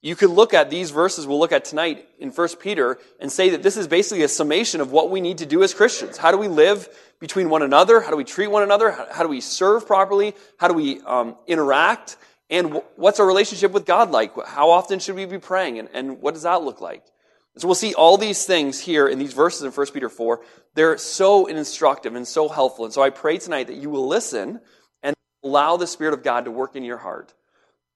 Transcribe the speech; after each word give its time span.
You 0.00 0.14
could 0.14 0.30
look 0.30 0.54
at 0.54 0.70
these 0.70 0.90
verses 0.90 1.26
we'll 1.26 1.38
look 1.38 1.52
at 1.52 1.64
tonight 1.64 2.06
in 2.18 2.30
1 2.30 2.48
Peter 2.60 2.98
and 3.20 3.32
say 3.32 3.50
that 3.50 3.62
this 3.62 3.76
is 3.76 3.88
basically 3.88 4.22
a 4.22 4.28
summation 4.28 4.80
of 4.80 4.92
what 4.92 5.10
we 5.10 5.20
need 5.20 5.38
to 5.38 5.46
do 5.46 5.62
as 5.62 5.74
Christians. 5.74 6.16
How 6.16 6.30
do 6.30 6.36
we 6.36 6.46
live 6.46 6.88
between 7.20 7.48
one 7.48 7.62
another? 7.62 8.00
How 8.00 8.10
do 8.10 8.16
we 8.16 8.24
treat 8.24 8.48
one 8.48 8.62
another? 8.62 8.90
How, 8.90 9.22
do 9.22 9.28
we 9.28 9.40
serve 9.40 9.86
properly? 9.86 10.34
How 10.58 10.68
do 10.68 10.74
we 10.74 11.00
um, 11.00 11.36
interact? 11.46 12.16
And 12.50 12.82
what's 12.96 13.18
our 13.18 13.26
relationship 13.26 13.72
with 13.72 13.86
God 13.86 14.10
like? 14.10 14.32
How 14.46 14.70
often 14.70 14.98
should 14.98 15.16
we 15.16 15.24
be 15.24 15.38
praying? 15.38 15.78
And, 15.78 15.88
and 15.94 16.20
what 16.20 16.34
does 16.34 16.42
that 16.42 16.62
look 16.62 16.82
like? 16.82 17.02
So 17.56 17.66
we'll 17.66 17.74
see 17.74 17.94
all 17.94 18.18
these 18.18 18.44
things 18.44 18.78
here 18.78 19.08
in 19.08 19.18
these 19.18 19.32
verses 19.32 19.62
in 19.62 19.70
1 19.70 19.86
Peter 19.92 20.10
4. 20.10 20.42
They're 20.74 20.98
so 20.98 21.46
instructive 21.46 22.14
and 22.14 22.28
so 22.28 22.48
helpful. 22.48 22.84
And 22.84 22.92
so 22.92 23.00
I 23.00 23.08
pray 23.10 23.38
tonight 23.38 23.68
that 23.68 23.76
you 23.76 23.88
will 23.88 24.06
listen 24.06 24.60
and 25.02 25.16
allow 25.42 25.78
the 25.78 25.86
Spirit 25.86 26.12
of 26.12 26.22
God 26.22 26.44
to 26.44 26.50
work 26.50 26.76
in 26.76 26.84
your 26.84 26.98
heart 26.98 27.32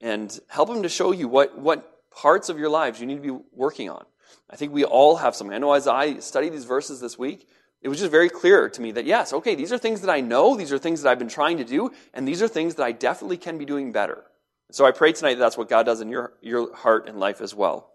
and 0.00 0.38
help 0.48 0.68
him 0.68 0.82
to 0.82 0.88
show 0.88 1.12
you 1.12 1.28
what, 1.28 1.58
what 1.58 2.10
parts 2.10 2.48
of 2.48 2.58
your 2.58 2.68
lives 2.68 3.00
you 3.00 3.06
need 3.06 3.22
to 3.22 3.38
be 3.38 3.44
working 3.52 3.90
on. 3.90 4.04
I 4.50 4.56
think 4.56 4.72
we 4.72 4.84
all 4.84 5.16
have 5.16 5.34
something. 5.34 5.54
I 5.54 5.58
know 5.58 5.72
as 5.72 5.86
I 5.86 6.18
studied 6.18 6.52
these 6.52 6.64
verses 6.64 7.00
this 7.00 7.18
week, 7.18 7.48
it 7.80 7.88
was 7.88 7.98
just 7.98 8.10
very 8.10 8.28
clear 8.28 8.68
to 8.68 8.80
me 8.80 8.92
that 8.92 9.04
yes, 9.04 9.32
okay, 9.32 9.54
these 9.54 9.72
are 9.72 9.78
things 9.78 10.00
that 10.00 10.10
I 10.10 10.20
know, 10.20 10.56
these 10.56 10.72
are 10.72 10.78
things 10.78 11.02
that 11.02 11.10
I've 11.10 11.18
been 11.18 11.28
trying 11.28 11.58
to 11.58 11.64
do, 11.64 11.92
and 12.12 12.26
these 12.26 12.42
are 12.42 12.48
things 12.48 12.74
that 12.76 12.84
I 12.84 12.92
definitely 12.92 13.36
can 13.36 13.58
be 13.58 13.64
doing 13.64 13.92
better. 13.92 14.24
So 14.70 14.84
I 14.84 14.90
pray 14.90 15.12
tonight 15.12 15.34
that 15.34 15.40
that's 15.40 15.56
what 15.56 15.68
God 15.68 15.86
does 15.86 16.00
in 16.00 16.08
your, 16.08 16.32
your 16.42 16.74
heart 16.74 17.08
and 17.08 17.18
life 17.18 17.40
as 17.40 17.54
well. 17.54 17.92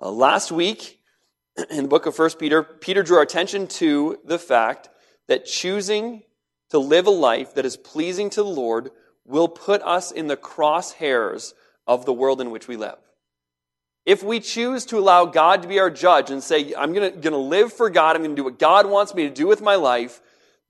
Uh, 0.00 0.10
last 0.10 0.50
week, 0.52 1.00
in 1.70 1.84
the 1.84 1.88
book 1.88 2.06
of 2.06 2.18
1 2.18 2.30
Peter, 2.38 2.62
Peter 2.62 3.02
drew 3.02 3.16
our 3.16 3.22
attention 3.22 3.66
to 3.66 4.18
the 4.24 4.38
fact 4.38 4.88
that 5.28 5.46
choosing 5.46 6.22
to 6.70 6.78
live 6.78 7.06
a 7.06 7.10
life 7.10 7.54
that 7.54 7.64
is 7.64 7.76
pleasing 7.76 8.28
to 8.30 8.42
the 8.42 8.48
Lord 8.48 8.90
will 9.26 9.48
put 9.48 9.82
us 9.82 10.10
in 10.10 10.26
the 10.26 10.36
crosshairs 10.36 11.54
of 11.86 12.06
the 12.06 12.12
world 12.12 12.40
in 12.40 12.50
which 12.50 12.68
we 12.68 12.76
live. 12.76 12.96
If 14.04 14.22
we 14.22 14.38
choose 14.38 14.86
to 14.86 14.98
allow 14.98 15.24
God 15.24 15.62
to 15.62 15.68
be 15.68 15.80
our 15.80 15.90
judge 15.90 16.30
and 16.30 16.42
say, 16.42 16.72
I'm 16.74 16.92
going 16.92 17.20
to 17.20 17.36
live 17.36 17.72
for 17.72 17.90
God, 17.90 18.14
I'm 18.14 18.22
going 18.22 18.36
to 18.36 18.40
do 18.40 18.44
what 18.44 18.58
God 18.58 18.86
wants 18.86 19.14
me 19.14 19.24
to 19.24 19.34
do 19.34 19.48
with 19.48 19.60
my 19.60 19.74
life, 19.74 20.20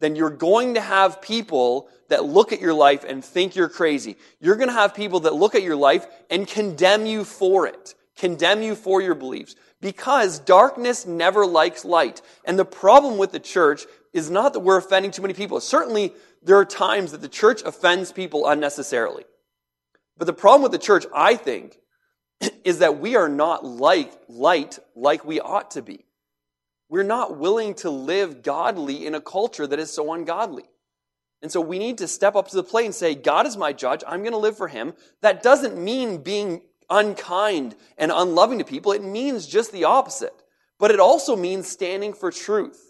then 0.00 0.16
you're 0.16 0.30
going 0.30 0.74
to 0.74 0.80
have 0.80 1.20
people 1.20 1.88
that 2.08 2.24
look 2.24 2.52
at 2.52 2.60
your 2.60 2.72
life 2.74 3.04
and 3.04 3.24
think 3.24 3.56
you're 3.56 3.68
crazy. 3.68 4.16
You're 4.40 4.56
going 4.56 4.68
to 4.68 4.74
have 4.74 4.94
people 4.94 5.20
that 5.20 5.34
look 5.34 5.54
at 5.54 5.62
your 5.62 5.76
life 5.76 6.06
and 6.30 6.46
condemn 6.46 7.04
you 7.04 7.24
for 7.24 7.66
it, 7.66 7.94
condemn 8.16 8.62
you 8.62 8.74
for 8.74 9.02
your 9.02 9.14
beliefs. 9.14 9.54
Because 9.82 10.38
darkness 10.38 11.04
never 11.04 11.44
likes 11.44 11.84
light. 11.84 12.22
And 12.44 12.58
the 12.58 12.64
problem 12.64 13.18
with 13.18 13.32
the 13.32 13.41
church 13.41 13.84
is 14.14 14.30
not 14.30 14.54
that 14.54 14.60
we're 14.60 14.78
offending 14.78 15.10
too 15.10 15.20
many 15.20 15.34
people. 15.34 15.60
Certainly, 15.60 16.14
there 16.47 16.56
are 16.56 16.64
times 16.64 17.11
that 17.11 17.20
the 17.20 17.28
church 17.28 17.62
offends 17.62 18.12
people 18.12 18.47
unnecessarily. 18.47 19.25
But 20.16 20.27
the 20.27 20.33
problem 20.33 20.62
with 20.62 20.70
the 20.70 20.78
church, 20.78 21.05
I 21.12 21.34
think, 21.34 21.77
is 22.64 22.78
that 22.78 23.00
we 23.00 23.16
are 23.16 23.28
not 23.28 23.64
like 23.64 24.12
light 24.28 24.78
like 24.94 25.25
we 25.25 25.41
ought 25.41 25.72
to 25.72 25.83
be. 25.83 26.05
We're 26.88 27.03
not 27.03 27.37
willing 27.37 27.75
to 27.76 27.91
live 27.91 28.44
godly 28.44 29.06
in 29.06 29.16
a 29.16 29.20
culture 29.20 29.66
that 29.66 29.81
is 29.81 29.93
so 29.93 30.12
ungodly. 30.12 30.62
And 31.43 31.50
so 31.50 31.60
we 31.60 31.81
need 31.81 31.98
to 31.98 32.06
step 32.06 32.37
up 32.37 32.47
to 32.49 32.56
the 32.56 32.62
plate 32.62 32.87
and 32.87 32.94
say, 32.94 33.16
God 33.16 33.47
is 33.47 33.56
my 33.56 33.72
judge. 33.72 34.04
I'm 34.06 34.20
going 34.20 34.31
to 34.31 34.38
live 34.38 34.56
for 34.56 34.69
him. 34.69 34.94
That 35.22 35.43
doesn't 35.43 35.76
mean 35.76 36.22
being 36.22 36.62
unkind 36.88 37.75
and 37.99 38.12
unloving 38.15 38.60
to 38.60 38.65
people. 38.65 38.93
It 38.93 39.03
means 39.03 39.49
just 39.49 39.72
the 39.72 39.84
opposite. 39.84 40.44
But 40.78 40.93
it 40.93 41.00
also 41.00 41.34
means 41.34 41.66
standing 41.66 42.12
for 42.12 42.31
truth 42.31 42.87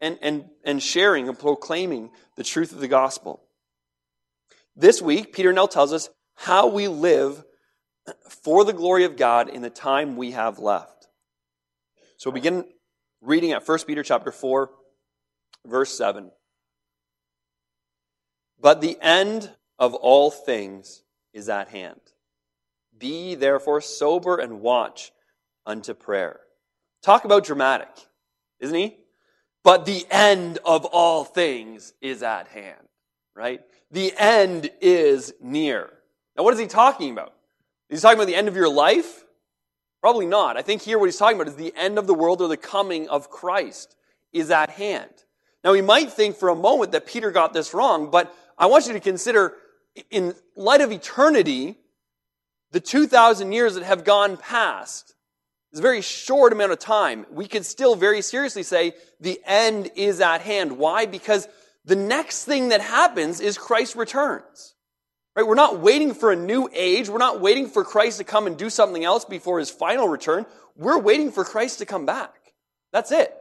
and, 0.00 0.18
and, 0.20 0.44
and 0.64 0.82
sharing 0.82 1.28
and 1.28 1.38
proclaiming 1.38 2.10
the 2.36 2.44
truth 2.44 2.72
of 2.72 2.80
the 2.80 2.88
gospel. 2.88 3.42
This 4.74 5.00
week, 5.00 5.32
Peter 5.32 5.52
now 5.52 5.66
tells 5.66 5.92
us 5.92 6.10
how 6.34 6.68
we 6.68 6.88
live 6.88 7.42
for 8.28 8.64
the 8.64 8.72
glory 8.72 9.04
of 9.04 9.16
God 9.16 9.48
in 9.48 9.62
the 9.62 9.70
time 9.70 10.16
we 10.16 10.32
have 10.32 10.58
left. 10.58 11.08
So 12.18 12.30
we 12.30 12.40
begin 12.40 12.64
reading 13.20 13.52
at 13.52 13.66
1 13.66 13.78
Peter 13.86 14.02
chapter 14.02 14.30
4, 14.30 14.70
verse 15.66 15.96
7. 15.96 16.30
But 18.60 18.80
the 18.80 18.98
end 19.00 19.50
of 19.78 19.94
all 19.94 20.30
things 20.30 21.02
is 21.32 21.48
at 21.48 21.68
hand. 21.68 22.00
Be 22.96 23.34
therefore 23.34 23.80
sober 23.80 24.36
and 24.36 24.60
watch 24.60 25.12
unto 25.66 25.92
prayer. 25.94 26.40
Talk 27.02 27.24
about 27.24 27.44
dramatic, 27.44 27.88
isn't 28.60 28.76
he? 28.76 28.96
But 29.66 29.84
the 29.84 30.06
end 30.12 30.60
of 30.64 30.84
all 30.84 31.24
things 31.24 31.92
is 32.00 32.22
at 32.22 32.46
hand, 32.46 32.86
right? 33.34 33.62
The 33.90 34.12
end 34.16 34.70
is 34.80 35.34
near. 35.42 35.92
Now, 36.36 36.44
what 36.44 36.54
is 36.54 36.60
he 36.60 36.68
talking 36.68 37.10
about? 37.10 37.34
Is 37.90 37.98
he 37.98 38.02
talking 38.02 38.16
about 38.16 38.28
the 38.28 38.36
end 38.36 38.46
of 38.46 38.54
your 38.54 38.68
life? 38.68 39.24
Probably 40.00 40.26
not. 40.26 40.56
I 40.56 40.62
think 40.62 40.82
here 40.82 41.00
what 41.00 41.06
he's 41.06 41.16
talking 41.16 41.36
about 41.36 41.48
is 41.48 41.56
the 41.56 41.74
end 41.76 41.98
of 41.98 42.06
the 42.06 42.14
world 42.14 42.40
or 42.42 42.46
the 42.46 42.56
coming 42.56 43.08
of 43.08 43.28
Christ 43.28 43.96
is 44.32 44.52
at 44.52 44.70
hand. 44.70 45.10
Now, 45.64 45.72
we 45.72 45.82
might 45.82 46.12
think 46.12 46.36
for 46.36 46.48
a 46.48 46.54
moment 46.54 46.92
that 46.92 47.04
Peter 47.04 47.32
got 47.32 47.52
this 47.52 47.74
wrong, 47.74 48.08
but 48.08 48.32
I 48.56 48.66
want 48.66 48.86
you 48.86 48.92
to 48.92 49.00
consider, 49.00 49.54
in 50.12 50.36
light 50.54 50.80
of 50.80 50.92
eternity, 50.92 51.76
the 52.70 52.78
2,000 52.78 53.50
years 53.50 53.74
that 53.74 53.82
have 53.82 54.04
gone 54.04 54.36
past, 54.36 55.15
it's 55.76 55.80
a 55.80 55.82
very 55.82 56.00
short 56.00 56.54
amount 56.54 56.72
of 56.72 56.78
time. 56.78 57.26
We 57.30 57.46
could 57.46 57.66
still 57.66 57.96
very 57.96 58.22
seriously 58.22 58.62
say 58.62 58.94
the 59.20 59.38
end 59.44 59.90
is 59.94 60.22
at 60.22 60.40
hand. 60.40 60.78
Why? 60.78 61.04
Because 61.04 61.46
the 61.84 61.94
next 61.94 62.46
thing 62.46 62.70
that 62.70 62.80
happens 62.80 63.42
is 63.42 63.58
Christ 63.58 63.94
returns. 63.94 64.74
Right? 65.34 65.46
We're 65.46 65.54
not 65.54 65.80
waiting 65.80 66.14
for 66.14 66.32
a 66.32 66.36
new 66.36 66.66
age. 66.72 67.10
We're 67.10 67.18
not 67.18 67.42
waiting 67.42 67.68
for 67.68 67.84
Christ 67.84 68.16
to 68.16 68.24
come 68.24 68.46
and 68.46 68.56
do 68.56 68.70
something 68.70 69.04
else 69.04 69.26
before 69.26 69.58
his 69.58 69.68
final 69.68 70.08
return. 70.08 70.46
We're 70.76 70.98
waiting 70.98 71.30
for 71.30 71.44
Christ 71.44 71.80
to 71.80 71.84
come 71.84 72.06
back. 72.06 72.54
That's 72.90 73.12
it. 73.12 73.36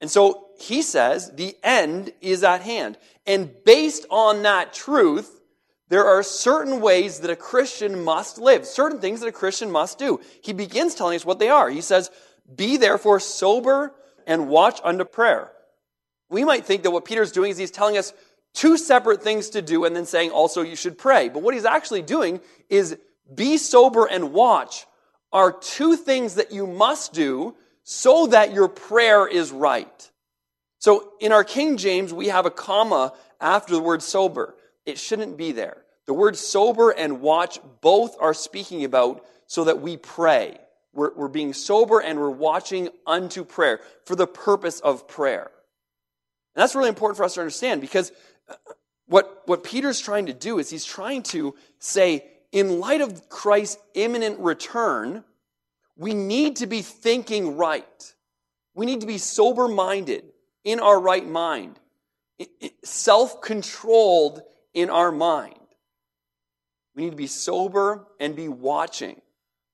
And 0.00 0.10
so 0.10 0.48
he 0.58 0.82
says 0.82 1.30
the 1.36 1.54
end 1.62 2.12
is 2.20 2.42
at 2.42 2.62
hand. 2.62 2.98
And 3.28 3.54
based 3.64 4.06
on 4.10 4.42
that 4.42 4.72
truth, 4.72 5.39
there 5.90 6.06
are 6.06 6.22
certain 6.22 6.80
ways 6.80 7.18
that 7.20 7.30
a 7.30 7.36
Christian 7.36 8.04
must 8.04 8.38
live, 8.38 8.64
certain 8.64 9.00
things 9.00 9.20
that 9.20 9.26
a 9.26 9.32
Christian 9.32 9.70
must 9.70 9.98
do. 9.98 10.20
He 10.40 10.52
begins 10.52 10.94
telling 10.94 11.16
us 11.16 11.26
what 11.26 11.40
they 11.40 11.48
are. 11.48 11.68
He 11.68 11.80
says, 11.80 12.10
Be 12.54 12.76
therefore 12.76 13.18
sober 13.18 13.92
and 14.24 14.48
watch 14.48 14.80
unto 14.84 15.04
prayer. 15.04 15.50
We 16.28 16.44
might 16.44 16.64
think 16.64 16.84
that 16.84 16.92
what 16.92 17.04
Peter's 17.04 17.32
doing 17.32 17.50
is 17.50 17.58
he's 17.58 17.72
telling 17.72 17.98
us 17.98 18.12
two 18.54 18.78
separate 18.78 19.22
things 19.22 19.50
to 19.50 19.62
do 19.62 19.84
and 19.84 19.94
then 19.94 20.06
saying 20.06 20.30
also 20.30 20.62
you 20.62 20.76
should 20.76 20.96
pray. 20.96 21.28
But 21.28 21.42
what 21.42 21.54
he's 21.54 21.64
actually 21.64 22.02
doing 22.02 22.40
is 22.68 22.96
be 23.34 23.56
sober 23.56 24.06
and 24.06 24.32
watch 24.32 24.86
are 25.32 25.52
two 25.52 25.96
things 25.96 26.36
that 26.36 26.52
you 26.52 26.68
must 26.68 27.12
do 27.12 27.56
so 27.82 28.28
that 28.28 28.52
your 28.52 28.68
prayer 28.68 29.26
is 29.26 29.50
right. 29.50 30.10
So 30.78 31.14
in 31.20 31.32
our 31.32 31.42
King 31.42 31.76
James, 31.76 32.12
we 32.14 32.28
have 32.28 32.46
a 32.46 32.50
comma 32.50 33.12
after 33.40 33.74
the 33.74 33.80
word 33.80 34.02
sober. 34.02 34.54
It 34.86 34.98
shouldn't 34.98 35.36
be 35.36 35.52
there. 35.52 35.82
The 36.06 36.14
words 36.14 36.40
sober 36.40 36.90
and 36.90 37.20
watch 37.20 37.58
both 37.80 38.16
are 38.20 38.34
speaking 38.34 38.84
about 38.84 39.24
so 39.46 39.64
that 39.64 39.80
we 39.80 39.96
pray. 39.96 40.58
We're, 40.92 41.14
we're 41.14 41.28
being 41.28 41.52
sober 41.52 42.00
and 42.00 42.18
we're 42.18 42.30
watching 42.30 42.88
unto 43.06 43.44
prayer 43.44 43.80
for 44.04 44.16
the 44.16 44.26
purpose 44.26 44.80
of 44.80 45.06
prayer. 45.06 45.50
And 46.54 46.62
that's 46.62 46.74
really 46.74 46.88
important 46.88 47.16
for 47.16 47.24
us 47.24 47.34
to 47.34 47.40
understand 47.40 47.80
because 47.80 48.10
uh, 48.48 48.54
what, 49.06 49.42
what 49.46 49.62
Peter's 49.62 50.00
trying 50.00 50.26
to 50.26 50.32
do 50.32 50.58
is 50.58 50.70
he's 50.70 50.84
trying 50.84 51.22
to 51.24 51.54
say, 51.78 52.24
in 52.52 52.80
light 52.80 53.00
of 53.00 53.28
Christ's 53.28 53.80
imminent 53.94 54.40
return, 54.40 55.24
we 55.96 56.14
need 56.14 56.56
to 56.56 56.66
be 56.66 56.82
thinking 56.82 57.56
right. 57.56 58.14
We 58.74 58.86
need 58.86 59.02
to 59.02 59.06
be 59.06 59.18
sober 59.18 59.68
minded, 59.68 60.24
in 60.64 60.80
our 60.80 60.98
right 61.00 61.26
mind, 61.26 61.78
self 62.82 63.40
controlled 63.40 64.42
in 64.74 64.90
our 64.90 65.12
mind. 65.12 65.54
We 66.94 67.04
need 67.04 67.10
to 67.10 67.16
be 67.16 67.26
sober 67.26 68.06
and 68.18 68.34
be 68.34 68.48
watching. 68.48 69.20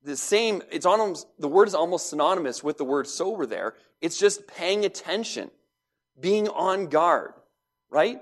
The 0.02 0.16
same, 0.16 0.62
it's 0.70 0.86
almost, 0.86 1.26
the 1.38 1.48
word 1.48 1.68
is 1.68 1.74
almost 1.74 2.10
synonymous 2.10 2.62
with 2.62 2.78
the 2.78 2.84
word 2.84 3.08
sober 3.08 3.46
there. 3.46 3.74
It's 4.00 4.18
just 4.18 4.46
paying 4.46 4.84
attention, 4.84 5.50
being 6.20 6.48
on 6.48 6.86
guard, 6.86 7.32
right? 7.90 8.20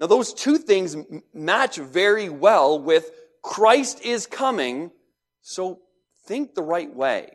Now, 0.00 0.06
those 0.06 0.32
two 0.32 0.58
things 0.58 0.96
match 1.34 1.76
very 1.76 2.28
well 2.28 2.78
with 2.80 3.10
Christ 3.42 4.00
is 4.02 4.26
coming, 4.26 4.92
so 5.42 5.80
think 6.24 6.54
the 6.54 6.62
right 6.62 6.94
way. 6.94 7.32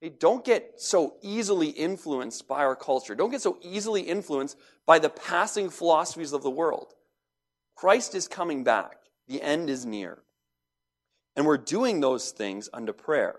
Hey, 0.00 0.10
don't 0.10 0.44
get 0.44 0.74
so 0.76 1.14
easily 1.22 1.68
influenced 1.68 2.46
by 2.46 2.58
our 2.64 2.76
culture. 2.76 3.14
Don't 3.14 3.30
get 3.30 3.40
so 3.40 3.58
easily 3.62 4.02
influenced 4.02 4.58
by 4.84 4.98
the 4.98 5.08
passing 5.08 5.70
philosophies 5.70 6.32
of 6.32 6.42
the 6.42 6.50
world. 6.50 6.92
Christ 7.76 8.14
is 8.14 8.26
coming 8.26 8.64
back. 8.64 8.96
The 9.28 9.40
end 9.40 9.70
is 9.70 9.86
near. 9.86 10.18
And 11.36 11.46
we're 11.46 11.58
doing 11.58 12.00
those 12.00 12.30
things 12.30 12.68
under 12.72 12.92
prayer. 12.92 13.36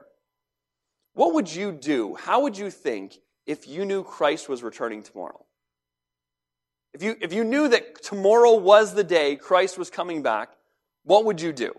What 1.14 1.34
would 1.34 1.54
you 1.54 1.72
do? 1.72 2.16
How 2.16 2.42
would 2.42 2.58
you 2.58 2.70
think 2.70 3.18
if 3.48 3.68
you 3.68 3.84
knew 3.84 4.04
Christ 4.04 4.48
was 4.48 4.62
returning 4.62 5.02
tomorrow? 5.02 5.44
If 6.94 7.02
you, 7.02 7.16
if 7.20 7.34
you 7.34 7.44
knew 7.44 7.68
that 7.70 8.04
tomorrow 8.04 8.56
was 8.56 8.94
the 8.94 9.04
day 9.04 9.36
Christ 9.36 9.78
was 9.78 9.90
coming 9.90 10.22
back, 10.22 10.50
what 11.04 11.26
would 11.26 11.42
you 11.42 11.52
do? 11.52 11.74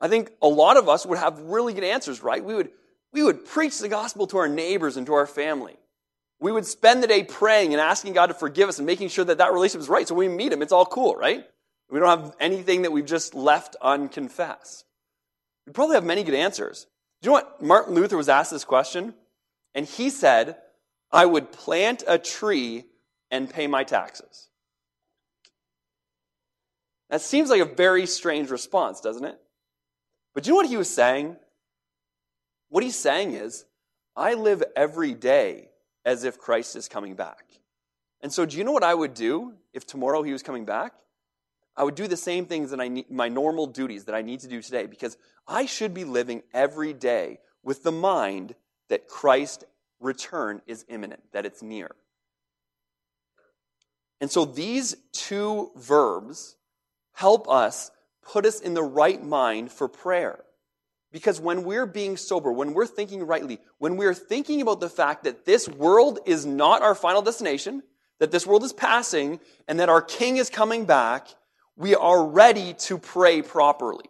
I 0.00 0.08
think 0.08 0.30
a 0.40 0.48
lot 0.48 0.76
of 0.76 0.88
us 0.88 1.04
would 1.04 1.18
have 1.18 1.40
really 1.40 1.74
good 1.74 1.84
answers, 1.84 2.22
right? 2.22 2.42
We 2.42 2.54
would, 2.54 2.70
we 3.12 3.22
would 3.22 3.44
preach 3.44 3.78
the 3.78 3.88
gospel 3.88 4.26
to 4.28 4.38
our 4.38 4.48
neighbors 4.48 4.96
and 4.96 5.06
to 5.06 5.14
our 5.14 5.26
family. 5.26 5.76
We 6.40 6.52
would 6.52 6.66
spend 6.66 7.02
the 7.02 7.06
day 7.06 7.24
praying 7.24 7.72
and 7.72 7.80
asking 7.80 8.12
God 8.12 8.26
to 8.26 8.34
forgive 8.34 8.68
us 8.68 8.78
and 8.78 8.86
making 8.86 9.08
sure 9.08 9.24
that 9.24 9.38
that 9.38 9.52
relationship 9.52 9.82
is 9.82 9.88
right. 9.88 10.06
So 10.06 10.14
when 10.14 10.30
we 10.30 10.36
meet 10.36 10.52
Him, 10.52 10.62
it's 10.62 10.72
all 10.72 10.86
cool, 10.86 11.16
right? 11.16 11.44
We 11.90 11.98
don't 11.98 12.08
have 12.08 12.36
anything 12.38 12.82
that 12.82 12.92
we've 12.92 13.06
just 13.06 13.34
left 13.34 13.76
unconfessed. 13.80 14.84
We 15.66 15.72
probably 15.72 15.94
have 15.94 16.04
many 16.04 16.22
good 16.22 16.34
answers. 16.34 16.86
Do 17.22 17.26
you 17.26 17.30
know 17.30 17.42
what? 17.42 17.62
Martin 17.62 17.94
Luther 17.94 18.16
was 18.16 18.28
asked 18.28 18.50
this 18.50 18.64
question, 18.64 19.14
and 19.74 19.86
he 19.86 20.10
said, 20.10 20.56
I 21.10 21.26
would 21.26 21.50
plant 21.50 22.04
a 22.06 22.18
tree 22.18 22.84
and 23.30 23.50
pay 23.50 23.66
my 23.66 23.84
taxes. 23.84 24.48
That 27.10 27.22
seems 27.22 27.48
like 27.50 27.62
a 27.62 27.64
very 27.64 28.06
strange 28.06 28.50
response, 28.50 29.00
doesn't 29.00 29.24
it? 29.24 29.40
But 30.34 30.44
do 30.44 30.48
you 30.48 30.52
know 30.52 30.58
what 30.58 30.68
he 30.68 30.76
was 30.76 30.90
saying? 30.90 31.36
What 32.68 32.84
he's 32.84 32.96
saying 32.96 33.32
is, 33.32 33.64
I 34.14 34.34
live 34.34 34.62
every 34.76 35.14
day 35.14 35.70
as 36.04 36.24
if 36.24 36.38
Christ 36.38 36.76
is 36.76 36.88
coming 36.88 37.14
back. 37.14 37.44
And 38.20 38.32
so, 38.32 38.44
do 38.44 38.56
you 38.56 38.64
know 38.64 38.72
what 38.72 38.84
I 38.84 38.94
would 38.94 39.14
do 39.14 39.54
if 39.72 39.86
tomorrow 39.86 40.22
he 40.22 40.32
was 40.32 40.42
coming 40.42 40.64
back? 40.64 40.92
I 41.76 41.84
would 41.84 41.94
do 41.94 42.08
the 42.08 42.16
same 42.16 42.46
things 42.46 42.70
that 42.70 42.80
I 42.80 42.88
need, 42.88 43.10
my 43.10 43.28
normal 43.28 43.68
duties 43.68 44.04
that 44.06 44.14
I 44.14 44.22
need 44.22 44.40
to 44.40 44.48
do 44.48 44.60
today 44.60 44.86
because 44.86 45.16
I 45.46 45.66
should 45.66 45.94
be 45.94 46.04
living 46.04 46.42
every 46.52 46.92
day 46.92 47.38
with 47.62 47.84
the 47.84 47.92
mind 47.92 48.56
that 48.88 49.06
Christ's 49.06 49.64
return 50.00 50.60
is 50.66 50.84
imminent, 50.88 51.22
that 51.32 51.46
it's 51.46 51.62
near. 51.62 51.94
And 54.20 54.30
so 54.30 54.44
these 54.44 54.96
two 55.12 55.70
verbs 55.76 56.56
help 57.12 57.48
us 57.48 57.90
put 58.22 58.44
us 58.44 58.60
in 58.60 58.74
the 58.74 58.82
right 58.82 59.22
mind 59.24 59.70
for 59.70 59.88
prayer. 59.88 60.40
Because 61.10 61.40
when 61.40 61.64
we're 61.64 61.86
being 61.86 62.16
sober, 62.16 62.52
when 62.52 62.74
we're 62.74 62.86
thinking 62.86 63.22
rightly, 63.22 63.60
when 63.78 63.96
we're 63.96 64.14
thinking 64.14 64.60
about 64.60 64.80
the 64.80 64.90
fact 64.90 65.24
that 65.24 65.46
this 65.46 65.68
world 65.68 66.18
is 66.26 66.44
not 66.44 66.82
our 66.82 66.94
final 66.94 67.22
destination, 67.22 67.82
that 68.18 68.30
this 68.30 68.46
world 68.46 68.62
is 68.62 68.72
passing, 68.72 69.40
and 69.66 69.80
that 69.80 69.88
our 69.88 70.02
King 70.02 70.36
is 70.36 70.50
coming 70.50 70.84
back, 70.84 71.28
we 71.76 71.94
are 71.94 72.26
ready 72.26 72.74
to 72.74 72.98
pray 72.98 73.40
properly. 73.40 74.04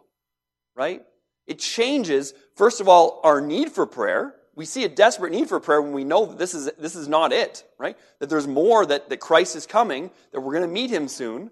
Right? 0.75 1.03
It 1.47 1.59
changes, 1.59 2.33
first 2.55 2.81
of 2.81 2.89
all, 2.89 3.21
our 3.23 3.39
need 3.39 3.71
for 3.71 3.85
prayer. 3.85 4.35
We 4.55 4.65
see 4.65 4.83
a 4.83 4.89
desperate 4.89 5.31
need 5.31 5.47
for 5.47 5.59
prayer 5.59 5.81
when 5.81 5.93
we 5.93 6.03
know 6.03 6.25
that 6.25 6.37
this 6.37 6.53
is, 6.53 6.69
this 6.77 6.95
is 6.95 7.07
not 7.07 7.31
it, 7.31 7.63
right? 7.77 7.97
That 8.19 8.29
there's 8.29 8.47
more, 8.47 8.85
that, 8.85 9.09
that 9.09 9.21
Christ 9.21 9.55
is 9.55 9.65
coming, 9.65 10.11
that 10.31 10.41
we're 10.41 10.53
going 10.53 10.67
to 10.67 10.73
meet 10.73 10.89
him 10.89 11.07
soon. 11.07 11.49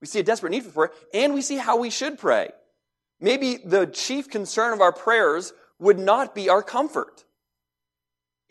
We 0.00 0.06
see 0.06 0.20
a 0.20 0.22
desperate 0.22 0.50
need 0.50 0.64
for 0.64 0.70
prayer, 0.70 0.92
and 1.14 1.32
we 1.32 1.42
see 1.42 1.56
how 1.56 1.78
we 1.78 1.90
should 1.90 2.18
pray. 2.18 2.50
Maybe 3.20 3.56
the 3.56 3.86
chief 3.86 4.28
concern 4.28 4.72
of 4.72 4.80
our 4.80 4.92
prayers 4.92 5.52
would 5.78 5.98
not 5.98 6.34
be 6.34 6.48
our 6.48 6.62
comfort. 6.62 7.24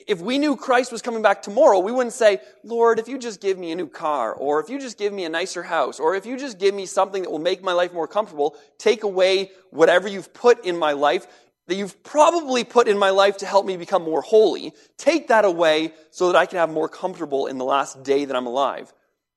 If 0.08 0.22
we 0.22 0.38
knew 0.38 0.56
Christ 0.56 0.92
was 0.92 1.02
coming 1.02 1.22
back 1.22 1.42
tomorrow, 1.42 1.80
we 1.80 1.92
wouldn't 1.92 2.14
say, 2.14 2.40
Lord, 2.64 3.00
if 3.00 3.08
you 3.08 3.18
just 3.18 3.42
give 3.42 3.58
me 3.58 3.72
a 3.72 3.76
new 3.76 3.88
car, 3.88 4.34
or 4.34 4.60
if 4.60 4.70
you 4.70 4.80
just 4.80 4.98
give 4.98 5.14
me 5.14 5.26
a 5.26 5.30
nicer 5.30 5.62
house, 5.62 6.00
or 6.00 6.16
if 6.16 6.26
you 6.26 6.38
just 6.38 6.58
give 6.58 6.74
me 6.74 6.86
something 6.86 7.24
that 7.24 7.30
will 7.30 7.38
make 7.38 7.62
my 7.62 7.74
life 7.74 7.94
more 7.94 8.08
comfortable, 8.08 8.56
take 8.78 9.04
away 9.04 9.52
whatever 9.72 10.08
you've 10.08 10.34
put 10.34 10.66
in 10.66 10.78
my 10.78 10.94
life, 10.94 11.28
that 11.68 11.76
you've 11.76 12.02
probably 12.04 12.64
put 12.64 12.88
in 12.88 12.98
my 12.98 13.12
life 13.12 13.38
to 13.38 13.46
help 13.46 13.66
me 13.66 13.78
become 13.78 14.04
more 14.04 14.22
holy, 14.22 14.74
take 14.98 15.28
that 15.28 15.46
away 15.46 15.94
so 16.10 16.32
that 16.32 16.36
I 16.36 16.48
can 16.48 16.58
have 16.58 16.72
more 16.72 16.90
comfortable 16.90 17.46
in 17.46 17.58
the 17.58 17.66
last 17.66 18.02
day 18.02 18.26
that 18.26 18.36
I'm 18.36 18.48
alive. 18.48 18.92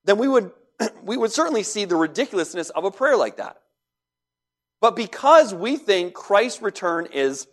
Then 0.04 0.18
we 0.18 0.28
would 0.28 0.50
we 1.02 1.16
would 1.16 1.32
certainly 1.32 1.62
see 1.62 1.84
the 1.84 1.96
ridiculousness 1.96 2.70
of 2.70 2.84
a 2.84 2.90
prayer 2.90 3.16
like 3.16 3.36
that. 3.36 3.61
But 4.82 4.96
because 4.96 5.54
we 5.54 5.76
think 5.76 6.12
Christ's 6.12 6.60
return 6.60 7.06
is 7.06 7.46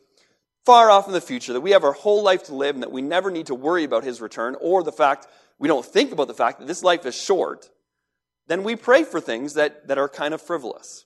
far 0.65 0.89
off 0.89 1.05
in 1.05 1.13
the 1.13 1.21
future, 1.21 1.53
that 1.53 1.61
we 1.61 1.71
have 1.71 1.83
our 1.83 1.93
whole 1.93 2.23
life 2.23 2.45
to 2.45 2.55
live 2.55 2.75
and 2.75 2.81
that 2.81 2.91
we 2.91 3.03
never 3.03 3.29
need 3.29 3.45
to 3.45 3.55
worry 3.55 3.83
about 3.83 4.03
his 4.03 4.19
return, 4.19 4.57
or 4.59 4.81
the 4.81 4.91
fact 4.91 5.27
we 5.59 5.67
don't 5.67 5.85
think 5.85 6.11
about 6.11 6.27
the 6.27 6.33
fact 6.33 6.57
that 6.57 6.67
this 6.67 6.81
life 6.81 7.05
is 7.05 7.15
short, 7.15 7.69
then 8.47 8.63
we 8.63 8.75
pray 8.75 9.03
for 9.03 9.21
things 9.21 9.53
that, 9.53 9.87
that 9.89 9.99
are 9.99 10.09
kind 10.09 10.33
of 10.33 10.41
frivolous. 10.41 11.05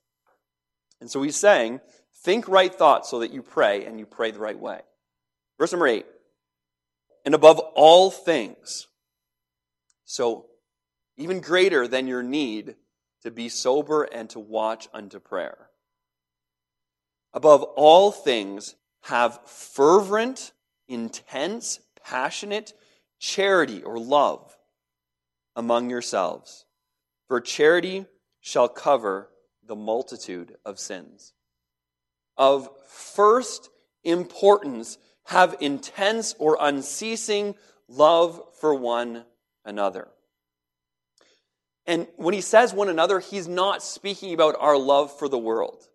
And 1.01 1.11
so 1.11 1.21
he's 1.21 1.35
saying, 1.35 1.81
think 2.23 2.47
right 2.47 2.73
thoughts 2.73 3.09
so 3.09 3.19
that 3.19 3.33
you 3.33 3.41
pray 3.41 3.83
and 3.83 3.99
you 3.99 4.05
pray 4.05 4.31
the 4.31 4.39
right 4.39 4.57
way. 4.57 4.79
Verse 5.59 5.73
number 5.73 5.87
eight. 5.87 6.05
And 7.25 7.35
above 7.35 7.59
all 7.59 8.09
things. 8.09 8.87
So 10.05 10.45
even 11.17 11.41
greater 11.41 11.85
than 11.85 12.07
your 12.07 12.23
need 12.23 12.75
to 13.23 13.31
be 13.31 13.49
sober 13.49 14.03
and 14.03 14.29
to 14.29 14.39
watch 14.39 14.87
unto 14.93 15.19
prayer. 15.19 15.69
Above 17.33 17.63
all 17.75 18.11
things, 18.11 18.75
have 19.03 19.39
fervent, 19.45 20.51
intense, 20.87 21.79
passionate 22.03 22.73
charity 23.19 23.81
or 23.81 23.97
love 23.97 24.55
among 25.55 25.89
yourselves. 25.89 26.65
For 27.27 27.41
charity 27.41 28.05
shall 28.39 28.67
cover 28.67 29.29
the 29.65 29.75
multitude 29.75 30.55
of 30.65 30.79
sins. 30.79 31.33
Of 32.37 32.69
first 32.87 33.69
importance, 34.03 34.97
have 35.25 35.55
intense 35.61 36.35
or 36.37 36.57
unceasing 36.59 37.55
love 37.87 38.41
for 38.59 38.75
one 38.75 39.23
another. 39.63 40.09
And 41.85 42.07
when 42.15 42.33
he 42.33 42.41
says 42.41 42.73
one 42.73 42.89
another, 42.89 43.19
he's 43.19 43.47
not 43.47 43.83
speaking 43.83 44.33
about 44.33 44.55
our 44.59 44.77
love 44.77 45.17
for 45.17 45.27
the 45.27 45.37
world. 45.37 45.87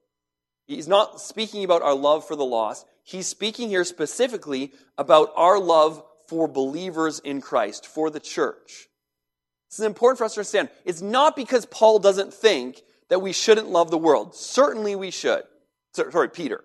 He's 0.69 0.87
not 0.87 1.21
speaking 1.21 1.65
about 1.65 1.83
our 1.83 1.95
love 1.95 2.29
for 2.29 2.37
the 2.37 2.45
lost. 2.45 2.87
He's 3.03 3.27
speaking 3.27 3.71
here 3.71 3.85
specifically 3.85 4.73
about 4.99 5.33
our 5.35 5.59
love 5.59 6.03
for 6.29 6.47
believers 6.47 7.21
in 7.21 7.41
Christ, 7.41 7.87
for 7.87 8.11
the 8.11 8.21
church. 8.21 8.87
This 9.71 9.79
is 9.79 9.87
important 9.87 10.19
for 10.19 10.25
us 10.25 10.35
to 10.35 10.41
understand. 10.41 10.69
It's 10.85 11.01
not 11.01 11.37
because 11.37 11.65
Paul 11.65 11.99
doesn't 11.99 12.35
think 12.35 12.83
that 13.09 13.23
we 13.23 13.33
shouldn't 13.33 13.71
love 13.71 13.91
the 13.91 13.97
world. 13.97 14.35
Certainly 14.35 14.97
we 14.97 15.11
should. 15.11 15.43
Sorry, 15.95 16.29
Peter. 16.29 16.63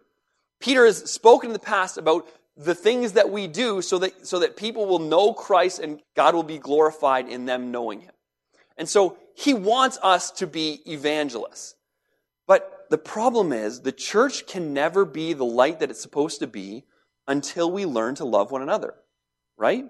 Peter 0.59 0.85
has 0.85 1.09
spoken 1.09 1.49
in 1.49 1.53
the 1.53 1.59
past 1.59 1.97
about 1.97 2.27
the 2.57 2.75
things 2.75 3.13
that 3.13 3.29
we 3.29 3.47
do 3.47 3.81
so 3.81 3.97
that, 3.99 4.27
so 4.27 4.39
that 4.39 4.57
people 4.57 4.85
will 4.85 4.99
know 4.99 5.33
Christ 5.33 5.79
and 5.79 6.01
God 6.15 6.35
will 6.35 6.43
be 6.43 6.57
glorified 6.57 7.29
in 7.29 7.45
them 7.45 7.71
knowing 7.71 8.01
him. 8.01 8.13
And 8.77 8.87
so 8.87 9.17
he 9.35 9.53
wants 9.53 9.97
us 10.03 10.29
to 10.31 10.47
be 10.47 10.81
evangelists. 10.85 11.75
But 12.47 12.72
the 12.89 12.97
problem 12.97 13.51
is 13.51 13.81
the 13.81 13.91
church 13.91 14.47
can 14.47 14.73
never 14.73 15.05
be 15.05 15.33
the 15.33 15.45
light 15.45 15.79
that 15.79 15.89
it's 15.89 16.01
supposed 16.01 16.39
to 16.39 16.47
be 16.47 16.85
until 17.27 17.71
we 17.71 17.85
learn 17.85 18.15
to 18.15 18.25
love 18.25 18.51
one 18.51 18.61
another, 18.61 18.95
right? 19.57 19.85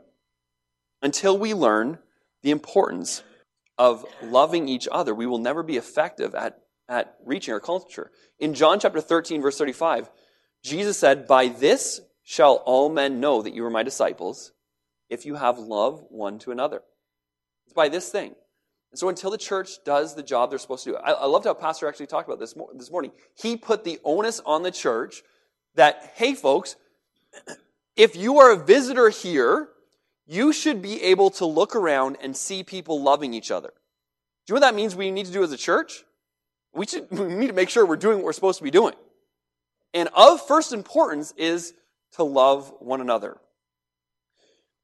Until 1.02 1.38
we 1.38 1.54
learn 1.54 2.00
the 2.42 2.52
importance 2.52 3.24
of 3.78 4.06
loving 4.22 4.68
each 4.68 4.88
other, 4.92 5.16
we 5.16 5.26
will 5.26 5.40
never 5.40 5.64
be 5.64 5.78
effective 5.78 6.36
at, 6.36 6.60
at 6.88 7.16
reaching 7.26 7.54
our 7.54 7.60
culture. 7.60 8.12
In 8.40 8.54
John 8.54 8.80
chapter 8.80 9.02
13, 9.02 9.42
verse 9.42 9.58
35, 9.58 10.10
Jesus 10.64 10.98
said, 10.98 11.28
By 11.28 11.48
this 11.48 12.02
shall 12.24 12.56
all 12.66 12.90
men 12.90 13.20
know 13.20 13.42
that 13.42 13.54
you 13.54 13.66
are 13.66 13.70
my 13.70 13.84
disciples, 13.84 14.52
if 15.10 15.26
you 15.26 15.36
have 15.36 15.58
love 15.58 16.04
one 16.10 16.40
to 16.40 16.52
another. 16.52 16.82
It's 17.66 17.74
by 17.74 17.90
this 17.90 18.10
thing. 18.10 18.36
And 18.94 19.00
so 19.00 19.10
until 19.10 19.32
the 19.32 19.40
church 19.40 19.84
does 19.84 20.14
the 20.14 20.22
job 20.22 20.52
they're 20.52 20.60
supposed 20.60 20.84
to 20.84 20.92
do, 20.92 20.98
I, 20.98 21.14
I 21.14 21.26
loved 21.26 21.46
how 21.46 21.56
Pastor 21.56 21.88
actually 21.88 22.06
talked 22.06 22.30
about 22.30 22.40
this 22.40 22.54
this 22.76 22.92
morning. 22.92 23.12
He 23.34 23.58
put 23.58 23.84
the 23.84 24.00
onus 24.04 24.40
on 24.46 24.62
the 24.62 24.70
church 24.70 25.24
that, 25.74 26.12
hey, 26.14 26.36
folks, 26.36 26.76
if 27.96 28.16
you 28.16 28.38
are 28.38 28.52
a 28.52 28.56
visitor 28.56 29.10
here, 29.10 29.70
you 30.28 30.54
should 30.54 30.84
be 30.84 31.02
able 31.02 31.32
to 31.32 31.46
look 31.48 31.76
around 31.76 32.18
and 32.22 32.38
see 32.38 32.64
people 32.64 33.02
loving 33.02 33.34
each 33.34 33.50
other. 33.50 33.70
Do 34.46 34.54
you 34.54 34.54
know 34.54 34.64
what 34.64 34.72
that 34.72 34.76
means 34.76 34.96
we 34.96 35.10
need 35.10 35.26
to 35.26 35.32
do 35.32 35.42
as 35.42 35.52
a 35.52 35.58
church? 35.58 36.04
We, 36.72 36.86
should, 36.86 37.08
we 37.10 37.34
need 37.34 37.48
to 37.48 37.54
make 37.54 37.72
sure 37.72 37.88
we're 37.88 37.96
doing 37.96 38.18
what 38.18 38.26
we're 38.26 38.34
supposed 38.34 38.60
to 38.60 38.64
be 38.64 38.70
doing. 38.70 38.94
And 39.96 40.08
of 40.14 40.46
first 40.46 40.72
importance 40.72 41.34
is 41.36 41.74
to 42.12 42.24
love 42.24 42.72
one 42.78 43.02
another. 43.02 43.38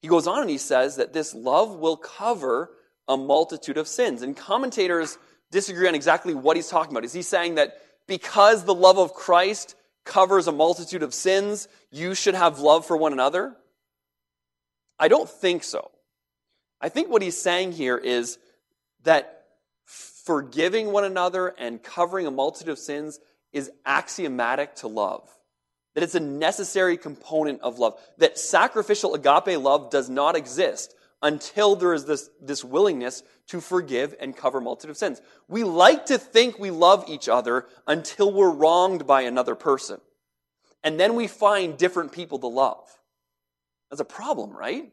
He 0.01 0.07
goes 0.07 0.25
on 0.25 0.41
and 0.41 0.49
he 0.49 0.57
says 0.57 0.95
that 0.95 1.13
this 1.13 1.35
love 1.35 1.75
will 1.75 1.95
cover 1.95 2.71
a 3.09 3.17
multitude 3.17 3.77
of 3.77 3.87
sins. 3.87 4.21
And 4.21 4.37
commentators 4.37 5.17
disagree 5.51 5.87
on 5.87 5.95
exactly 5.95 6.33
what 6.33 6.55
he's 6.55 6.69
talking 6.69 6.93
about. 6.93 7.03
Is 7.03 7.11
he 7.11 7.23
saying 7.23 7.55
that 7.55 7.81
because 8.07 8.63
the 8.63 8.75
love 8.75 8.99
of 8.99 9.13
Christ 9.13 9.75
covers 10.05 10.47
a 10.47 10.51
multitude 10.51 11.03
of 11.03 11.13
sins, 11.13 11.67
you 11.91 12.13
should 12.13 12.35
have 12.35 12.59
love 12.59 12.85
for 12.85 12.95
one 12.95 13.11
another? 13.11 13.55
I 14.99 15.07
don't 15.07 15.29
think 15.29 15.63
so. 15.63 15.91
I 16.79 16.89
think 16.89 17.09
what 17.09 17.21
he's 17.21 17.39
saying 17.39 17.73
here 17.73 17.97
is 17.97 18.37
that 19.03 19.43
forgiving 19.85 20.91
one 20.91 21.03
another 21.03 21.47
and 21.57 21.81
covering 21.81 22.27
a 22.27 22.31
multitude 22.31 22.69
of 22.69 22.79
sins 22.79 23.19
is 23.51 23.71
axiomatic 23.85 24.75
to 24.75 24.87
love. 24.87 25.27
That 25.95 26.03
it's 26.03 26.15
a 26.15 26.19
necessary 26.19 26.97
component 26.97 27.61
of 27.61 27.79
love. 27.79 27.99
That 28.19 28.37
sacrificial 28.37 29.15
agape 29.15 29.59
love 29.59 29.89
does 29.89 30.09
not 30.09 30.35
exist 30.35 30.93
until 31.21 31.75
there 31.75 31.93
is 31.93 32.05
this, 32.05 32.29
this 32.41 32.63
willingness 32.63 33.23
to 33.47 33.59
forgive 33.59 34.15
and 34.19 34.35
cover 34.35 34.61
multitude 34.61 34.91
of 34.91 34.97
sins. 34.97 35.21
We 35.47 35.63
like 35.63 36.05
to 36.07 36.17
think 36.17 36.57
we 36.57 36.71
love 36.71 37.05
each 37.07 37.27
other 37.27 37.65
until 37.87 38.31
we're 38.31 38.51
wronged 38.51 39.05
by 39.05 39.21
another 39.21 39.55
person. 39.55 39.99
And 40.83 40.99
then 40.99 41.15
we 41.15 41.27
find 41.27 41.77
different 41.77 42.11
people 42.11 42.39
to 42.39 42.47
love. 42.47 42.87
That's 43.89 44.01
a 44.01 44.05
problem, 44.05 44.51
right? 44.51 44.91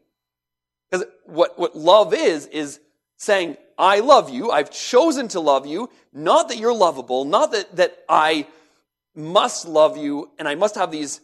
Because 0.89 1.05
what, 1.25 1.57
what 1.57 1.75
love 1.75 2.13
is, 2.13 2.47
is 2.47 2.79
saying, 3.17 3.57
I 3.77 3.99
love 3.99 4.29
you, 4.29 4.51
I've 4.51 4.71
chosen 4.71 5.27
to 5.29 5.39
love 5.39 5.65
you, 5.65 5.89
not 6.13 6.49
that 6.49 6.57
you're 6.57 6.73
lovable, 6.73 7.25
not 7.25 7.51
that, 7.51 7.75
that 7.75 7.97
I 8.09 8.47
must 9.15 9.67
love 9.67 9.97
you 9.97 10.31
and 10.39 10.47
I 10.47 10.55
must 10.55 10.75
have 10.75 10.91
these 10.91 11.21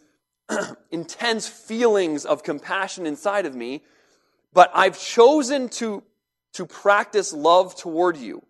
intense 0.92 1.48
feelings 1.48 2.26
of 2.26 2.44
compassion 2.44 3.06
inside 3.06 3.46
of 3.46 3.56
me, 3.56 3.82
but 4.54 4.72
I've 4.74 5.00
chosen 5.00 5.70
to, 5.70 6.04
to 6.54 6.66
practice 6.66 7.34
love 7.34 7.76
toward 7.76 8.18
you. 8.18 8.44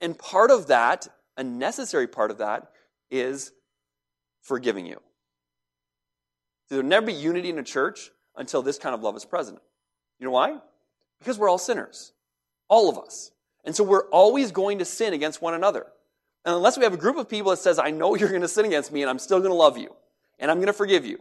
And 0.00 0.18
part 0.18 0.50
of 0.50 0.68
that, 0.68 1.08
a 1.36 1.44
necessary 1.44 2.06
part 2.06 2.30
of 2.30 2.38
that, 2.38 2.70
is 3.10 3.52
forgiving 4.42 4.86
you. 4.86 5.00
There'll 6.68 6.84
never 6.84 7.06
be 7.06 7.12
unity 7.12 7.50
in 7.50 7.58
a 7.58 7.62
church 7.62 8.10
until 8.36 8.62
this 8.62 8.78
kind 8.78 8.94
of 8.94 9.02
love 9.02 9.16
is 9.16 9.24
present. 9.24 9.58
You 10.18 10.26
know 10.26 10.32
why? 10.32 10.58
Because 11.18 11.38
we're 11.38 11.48
all 11.48 11.58
sinners. 11.58 12.12
All 12.68 12.88
of 12.88 12.98
us. 12.98 13.30
And 13.64 13.74
so 13.74 13.84
we're 13.84 14.08
always 14.08 14.50
going 14.50 14.78
to 14.78 14.84
sin 14.84 15.12
against 15.12 15.40
one 15.40 15.54
another. 15.54 15.86
And 16.44 16.54
unless 16.54 16.76
we 16.76 16.84
have 16.84 16.92
a 16.92 16.98
group 16.98 17.16
of 17.16 17.28
people 17.28 17.50
that 17.50 17.58
says, 17.58 17.78
I 17.78 17.90
know 17.90 18.14
you're 18.14 18.28
going 18.28 18.42
to 18.42 18.48
sin 18.48 18.66
against 18.66 18.92
me 18.92 19.02
and 19.02 19.10
I'm 19.10 19.18
still 19.18 19.38
going 19.38 19.50
to 19.50 19.56
love 19.56 19.78
you 19.78 19.94
and 20.38 20.50
I'm 20.50 20.58
going 20.58 20.66
to 20.66 20.72
forgive 20.74 21.06
you, 21.06 21.18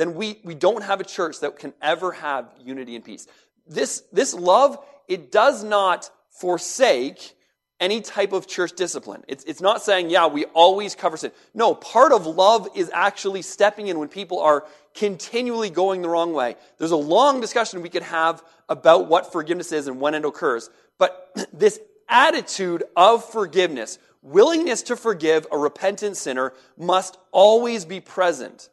then 0.00 0.14
we, 0.14 0.40
we 0.44 0.54
don't 0.54 0.82
have 0.82 0.98
a 0.98 1.04
church 1.04 1.40
that 1.40 1.58
can 1.58 1.74
ever 1.82 2.12
have 2.12 2.50
unity 2.58 2.96
and 2.96 3.04
peace. 3.04 3.26
This, 3.66 4.02
this 4.12 4.32
love, 4.32 4.82
it 5.08 5.30
does 5.30 5.62
not 5.62 6.10
forsake 6.30 7.36
any 7.78 8.00
type 8.00 8.32
of 8.32 8.46
church 8.46 8.72
discipline. 8.72 9.22
It's, 9.28 9.44
it's 9.44 9.60
not 9.60 9.82
saying, 9.82 10.08
yeah, 10.08 10.26
we 10.26 10.46
always 10.46 10.94
cover 10.94 11.18
sin. 11.18 11.32
No, 11.52 11.74
part 11.74 12.12
of 12.12 12.24
love 12.24 12.66
is 12.74 12.90
actually 12.94 13.42
stepping 13.42 13.88
in 13.88 13.98
when 13.98 14.08
people 14.08 14.40
are 14.40 14.64
continually 14.94 15.68
going 15.68 16.00
the 16.00 16.08
wrong 16.08 16.32
way. 16.32 16.56
There's 16.78 16.92
a 16.92 16.96
long 16.96 17.42
discussion 17.42 17.82
we 17.82 17.90
could 17.90 18.02
have 18.02 18.42
about 18.70 19.06
what 19.06 19.30
forgiveness 19.30 19.70
is 19.70 19.86
and 19.86 20.00
when 20.00 20.14
it 20.14 20.24
occurs. 20.24 20.70
But 20.96 21.30
this 21.52 21.78
attitude 22.08 22.84
of 22.96 23.22
forgiveness, 23.22 23.98
willingness 24.22 24.80
to 24.84 24.96
forgive 24.96 25.46
a 25.52 25.58
repentant 25.58 26.16
sinner, 26.16 26.54
must 26.78 27.18
always 27.32 27.84
be 27.84 28.00
present 28.00 28.70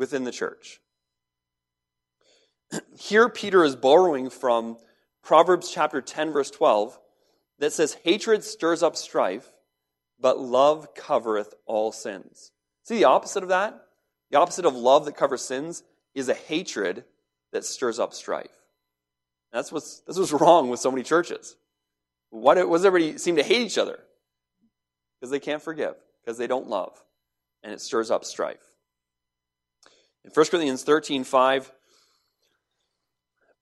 within 0.00 0.24
the 0.24 0.32
church. 0.32 0.80
Here, 2.98 3.28
Peter 3.28 3.62
is 3.62 3.76
borrowing 3.76 4.30
from 4.30 4.78
Proverbs 5.22 5.70
chapter 5.70 6.00
10, 6.00 6.32
verse 6.32 6.50
12, 6.50 6.98
that 7.58 7.74
says, 7.74 7.98
Hatred 8.02 8.42
stirs 8.42 8.82
up 8.82 8.96
strife, 8.96 9.52
but 10.18 10.40
love 10.40 10.94
covereth 10.94 11.52
all 11.66 11.92
sins. 11.92 12.50
See 12.82 12.96
the 12.96 13.04
opposite 13.04 13.42
of 13.42 13.50
that? 13.50 13.78
The 14.30 14.38
opposite 14.38 14.64
of 14.64 14.74
love 14.74 15.04
that 15.04 15.16
covers 15.16 15.42
sins 15.42 15.82
is 16.14 16.30
a 16.30 16.34
hatred 16.34 17.04
that 17.52 17.66
stirs 17.66 17.98
up 17.98 18.14
strife. 18.14 18.56
That's 19.52 19.70
what's, 19.70 20.00
that's 20.06 20.18
what's 20.18 20.32
wrong 20.32 20.70
with 20.70 20.80
so 20.80 20.90
many 20.90 21.02
churches. 21.02 21.56
Why 22.30 22.54
does 22.54 22.84
everybody 22.86 23.18
seem 23.18 23.36
to 23.36 23.42
hate 23.42 23.66
each 23.66 23.76
other? 23.76 23.98
Because 25.20 25.30
they 25.30 25.40
can't 25.40 25.60
forgive, 25.60 25.96
because 26.24 26.38
they 26.38 26.46
don't 26.46 26.68
love, 26.68 26.96
and 27.62 27.70
it 27.70 27.82
stirs 27.82 28.10
up 28.10 28.24
strife. 28.24 28.69
In 30.24 30.30
1 30.30 30.46
Corinthians 30.46 30.82
13 30.82 31.24
5, 31.24 31.72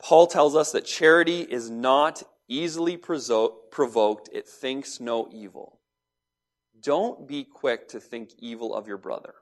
Paul 0.01 0.27
tells 0.27 0.55
us 0.55 0.73
that 0.73 0.85
charity 0.85 1.41
is 1.41 1.71
not 1.71 2.23
easily 2.49 2.97
provoked, 2.97 4.29
it 4.33 4.49
thinks 4.49 5.01
no 5.01 5.29
evil. 5.33 5.81
Don't 6.81 7.27
be 7.27 7.45
quick 7.45 7.89
to 7.89 8.01
think 8.01 8.31
evil 8.39 8.75
of 8.75 8.87
your 8.87 8.97
brother. 8.97 9.35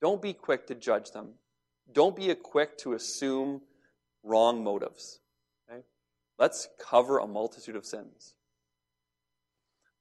Don't 0.00 0.22
be 0.22 0.32
quick 0.32 0.66
to 0.68 0.74
judge 0.74 1.10
them. 1.10 1.34
Don't 1.92 2.16
be 2.16 2.32
quick 2.34 2.78
to 2.78 2.92
assume 2.92 3.60
wrong 4.22 4.62
motives. 4.62 5.20
Okay? 5.68 5.82
Let's 6.38 6.68
cover 6.80 7.18
a 7.18 7.26
multitude 7.26 7.76
of 7.76 7.84
sins. 7.84 8.34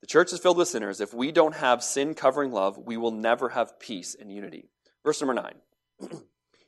The 0.02 0.08
church 0.08 0.34
is 0.34 0.40
filled 0.40 0.58
with 0.58 0.68
sinners. 0.68 1.02
If 1.02 1.14
we 1.14 1.32
don't 1.32 1.56
have 1.56 1.84
sin 1.84 2.16
covering 2.16 2.52
love, 2.52 2.78
we 2.78 2.98
will 2.98 3.12
never 3.12 3.50
have 3.50 3.80
peace 3.80 4.16
and 4.20 4.32
unity. 4.32 4.70
Verse 5.04 5.22
number 5.22 5.36
9. 5.36 5.54
It 6.02 6.20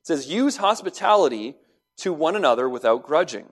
says, 0.03 0.27
Use 0.27 0.57
hospitality 0.57 1.55
to 1.97 2.13
one 2.13 2.35
another 2.35 2.67
without 2.67 3.03
grudging. 3.03 3.47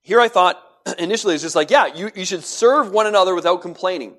Here 0.00 0.20
I 0.20 0.28
thought 0.28 0.62
initially 0.98 1.34
it's 1.34 1.42
just 1.42 1.56
like, 1.56 1.70
yeah, 1.70 1.86
you, 1.86 2.10
you 2.14 2.24
should 2.24 2.44
serve 2.44 2.90
one 2.90 3.06
another 3.06 3.34
without 3.34 3.62
complaining. 3.62 4.16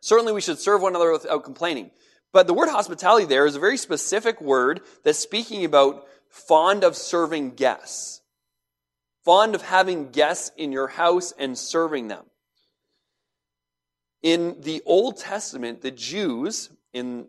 Certainly 0.00 0.32
we 0.32 0.40
should 0.40 0.58
serve 0.58 0.82
one 0.82 0.92
another 0.92 1.12
without 1.12 1.44
complaining. 1.44 1.90
But 2.32 2.46
the 2.46 2.54
word 2.54 2.68
hospitality 2.68 3.26
there 3.26 3.46
is 3.46 3.56
a 3.56 3.60
very 3.60 3.76
specific 3.76 4.40
word 4.40 4.80
that's 5.02 5.18
speaking 5.18 5.64
about 5.64 6.06
fond 6.28 6.84
of 6.84 6.96
serving 6.96 7.52
guests. 7.54 8.20
Fond 9.24 9.54
of 9.54 9.62
having 9.62 10.10
guests 10.10 10.52
in 10.56 10.72
your 10.72 10.88
house 10.88 11.32
and 11.38 11.58
serving 11.58 12.08
them. 12.08 12.24
In 14.22 14.60
the 14.60 14.82
Old 14.84 15.16
Testament, 15.16 15.80
the 15.80 15.90
Jews 15.90 16.70
in 16.92 17.28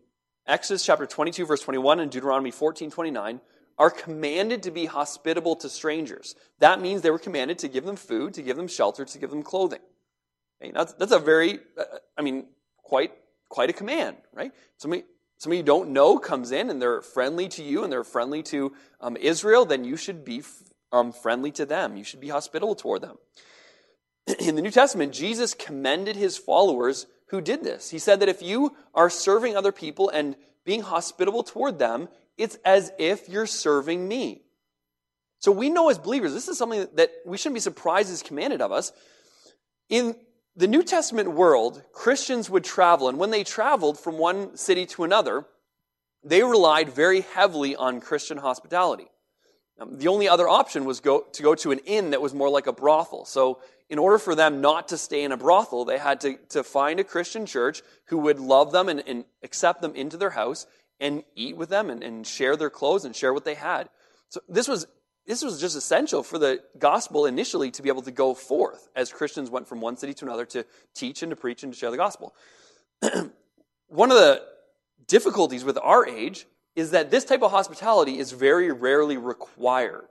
Exodus 0.49 0.83
chapter 0.83 1.05
22, 1.05 1.45
verse 1.45 1.61
21, 1.61 1.99
and 1.99 2.11
Deuteronomy 2.11 2.49
14, 2.49 2.89
29, 2.89 3.39
are 3.77 3.91
commanded 3.91 4.63
to 4.63 4.71
be 4.71 4.85
hospitable 4.87 5.55
to 5.57 5.69
strangers. 5.69 6.35
That 6.57 6.81
means 6.81 7.01
they 7.01 7.11
were 7.11 7.19
commanded 7.19 7.59
to 7.59 7.67
give 7.67 7.85
them 7.85 7.95
food, 7.95 8.33
to 8.33 8.41
give 8.41 8.57
them 8.57 8.67
shelter, 8.67 9.05
to 9.05 9.17
give 9.19 9.29
them 9.29 9.43
clothing. 9.43 9.79
Okay, 10.61 10.71
that's, 10.73 10.93
that's 10.93 11.11
a 11.11 11.19
very, 11.19 11.59
uh, 11.77 11.83
I 12.17 12.23
mean, 12.23 12.47
quite, 12.77 13.13
quite 13.47 13.69
a 13.69 13.73
command, 13.73 14.17
right? 14.33 14.51
Somebody, 14.77 15.03
somebody 15.37 15.57
you 15.59 15.63
don't 15.63 15.91
know 15.91 16.17
comes 16.17 16.51
in 16.51 16.71
and 16.71 16.81
they're 16.81 17.01
friendly 17.01 17.47
to 17.49 17.63
you 17.63 17.83
and 17.83 17.93
they're 17.93 18.03
friendly 18.03 18.41
to 18.43 18.73
um, 18.99 19.15
Israel, 19.17 19.65
then 19.65 19.85
you 19.85 19.95
should 19.95 20.25
be 20.25 20.41
um, 20.91 21.13
friendly 21.13 21.51
to 21.51 21.65
them. 21.65 21.95
You 21.95 22.03
should 22.03 22.19
be 22.19 22.29
hospitable 22.29 22.75
toward 22.75 23.01
them. 23.01 23.17
In 24.39 24.55
the 24.55 24.61
New 24.63 24.71
Testament, 24.71 25.13
Jesus 25.13 25.53
commended 25.53 26.15
his 26.15 26.37
followers 26.37 27.05
who 27.29 27.41
did 27.41 27.63
this. 27.63 27.89
He 27.89 27.99
said 27.99 28.19
that 28.19 28.29
if 28.29 28.41
you 28.41 28.75
are 28.93 29.09
serving 29.09 29.55
other 29.55 29.71
people 29.71 30.09
and 30.09 30.35
being 30.65 30.81
hospitable 30.81 31.43
toward 31.43 31.79
them, 31.79 32.09
it's 32.37 32.57
as 32.65 32.91
if 32.97 33.29
you're 33.29 33.45
serving 33.45 34.07
me. 34.07 34.43
So 35.39 35.51
we 35.51 35.69
know 35.69 35.89
as 35.89 35.97
believers, 35.97 36.33
this 36.33 36.47
is 36.47 36.57
something 36.57 36.87
that 36.95 37.11
we 37.25 37.37
shouldn't 37.37 37.55
be 37.55 37.61
surprised 37.61 38.11
is 38.11 38.21
commanded 38.21 38.61
of 38.61 38.71
us. 38.71 38.91
In 39.87 40.15
the 40.55 40.67
New 40.67 40.83
Testament 40.83 41.31
world, 41.31 41.81
Christians 41.93 42.49
would 42.49 42.63
travel, 42.63 43.07
and 43.07 43.17
when 43.17 43.29
they 43.29 43.43
traveled 43.43 43.97
from 43.97 44.17
one 44.17 44.57
city 44.57 44.85
to 44.87 45.03
another, 45.03 45.45
they 46.23 46.43
relied 46.43 46.89
very 46.89 47.21
heavily 47.21 47.75
on 47.75 48.01
Christian 48.01 48.37
hospitality. 48.37 49.07
Um, 49.79 49.97
the 49.97 50.07
only 50.07 50.27
other 50.27 50.47
option 50.47 50.85
was 50.85 50.99
go, 50.99 51.25
to 51.31 51.43
go 51.43 51.55
to 51.55 51.71
an 51.71 51.79
inn 51.85 52.11
that 52.11 52.21
was 52.21 52.33
more 52.33 52.49
like 52.49 52.67
a 52.67 52.73
brothel. 52.73 53.25
So 53.25 53.59
in 53.89 53.97
order 53.97 54.19
for 54.19 54.35
them 54.35 54.61
not 54.61 54.89
to 54.89 54.97
stay 54.97 55.23
in 55.23 55.31
a 55.31 55.37
brothel, 55.37 55.85
they 55.85 55.97
had 55.97 56.21
to, 56.21 56.37
to 56.49 56.63
find 56.63 56.99
a 56.99 57.03
Christian 57.03 57.45
church 57.45 57.81
who 58.05 58.17
would 58.19 58.39
love 58.39 58.71
them 58.71 58.89
and, 58.89 59.03
and 59.07 59.25
accept 59.43 59.81
them 59.81 59.95
into 59.95 60.17
their 60.17 60.31
house 60.31 60.67
and 60.99 61.23
eat 61.35 61.55
with 61.55 61.69
them 61.69 61.89
and, 61.89 62.03
and 62.03 62.27
share 62.27 62.55
their 62.55 62.69
clothes 62.69 63.05
and 63.05 63.15
share 63.15 63.33
what 63.33 63.45
they 63.45 63.55
had. 63.55 63.89
So 64.29 64.41
this 64.47 64.67
was 64.67 64.85
this 65.25 65.43
was 65.43 65.61
just 65.61 65.75
essential 65.75 66.23
for 66.23 66.39
the 66.39 66.59
gospel 66.79 67.27
initially 67.27 67.69
to 67.71 67.83
be 67.83 67.89
able 67.89 68.01
to 68.01 68.11
go 68.11 68.33
forth 68.33 68.89
as 68.95 69.13
Christians 69.13 69.51
went 69.51 69.67
from 69.67 69.79
one 69.79 69.95
city 69.95 70.11
to 70.15 70.25
another 70.25 70.45
to 70.47 70.65
teach 70.95 71.21
and 71.21 71.29
to 71.29 71.35
preach 71.35 71.61
and 71.61 71.71
to 71.71 71.77
share 71.77 71.91
the 71.91 71.97
gospel. 71.97 72.33
one 73.89 74.09
of 74.09 74.17
the 74.17 74.41
difficulties 75.05 75.63
with 75.63 75.77
our 75.77 76.07
age 76.07 76.47
is 76.79 76.91
that 76.91 77.11
this 77.11 77.25
type 77.25 77.41
of 77.41 77.51
hospitality 77.51 78.17
is 78.17 78.31
very 78.31 78.71
rarely 78.71 79.17
required. 79.17 80.07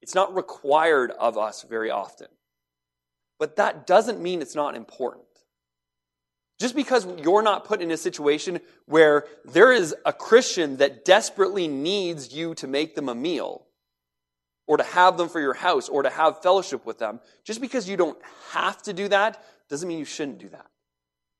It's 0.00 0.14
not 0.14 0.34
required 0.34 1.10
of 1.10 1.36
us 1.36 1.62
very 1.62 1.90
often. 1.90 2.28
But 3.38 3.56
that 3.56 3.86
doesn't 3.86 4.20
mean 4.20 4.40
it's 4.40 4.54
not 4.54 4.74
important. 4.74 5.24
Just 6.58 6.74
because 6.74 7.06
you're 7.18 7.42
not 7.42 7.66
put 7.66 7.82
in 7.82 7.90
a 7.90 7.96
situation 7.98 8.60
where 8.86 9.26
there 9.44 9.72
is 9.72 9.94
a 10.06 10.12
Christian 10.12 10.78
that 10.78 11.04
desperately 11.04 11.68
needs 11.68 12.32
you 12.32 12.54
to 12.54 12.66
make 12.66 12.94
them 12.94 13.10
a 13.10 13.14
meal, 13.14 13.66
or 14.66 14.78
to 14.78 14.82
have 14.82 15.18
them 15.18 15.28
for 15.28 15.40
your 15.40 15.54
house, 15.54 15.88
or 15.88 16.02
to 16.02 16.10
have 16.10 16.42
fellowship 16.42 16.86
with 16.86 16.98
them, 16.98 17.20
just 17.44 17.60
because 17.60 17.88
you 17.88 17.96
don't 17.96 18.18
have 18.52 18.80
to 18.82 18.92
do 18.94 19.08
that 19.08 19.42
doesn't 19.68 19.88
mean 19.88 19.98
you 19.98 20.04
shouldn't 20.04 20.38
do 20.38 20.48
that. 20.48 20.66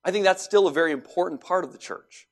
I 0.05 0.11
think 0.11 0.25
that's 0.25 0.43
still 0.43 0.67
a 0.67 0.73
very 0.73 0.93
important 0.93 1.41
part 1.41 1.65
of 1.65 1.73
the 1.73 1.79
church. 1.79 2.29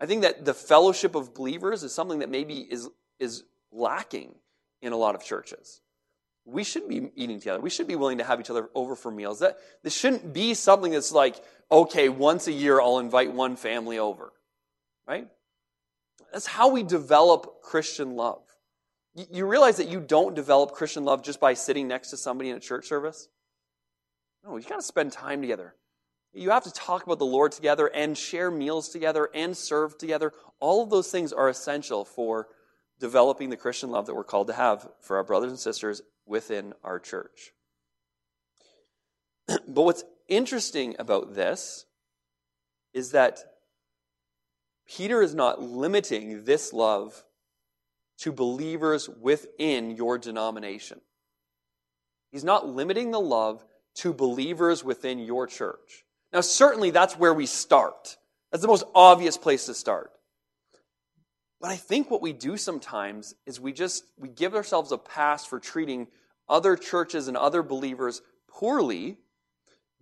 I 0.00 0.06
think 0.06 0.22
that 0.22 0.44
the 0.44 0.54
fellowship 0.54 1.14
of 1.14 1.34
believers 1.34 1.82
is 1.82 1.92
something 1.92 2.20
that 2.20 2.30
maybe 2.30 2.58
is, 2.58 2.88
is 3.18 3.44
lacking 3.72 4.34
in 4.80 4.92
a 4.92 4.96
lot 4.96 5.14
of 5.14 5.24
churches. 5.24 5.80
We 6.44 6.64
shouldn't 6.64 6.90
be 6.90 7.10
eating 7.14 7.40
together. 7.40 7.60
We 7.60 7.70
should 7.70 7.88
be 7.88 7.96
willing 7.96 8.18
to 8.18 8.24
have 8.24 8.40
each 8.40 8.48
other 8.48 8.70
over 8.74 8.94
for 8.94 9.10
meals. 9.10 9.40
That 9.40 9.58
this 9.82 9.94
shouldn't 9.94 10.32
be 10.32 10.54
something 10.54 10.92
that's 10.92 11.12
like, 11.12 11.36
okay, 11.70 12.08
once 12.08 12.46
a 12.46 12.52
year 12.52 12.80
I'll 12.80 13.00
invite 13.00 13.32
one 13.32 13.56
family 13.56 13.98
over. 13.98 14.32
Right? 15.06 15.28
That's 16.32 16.46
how 16.46 16.68
we 16.70 16.82
develop 16.82 17.62
Christian 17.62 18.16
love. 18.16 18.42
You 19.14 19.46
realize 19.46 19.78
that 19.78 19.88
you 19.88 20.00
don't 20.00 20.34
develop 20.34 20.72
Christian 20.72 21.04
love 21.04 21.22
just 21.22 21.40
by 21.40 21.54
sitting 21.54 21.88
next 21.88 22.10
to 22.10 22.16
somebody 22.16 22.50
in 22.50 22.56
a 22.56 22.60
church 22.60 22.86
service? 22.86 23.28
No, 24.44 24.56
you 24.56 24.62
got 24.62 24.76
to 24.76 24.82
spend 24.82 25.12
time 25.12 25.40
together. 25.40 25.74
You 26.38 26.50
have 26.50 26.64
to 26.64 26.72
talk 26.72 27.04
about 27.04 27.18
the 27.18 27.26
Lord 27.26 27.50
together 27.50 27.88
and 27.88 28.16
share 28.16 28.50
meals 28.50 28.88
together 28.88 29.28
and 29.34 29.56
serve 29.56 29.98
together. 29.98 30.32
All 30.60 30.84
of 30.84 30.90
those 30.90 31.10
things 31.10 31.32
are 31.32 31.48
essential 31.48 32.04
for 32.04 32.46
developing 33.00 33.50
the 33.50 33.56
Christian 33.56 33.90
love 33.90 34.06
that 34.06 34.14
we're 34.14 34.22
called 34.22 34.46
to 34.46 34.52
have 34.52 34.88
for 35.00 35.16
our 35.16 35.24
brothers 35.24 35.50
and 35.50 35.58
sisters 35.58 36.00
within 36.26 36.74
our 36.84 37.00
church. 37.00 37.52
but 39.48 39.82
what's 39.82 40.04
interesting 40.28 40.94
about 41.00 41.34
this 41.34 41.86
is 42.94 43.10
that 43.10 43.40
Peter 44.86 45.22
is 45.22 45.34
not 45.34 45.60
limiting 45.60 46.44
this 46.44 46.72
love 46.72 47.24
to 48.18 48.32
believers 48.32 49.08
within 49.08 49.90
your 49.90 50.18
denomination. 50.18 51.00
He's 52.30 52.44
not 52.44 52.68
limiting 52.68 53.10
the 53.10 53.20
love 53.20 53.64
to 53.96 54.12
believers 54.12 54.84
within 54.84 55.18
your 55.18 55.46
church. 55.46 56.04
Now, 56.32 56.40
certainly 56.40 56.90
that's 56.90 57.18
where 57.18 57.34
we 57.34 57.46
start. 57.46 58.16
That's 58.50 58.62
the 58.62 58.68
most 58.68 58.84
obvious 58.94 59.36
place 59.36 59.66
to 59.66 59.74
start. 59.74 60.10
But 61.60 61.70
I 61.70 61.76
think 61.76 62.10
what 62.10 62.22
we 62.22 62.32
do 62.32 62.56
sometimes 62.56 63.34
is 63.46 63.60
we 63.60 63.72
just 63.72 64.04
we 64.18 64.28
give 64.28 64.54
ourselves 64.54 64.92
a 64.92 64.98
pass 64.98 65.44
for 65.44 65.58
treating 65.58 66.06
other 66.48 66.76
churches 66.76 67.28
and 67.28 67.36
other 67.36 67.62
believers 67.62 68.22
poorly 68.48 69.18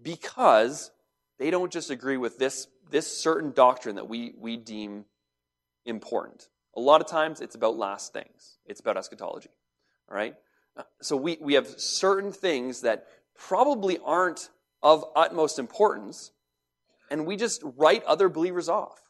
because 0.01 0.91
they 1.39 1.51
don't 1.51 1.73
just 1.73 1.91
agree 1.91 2.17
with 2.17 2.39
this, 2.39 2.69
this 2.91 3.07
certain 3.07 3.53
doctrine 3.53 3.97
that 3.97 4.09
we, 4.09 4.35
we 4.39 4.57
deem 4.57 5.05
important. 5.85 6.49
A 6.77 6.81
lot 6.81 7.01
of 7.01 7.07
times 7.07 7.41
it's 7.41 7.55
about 7.55 7.77
last 7.77 8.13
things. 8.13 8.59
It's 8.67 8.81
about 8.81 8.97
eschatology. 8.97 9.51
All 10.11 10.17
right? 10.17 10.35
So 11.01 11.17
we, 11.17 11.39
we 11.41 11.55
have 11.55 11.69
certain 11.81 12.33
things 12.33 12.83
that 12.83 13.07
probably 13.35 13.99
aren't 14.05 14.51
of 14.87 15.05
utmost 15.17 15.59
importance, 15.59 16.31
and 17.11 17.27
we 17.27 17.35
just 17.35 17.61
write 17.77 18.05
other 18.05 18.29
believers 18.29 18.69
off. 18.69 19.01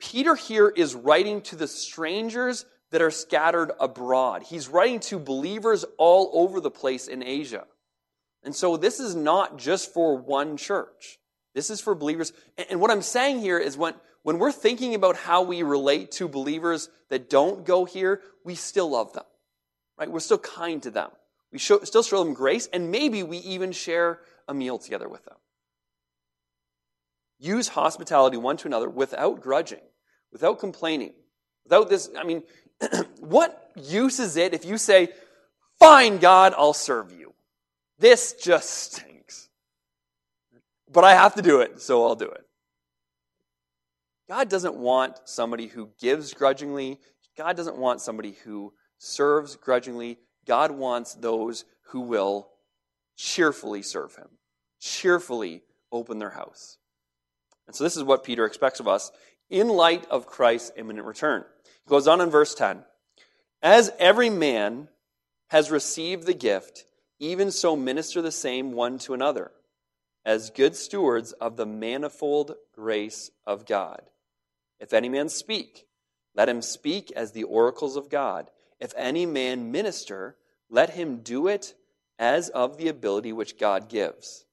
Peter 0.00 0.34
here 0.34 0.68
is 0.68 0.96
writing 0.96 1.40
to 1.40 1.54
the 1.54 1.68
strangers 1.68 2.66
that 2.90 3.00
are 3.00 3.12
scattered 3.12 3.70
abroad. 3.78 4.42
He's 4.42 4.68
writing 4.68 4.98
to 4.98 5.20
believers 5.20 5.84
all 5.98 6.30
over 6.34 6.60
the 6.60 6.68
place 6.70 7.06
in 7.06 7.22
Asia. 7.22 7.64
And 8.42 8.56
so 8.56 8.76
this 8.76 8.98
is 8.98 9.14
not 9.14 9.56
just 9.56 9.94
for 9.94 10.16
one 10.16 10.56
church. 10.56 11.20
This 11.54 11.70
is 11.70 11.80
for 11.80 11.94
believers. 11.94 12.32
And 12.68 12.80
what 12.80 12.90
I'm 12.90 13.02
saying 13.02 13.38
here 13.38 13.60
is 13.60 13.76
when, 13.76 13.94
when 14.24 14.40
we're 14.40 14.50
thinking 14.50 14.96
about 14.96 15.14
how 15.14 15.42
we 15.42 15.62
relate 15.62 16.10
to 16.12 16.26
believers 16.26 16.88
that 17.08 17.30
don't 17.30 17.64
go 17.64 17.84
here, 17.84 18.20
we 18.44 18.56
still 18.56 18.90
love 18.90 19.12
them. 19.12 19.26
Right? 19.96 20.10
We're 20.10 20.18
still 20.18 20.38
kind 20.38 20.82
to 20.82 20.90
them. 20.90 21.10
We 21.52 21.60
show, 21.60 21.84
still 21.84 22.02
show 22.02 22.24
them 22.24 22.34
grace, 22.34 22.66
and 22.72 22.90
maybe 22.90 23.22
we 23.22 23.38
even 23.38 23.70
share 23.70 24.18
a 24.48 24.54
meal 24.54 24.78
together 24.78 25.08
with 25.08 25.24
them. 25.24 25.36
Use 27.38 27.68
hospitality 27.68 28.36
one 28.36 28.56
to 28.58 28.68
another 28.68 28.88
without 28.88 29.40
grudging, 29.40 29.80
without 30.30 30.58
complaining, 30.58 31.12
without 31.64 31.88
this. 31.88 32.08
I 32.16 32.24
mean, 32.24 32.42
what 33.20 33.70
use 33.76 34.20
is 34.20 34.36
it 34.36 34.54
if 34.54 34.64
you 34.64 34.78
say, 34.78 35.08
Fine, 35.78 36.18
God, 36.18 36.54
I'll 36.56 36.74
serve 36.74 37.10
you? 37.10 37.34
This 37.98 38.34
just 38.34 38.70
stinks. 38.70 39.48
But 40.88 41.02
I 41.02 41.14
have 41.14 41.34
to 41.34 41.42
do 41.42 41.60
it, 41.60 41.82
so 41.82 42.06
I'll 42.06 42.14
do 42.14 42.28
it. 42.28 42.44
God 44.28 44.48
doesn't 44.48 44.76
want 44.76 45.16
somebody 45.24 45.66
who 45.66 45.90
gives 46.00 46.34
grudgingly. 46.34 47.00
God 47.36 47.56
doesn't 47.56 47.76
want 47.76 48.00
somebody 48.00 48.36
who 48.44 48.72
serves 48.98 49.56
grudgingly. 49.56 50.18
God 50.46 50.70
wants 50.70 51.14
those 51.14 51.64
who 51.86 52.02
will 52.02 52.48
cheerfully 53.22 53.82
serve 53.82 54.16
him, 54.16 54.28
cheerfully 54.80 55.62
open 55.92 56.18
their 56.18 56.30
house. 56.30 56.78
And 57.66 57.76
so 57.76 57.84
this 57.84 57.96
is 57.96 58.02
what 58.02 58.24
Peter 58.24 58.44
expects 58.44 58.80
of 58.80 58.88
us 58.88 59.12
in 59.48 59.68
light 59.68 60.04
of 60.10 60.26
Christ's 60.26 60.72
imminent 60.76 61.06
return. 61.06 61.44
He 61.64 61.88
goes 61.88 62.08
on 62.08 62.20
in 62.20 62.30
verse 62.30 62.54
10 62.54 62.84
As 63.62 63.92
every 63.98 64.28
man 64.28 64.88
has 65.50 65.70
received 65.70 66.26
the 66.26 66.34
gift, 66.34 66.84
even 67.20 67.52
so 67.52 67.76
minister 67.76 68.20
the 68.20 68.32
same 68.32 68.72
one 68.72 68.98
to 68.98 69.14
another, 69.14 69.52
as 70.24 70.50
good 70.50 70.74
stewards 70.74 71.30
of 71.32 71.56
the 71.56 71.66
manifold 71.66 72.56
grace 72.74 73.30
of 73.46 73.66
God. 73.66 74.02
If 74.80 74.92
any 74.92 75.08
man 75.08 75.28
speak, 75.28 75.86
let 76.34 76.48
him 76.48 76.60
speak 76.60 77.12
as 77.12 77.30
the 77.30 77.44
oracles 77.44 77.94
of 77.94 78.10
God. 78.10 78.50
If 78.80 78.92
any 78.96 79.26
man 79.26 79.70
minister, 79.70 80.36
let 80.68 80.90
him 80.90 81.18
do 81.18 81.46
it 81.46 81.74
as 82.18 82.48
of 82.50 82.76
the 82.76 82.88
ability 82.88 83.32
which 83.32 83.58
God 83.58 83.88
gives, 83.88 84.44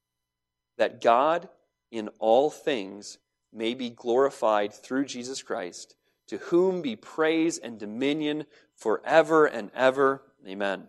that 0.77 1.01
God 1.01 1.49
in 1.91 2.09
all 2.19 2.49
things 2.49 3.17
may 3.51 3.73
be 3.73 3.89
glorified 3.89 4.73
through 4.73 5.05
Jesus 5.05 5.41
Christ, 5.41 5.95
to 6.27 6.37
whom 6.37 6.81
be 6.81 6.95
praise 6.95 7.57
and 7.57 7.79
dominion 7.79 8.45
forever 8.75 9.45
and 9.45 9.71
ever. 9.73 10.21
Amen. 10.47 10.87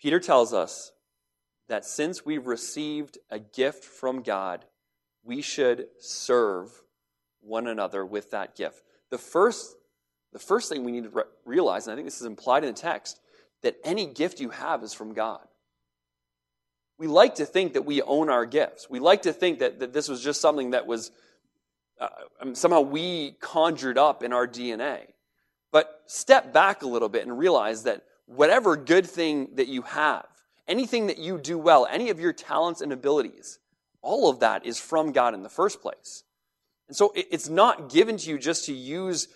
Peter 0.00 0.20
tells 0.20 0.52
us 0.52 0.92
that 1.68 1.84
since 1.84 2.24
we've 2.26 2.46
received 2.46 3.18
a 3.30 3.38
gift 3.38 3.84
from 3.84 4.22
God, 4.22 4.64
we 5.24 5.40
should 5.40 5.86
serve 6.00 6.70
one 7.40 7.66
another 7.66 8.04
with 8.04 8.32
that 8.32 8.56
gift. 8.56 8.82
The 9.10 9.18
first, 9.18 9.76
the 10.32 10.38
first 10.38 10.68
thing 10.68 10.84
we 10.84 10.92
need 10.92 11.04
to 11.04 11.10
re- 11.10 11.22
realize, 11.44 11.86
and 11.86 11.92
I 11.92 11.96
think 11.96 12.06
this 12.06 12.20
is 12.20 12.26
implied 12.26 12.64
in 12.64 12.74
the 12.74 12.80
text, 12.80 13.20
that 13.62 13.76
any 13.84 14.06
gift 14.06 14.40
you 14.40 14.50
have 14.50 14.82
is 14.82 14.92
from 14.92 15.14
God 15.14 15.40
we 17.02 17.08
like 17.08 17.34
to 17.34 17.44
think 17.44 17.72
that 17.72 17.82
we 17.82 18.00
own 18.02 18.30
our 18.30 18.46
gifts. 18.46 18.88
We 18.88 19.00
like 19.00 19.22
to 19.22 19.32
think 19.32 19.58
that, 19.58 19.80
that 19.80 19.92
this 19.92 20.08
was 20.08 20.22
just 20.22 20.40
something 20.40 20.70
that 20.70 20.86
was 20.86 21.10
uh, 22.00 22.06
um, 22.40 22.54
somehow 22.54 22.80
we 22.82 23.32
conjured 23.40 23.98
up 23.98 24.22
in 24.22 24.32
our 24.32 24.46
DNA. 24.46 25.08
But 25.72 26.02
step 26.06 26.52
back 26.52 26.82
a 26.82 26.86
little 26.86 27.08
bit 27.08 27.26
and 27.26 27.36
realize 27.36 27.82
that 27.82 28.04
whatever 28.26 28.76
good 28.76 29.04
thing 29.04 29.48
that 29.54 29.66
you 29.66 29.82
have, 29.82 30.26
anything 30.68 31.08
that 31.08 31.18
you 31.18 31.38
do 31.38 31.58
well, 31.58 31.88
any 31.90 32.10
of 32.10 32.20
your 32.20 32.32
talents 32.32 32.80
and 32.80 32.92
abilities, 32.92 33.58
all 34.00 34.30
of 34.30 34.38
that 34.38 34.64
is 34.64 34.78
from 34.78 35.10
God 35.10 35.34
in 35.34 35.42
the 35.42 35.48
first 35.48 35.82
place. 35.82 36.22
And 36.86 36.96
so 36.96 37.12
it's 37.16 37.48
not 37.48 37.90
given 37.90 38.16
to 38.18 38.30
you 38.30 38.38
just 38.38 38.66
to 38.66 38.72
use 38.72 39.26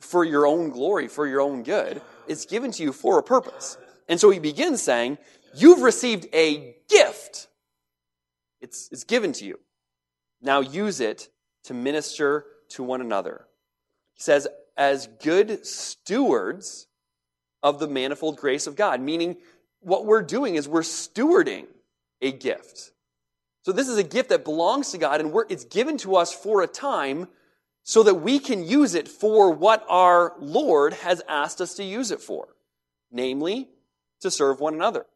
for 0.00 0.24
your 0.24 0.46
own 0.46 0.70
glory, 0.70 1.08
for 1.08 1.26
your 1.26 1.40
own 1.40 1.62
good. 1.62 2.00
It's 2.26 2.46
given 2.46 2.70
to 2.72 2.82
you 2.82 2.92
for 2.92 3.18
a 3.18 3.22
purpose. 3.22 3.76
And 4.08 4.20
so 4.20 4.30
he 4.30 4.38
begins 4.38 4.82
saying, 4.82 5.18
You've 5.54 5.82
received 5.82 6.26
a 6.32 6.76
gift. 6.88 7.48
It's, 8.60 8.88
it's 8.92 9.04
given 9.04 9.32
to 9.32 9.44
you. 9.44 9.58
Now 10.40 10.60
use 10.60 11.00
it 11.00 11.28
to 11.64 11.74
minister 11.74 12.44
to 12.70 12.82
one 12.82 13.00
another. 13.00 13.46
He 14.14 14.22
says, 14.22 14.46
as 14.76 15.08
good 15.22 15.66
stewards 15.66 16.86
of 17.62 17.78
the 17.78 17.88
manifold 17.88 18.36
grace 18.36 18.66
of 18.66 18.76
God, 18.76 19.00
meaning 19.00 19.36
what 19.80 20.06
we're 20.06 20.22
doing 20.22 20.54
is 20.54 20.68
we're 20.68 20.80
stewarding 20.80 21.66
a 22.22 22.32
gift. 22.32 22.92
So 23.62 23.72
this 23.72 23.88
is 23.88 23.98
a 23.98 24.02
gift 24.02 24.30
that 24.30 24.44
belongs 24.44 24.92
to 24.92 24.98
God 24.98 25.20
and 25.20 25.34
it's 25.50 25.64
given 25.64 25.98
to 25.98 26.16
us 26.16 26.32
for 26.32 26.62
a 26.62 26.66
time 26.66 27.28
so 27.90 28.04
that 28.04 28.14
we 28.14 28.38
can 28.38 28.64
use 28.64 28.94
it 28.94 29.08
for 29.08 29.50
what 29.50 29.84
our 29.88 30.34
Lord 30.38 30.92
has 30.92 31.20
asked 31.28 31.60
us 31.60 31.74
to 31.74 31.82
use 31.82 32.12
it 32.12 32.20
for, 32.20 32.46
namely 33.10 33.68
to 34.20 34.30
serve 34.30 34.60
one 34.60 34.74
another. 34.74 35.06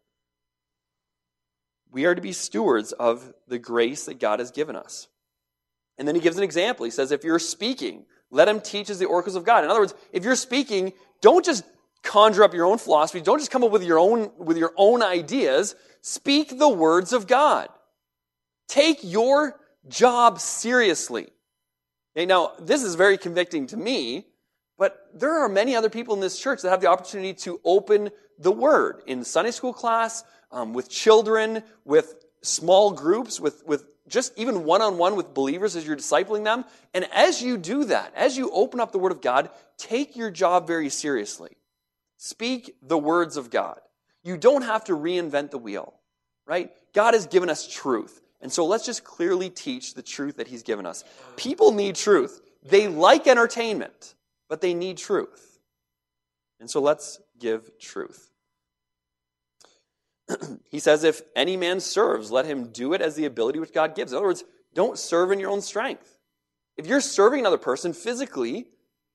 We 1.92 2.04
are 2.06 2.16
to 2.16 2.20
be 2.20 2.32
stewards 2.32 2.90
of 2.90 3.32
the 3.46 3.60
grace 3.60 4.06
that 4.06 4.18
God 4.18 4.40
has 4.40 4.50
given 4.50 4.74
us. 4.74 5.06
And 5.98 6.08
then 6.08 6.16
he 6.16 6.20
gives 6.20 6.36
an 6.36 6.42
example. 6.42 6.84
He 6.84 6.90
says, 6.90 7.12
if 7.12 7.22
you're 7.22 7.38
speaking, 7.38 8.06
let 8.32 8.48
him 8.48 8.60
teach 8.60 8.90
as 8.90 8.98
the 8.98 9.04
oracles 9.04 9.36
of 9.36 9.44
God. 9.44 9.62
In 9.62 9.70
other 9.70 9.78
words, 9.78 9.94
if 10.10 10.24
you're 10.24 10.34
speaking, 10.34 10.94
don't 11.20 11.44
just 11.44 11.62
conjure 12.02 12.42
up 12.42 12.54
your 12.54 12.66
own 12.66 12.78
philosophy. 12.78 13.20
Don't 13.20 13.38
just 13.38 13.52
come 13.52 13.62
up 13.62 13.70
with 13.70 13.84
your 13.84 14.00
own, 14.00 14.32
with 14.36 14.58
your 14.58 14.72
own 14.76 15.00
ideas. 15.00 15.76
Speak 16.00 16.58
the 16.58 16.68
words 16.68 17.12
of 17.12 17.28
God. 17.28 17.68
Take 18.66 18.98
your 19.04 19.60
job 19.86 20.40
seriously. 20.40 21.28
Now, 22.16 22.52
this 22.58 22.82
is 22.82 22.94
very 22.94 23.18
convicting 23.18 23.66
to 23.68 23.76
me, 23.76 24.26
but 24.78 25.08
there 25.14 25.42
are 25.42 25.48
many 25.48 25.74
other 25.74 25.90
people 25.90 26.14
in 26.14 26.20
this 26.20 26.38
church 26.38 26.62
that 26.62 26.70
have 26.70 26.80
the 26.80 26.86
opportunity 26.88 27.34
to 27.34 27.60
open 27.64 28.10
the 28.38 28.52
Word 28.52 29.02
in 29.06 29.24
Sunday 29.24 29.50
school 29.50 29.72
class, 29.72 30.24
um, 30.50 30.72
with 30.72 30.88
children, 30.88 31.62
with 31.84 32.14
small 32.42 32.92
groups, 32.92 33.40
with, 33.40 33.66
with 33.66 33.86
just 34.06 34.36
even 34.38 34.64
one 34.64 34.82
on 34.82 34.98
one 34.98 35.16
with 35.16 35.34
believers 35.34 35.76
as 35.76 35.86
you're 35.86 35.96
discipling 35.96 36.44
them. 36.44 36.64
And 36.92 37.08
as 37.12 37.42
you 37.42 37.56
do 37.56 37.84
that, 37.86 38.12
as 38.14 38.36
you 38.36 38.50
open 38.52 38.80
up 38.80 38.92
the 38.92 38.98
Word 38.98 39.12
of 39.12 39.20
God, 39.20 39.50
take 39.76 40.16
your 40.16 40.30
job 40.30 40.66
very 40.66 40.88
seriously. 40.88 41.56
Speak 42.16 42.76
the 42.82 42.98
words 42.98 43.36
of 43.36 43.50
God. 43.50 43.80
You 44.22 44.36
don't 44.36 44.62
have 44.62 44.84
to 44.84 44.92
reinvent 44.92 45.50
the 45.50 45.58
wheel, 45.58 45.94
right? 46.46 46.70
God 46.94 47.14
has 47.14 47.26
given 47.26 47.50
us 47.50 47.66
truth. 47.66 48.20
And 48.44 48.52
so 48.52 48.66
let's 48.66 48.84
just 48.84 49.04
clearly 49.04 49.48
teach 49.48 49.94
the 49.94 50.02
truth 50.02 50.36
that 50.36 50.46
He's 50.46 50.62
given 50.62 50.84
us. 50.84 51.02
People 51.34 51.72
need 51.72 51.96
truth. 51.96 52.42
They 52.62 52.86
like 52.88 53.26
entertainment, 53.26 54.14
but 54.50 54.60
they 54.60 54.74
need 54.74 54.98
truth. 54.98 55.58
And 56.60 56.70
so 56.70 56.80
let's 56.80 57.20
give 57.38 57.78
truth. 57.78 58.30
he 60.70 60.78
says, 60.78 61.04
If 61.04 61.22
any 61.34 61.56
man 61.56 61.80
serves, 61.80 62.30
let 62.30 62.44
him 62.44 62.68
do 62.68 62.92
it 62.92 63.00
as 63.00 63.16
the 63.16 63.24
ability 63.24 63.60
which 63.60 63.72
God 63.72 63.94
gives. 63.94 64.12
In 64.12 64.18
other 64.18 64.26
words, 64.26 64.44
don't 64.74 64.98
serve 64.98 65.32
in 65.32 65.40
your 65.40 65.50
own 65.50 65.62
strength. 65.62 66.18
If 66.76 66.86
you're 66.86 67.00
serving 67.00 67.40
another 67.40 67.58
person 67.58 67.94
physically, 67.94 68.66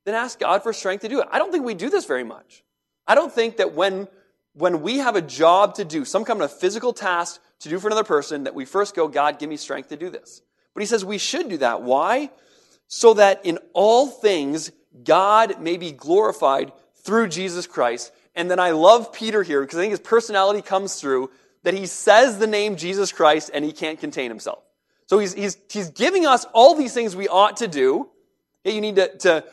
then 0.05 0.15
ask 0.15 0.39
God 0.39 0.63
for 0.63 0.73
strength 0.73 1.01
to 1.01 1.07
do 1.07 1.21
it. 1.21 1.27
I 1.31 1.37
don't 1.37 1.51
think 1.51 1.65
we 1.65 1.75
do 1.75 1.91
this 1.91 2.05
very 2.05 2.23
much. 2.23 2.63
I 3.05 3.13
don't 3.13 3.31
think 3.31 3.57
that 3.57 3.75
when, 3.75 4.07
when 4.53 4.81
we 4.81 4.97
have 4.97 5.15
a 5.15 5.21
job 5.21 5.75
to 5.75 5.85
do, 5.85 6.05
some 6.05 6.25
kind 6.25 6.41
of 6.41 6.51
physical 6.51 6.93
task 6.93 7.41
to 7.59 7.69
do 7.69 7.79
for 7.79 7.87
another 7.87 8.03
person, 8.03 8.43
that 8.45 8.55
we 8.55 8.65
first 8.65 8.95
go, 8.95 9.07
God, 9.07 9.39
give 9.39 9.49
me 9.49 9.57
strength 9.57 9.89
to 9.89 9.97
do 9.97 10.09
this. 10.09 10.41
But 10.73 10.81
he 10.81 10.87
says 10.87 11.03
we 11.03 11.17
should 11.17 11.49
do 11.49 11.57
that. 11.57 11.81
Why? 11.81 12.29
So 12.87 13.13
that 13.15 13.45
in 13.45 13.59
all 13.73 14.07
things, 14.07 14.71
God 15.03 15.61
may 15.61 15.77
be 15.77 15.91
glorified 15.91 16.71
through 17.03 17.27
Jesus 17.29 17.67
Christ. 17.67 18.11
And 18.35 18.49
then 18.49 18.59
I 18.59 18.71
love 18.71 19.13
Peter 19.13 19.43
here 19.43 19.61
because 19.61 19.77
I 19.77 19.81
think 19.81 19.91
his 19.91 19.99
personality 19.99 20.61
comes 20.61 20.95
through 20.95 21.29
that 21.63 21.73
he 21.73 21.85
says 21.85 22.39
the 22.39 22.47
name 22.47 22.77
Jesus 22.77 23.11
Christ 23.11 23.51
and 23.53 23.65
he 23.65 23.71
can't 23.71 23.99
contain 23.99 24.29
himself. 24.29 24.63
So 25.07 25.19
he's, 25.19 25.33
he's, 25.33 25.57
he's 25.69 25.89
giving 25.89 26.25
us 26.25 26.45
all 26.53 26.75
these 26.75 26.93
things 26.93 27.15
we 27.15 27.27
ought 27.27 27.57
to 27.57 27.67
do. 27.67 28.09
You 28.63 28.81
need 28.81 28.95
to, 28.97 29.17
to 29.19 29.43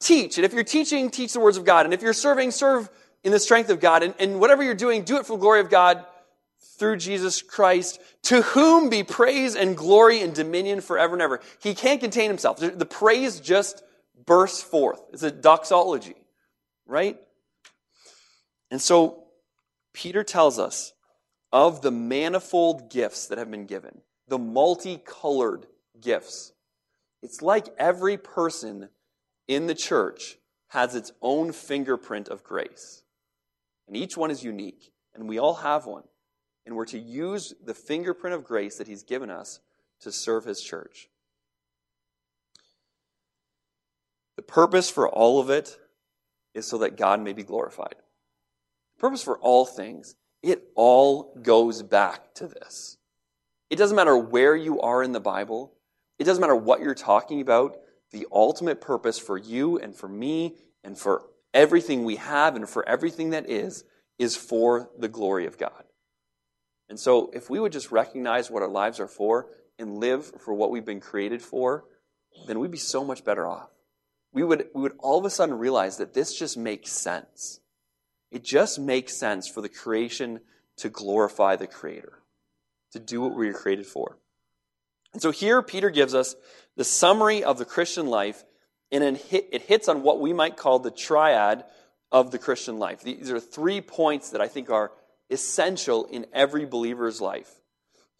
teach. 0.00 0.38
And 0.38 0.44
if 0.44 0.52
you're 0.52 0.64
teaching, 0.64 1.10
teach 1.10 1.32
the 1.34 1.40
words 1.40 1.56
of 1.56 1.64
God. 1.64 1.84
And 1.84 1.94
if 1.94 2.02
you're 2.02 2.12
serving, 2.12 2.50
serve 2.50 2.88
in 3.24 3.32
the 3.32 3.38
strength 3.38 3.70
of 3.70 3.80
God. 3.80 4.02
And, 4.02 4.14
and 4.18 4.40
whatever 4.40 4.62
you're 4.62 4.74
doing, 4.74 5.04
do 5.04 5.16
it 5.16 5.26
for 5.26 5.36
the 5.36 5.40
glory 5.40 5.60
of 5.60 5.70
God 5.70 6.04
through 6.78 6.96
Jesus 6.96 7.42
Christ, 7.42 8.00
to 8.24 8.42
whom 8.42 8.88
be 8.88 9.02
praise 9.02 9.54
and 9.54 9.76
glory 9.76 10.20
and 10.20 10.34
dominion 10.34 10.80
forever 10.80 11.14
and 11.14 11.22
ever. 11.22 11.40
He 11.60 11.74
can't 11.74 12.00
contain 12.00 12.28
himself. 12.28 12.58
The 12.58 12.86
praise 12.86 13.40
just 13.40 13.82
bursts 14.26 14.62
forth. 14.62 15.00
It's 15.12 15.22
a 15.22 15.30
doxology, 15.30 16.16
right? 16.86 17.20
And 18.70 18.80
so 18.80 19.24
Peter 19.92 20.24
tells 20.24 20.58
us 20.58 20.92
of 21.52 21.82
the 21.82 21.90
manifold 21.90 22.90
gifts 22.90 23.26
that 23.26 23.38
have 23.38 23.50
been 23.50 23.66
given, 23.66 24.00
the 24.28 24.38
multicolored 24.38 25.66
gifts. 26.00 26.52
It's 27.22 27.42
like 27.42 27.68
every 27.78 28.16
person 28.16 28.88
in 29.46 29.66
the 29.66 29.74
church 29.74 30.38
has 30.68 30.94
its 30.94 31.12
own 31.20 31.52
fingerprint 31.52 32.28
of 32.28 32.42
grace. 32.42 33.01
And 33.86 33.96
each 33.96 34.16
one 34.16 34.30
is 34.30 34.44
unique, 34.44 34.92
and 35.14 35.28
we 35.28 35.38
all 35.38 35.54
have 35.54 35.86
one. 35.86 36.04
And 36.64 36.76
we're 36.76 36.86
to 36.86 36.98
use 36.98 37.54
the 37.64 37.74
fingerprint 37.74 38.34
of 38.34 38.44
grace 38.44 38.78
that 38.78 38.86
He's 38.86 39.02
given 39.02 39.30
us 39.30 39.60
to 40.00 40.12
serve 40.12 40.44
His 40.44 40.62
church. 40.62 41.08
The 44.36 44.42
purpose 44.42 44.90
for 44.90 45.08
all 45.08 45.40
of 45.40 45.50
it 45.50 45.78
is 46.54 46.66
so 46.66 46.78
that 46.78 46.96
God 46.96 47.20
may 47.20 47.32
be 47.32 47.42
glorified 47.42 47.94
The 48.94 49.00
purpose 49.00 49.22
for 49.22 49.38
all 49.38 49.64
things, 49.64 50.14
it 50.42 50.64
all 50.74 51.34
goes 51.42 51.82
back 51.82 52.34
to 52.34 52.46
this. 52.46 52.98
It 53.70 53.76
doesn't 53.76 53.96
matter 53.96 54.16
where 54.16 54.54
you 54.56 54.80
are 54.80 55.02
in 55.02 55.12
the 55.12 55.20
Bible, 55.20 55.72
it 56.18 56.24
doesn't 56.24 56.40
matter 56.40 56.56
what 56.56 56.80
you're 56.80 56.94
talking 56.94 57.40
about. 57.40 57.78
The 58.12 58.26
ultimate 58.30 58.80
purpose 58.80 59.18
for 59.18 59.38
you 59.38 59.78
and 59.78 59.96
for 59.96 60.06
me 60.06 60.56
and 60.84 60.98
for 60.98 61.22
everything 61.54 62.04
we 62.04 62.16
have 62.16 62.56
and 62.56 62.68
for 62.68 62.88
everything 62.88 63.30
that 63.30 63.48
is, 63.48 63.84
is 64.18 64.36
for 64.36 64.90
the 64.98 65.08
glory 65.08 65.46
of 65.46 65.58
God. 65.58 65.84
And 66.88 66.98
so, 66.98 67.30
if 67.32 67.48
we 67.48 67.58
would 67.58 67.72
just 67.72 67.90
recognize 67.90 68.50
what 68.50 68.62
our 68.62 68.68
lives 68.68 69.00
are 69.00 69.08
for 69.08 69.48
and 69.78 69.98
live 69.98 70.26
for 70.26 70.52
what 70.52 70.70
we've 70.70 70.84
been 70.84 71.00
created 71.00 71.40
for, 71.40 71.84
then 72.46 72.58
we'd 72.58 72.70
be 72.70 72.78
so 72.78 73.04
much 73.04 73.24
better 73.24 73.46
off. 73.46 73.70
We 74.32 74.42
would, 74.42 74.66
we 74.74 74.82
would 74.82 74.96
all 74.98 75.18
of 75.18 75.24
a 75.24 75.30
sudden 75.30 75.58
realize 75.58 75.98
that 75.98 76.14
this 76.14 76.38
just 76.38 76.56
makes 76.56 76.90
sense. 76.90 77.60
It 78.30 78.44
just 78.44 78.78
makes 78.78 79.14
sense 79.14 79.48
for 79.48 79.60
the 79.60 79.68
creation 79.68 80.40
to 80.78 80.88
glorify 80.88 81.56
the 81.56 81.66
Creator, 81.66 82.18
to 82.92 82.98
do 82.98 83.20
what 83.20 83.36
we 83.36 83.46
were 83.46 83.52
created 83.52 83.86
for. 83.86 84.18
And 85.12 85.20
so 85.20 85.30
here, 85.30 85.60
Peter 85.62 85.90
gives 85.90 86.14
us 86.14 86.34
the 86.76 86.84
summary 86.84 87.44
of 87.44 87.58
the 87.58 87.66
Christian 87.66 88.06
life, 88.06 88.44
and 88.92 89.18
it 89.30 89.62
hits 89.62 89.88
on 89.88 90.02
what 90.02 90.20
we 90.20 90.32
might 90.32 90.56
call 90.56 90.78
the 90.78 90.90
triad 90.90 91.64
of 92.12 92.30
the 92.30 92.38
Christian 92.38 92.78
life. 92.78 93.00
These 93.02 93.30
are 93.30 93.40
three 93.40 93.80
points 93.80 94.30
that 94.30 94.40
I 94.40 94.48
think 94.48 94.70
are 94.70 94.92
essential 95.30 96.04
in 96.04 96.26
every 96.32 96.66
believer's 96.66 97.20
life. 97.20 97.50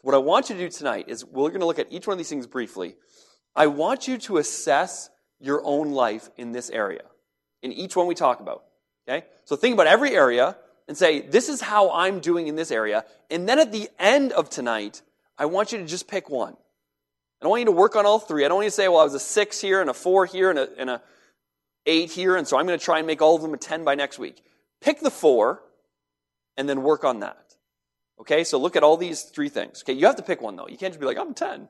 What 0.01 0.15
I 0.15 0.19
want 0.19 0.49
you 0.49 0.57
to 0.57 0.63
do 0.63 0.71
tonight 0.71 1.05
is 1.09 1.25
we're 1.25 1.51
going 1.51 1.61
to 1.61 1.67
look 1.67 1.79
at 1.79 1.93
each 1.93 2.07
one 2.07 2.15
of 2.15 2.19
these 2.19 2.31
things 2.31 2.47
briefly. 2.47 2.97
I 3.55 3.67
want 3.67 4.09
you 4.09 4.17
to 4.19 4.39
assess 4.39 5.11
your 5.39 5.61
own 5.65 5.93
life 5.93 6.31
in 6.37 6.53
this 6.53 6.71
area, 6.71 7.03
in 7.63 7.71
each 7.71 7.95
one 7.95 8.07
we 8.07 8.15
talk 8.15 8.41
about. 8.41 8.65
Okay? 9.07 9.27
So 9.45 9.57
think 9.57 9.75
about 9.75 9.87
every 9.87 10.17
area 10.17 10.57
and 10.89 10.97
say, 10.97 11.21
this 11.21 11.49
is 11.49 11.61
how 11.61 11.93
I'm 11.93 12.21
doing 12.21 12.47
in 12.47 12.57
this 12.57 12.71
area. 12.71 13.05
And 13.31 13.49
then 13.49 13.59
at 13.59 13.73
the 13.73 13.91
end 13.99 14.33
of 14.33 14.49
tonight, 14.49 15.03
I 15.37 15.47
want 15.47 15.73
you 15.73 15.79
to 15.79 15.85
just 15.85 16.09
pick 16.09 16.31
one. 16.31 16.57
I 17.43 17.45
don't 17.45 17.51
want 17.51 17.63
you 17.63 17.67
to 17.67 17.73
work 17.73 17.97
on 17.97 18.07
all 18.07 18.21
three. 18.21 18.45
I 18.45 18.49
don't 18.49 18.59
want 18.59 18.67
you 18.67 18.71
to 18.71 18.77
say, 18.77 18.87
well, 18.87 19.01
I 19.01 19.03
was 19.03 19.15
a 19.15 19.19
six 19.19 19.61
here 19.61 19.81
and 19.81 19.91
a 19.91 19.95
four 19.95 20.27
here 20.27 20.49
and 20.51 20.61
a, 20.61 20.69
and 20.79 20.89
a 20.89 21.03
eight 21.87 22.13
here, 22.13 22.37
and 22.37 22.47
so 22.47 22.57
I'm 22.57 22.69
going 22.69 22.79
to 22.79 22.85
try 22.85 22.99
and 22.99 23.07
make 23.09 23.21
all 23.21 23.35
of 23.35 23.43
them 23.43 23.53
a 23.53 23.57
10 23.57 23.83
by 23.83 23.97
next 23.97 24.17
week. 24.17 24.45
Pick 24.81 25.01
the 25.01 25.11
four 25.11 25.61
and 26.57 26.69
then 26.69 26.85
work 26.85 27.03
on 27.03 27.19
that. 27.19 27.57
Okay, 28.21 28.45
so 28.45 28.59
look 28.59 28.77
at 28.77 28.85
all 28.85 28.97
these 28.97 29.23
three 29.25 29.49
things. 29.49 29.83
Okay, 29.83 29.93
you 29.93 30.07
have 30.07 30.15
to 30.15 30.23
pick 30.23 30.41
one 30.41 30.55
though. 30.55 30.69
You 30.69 30.77
can't 30.77 30.93
just 30.93 31.01
be 31.01 31.07
like, 31.07 31.19
I'm 31.19 31.35
10 31.35 31.69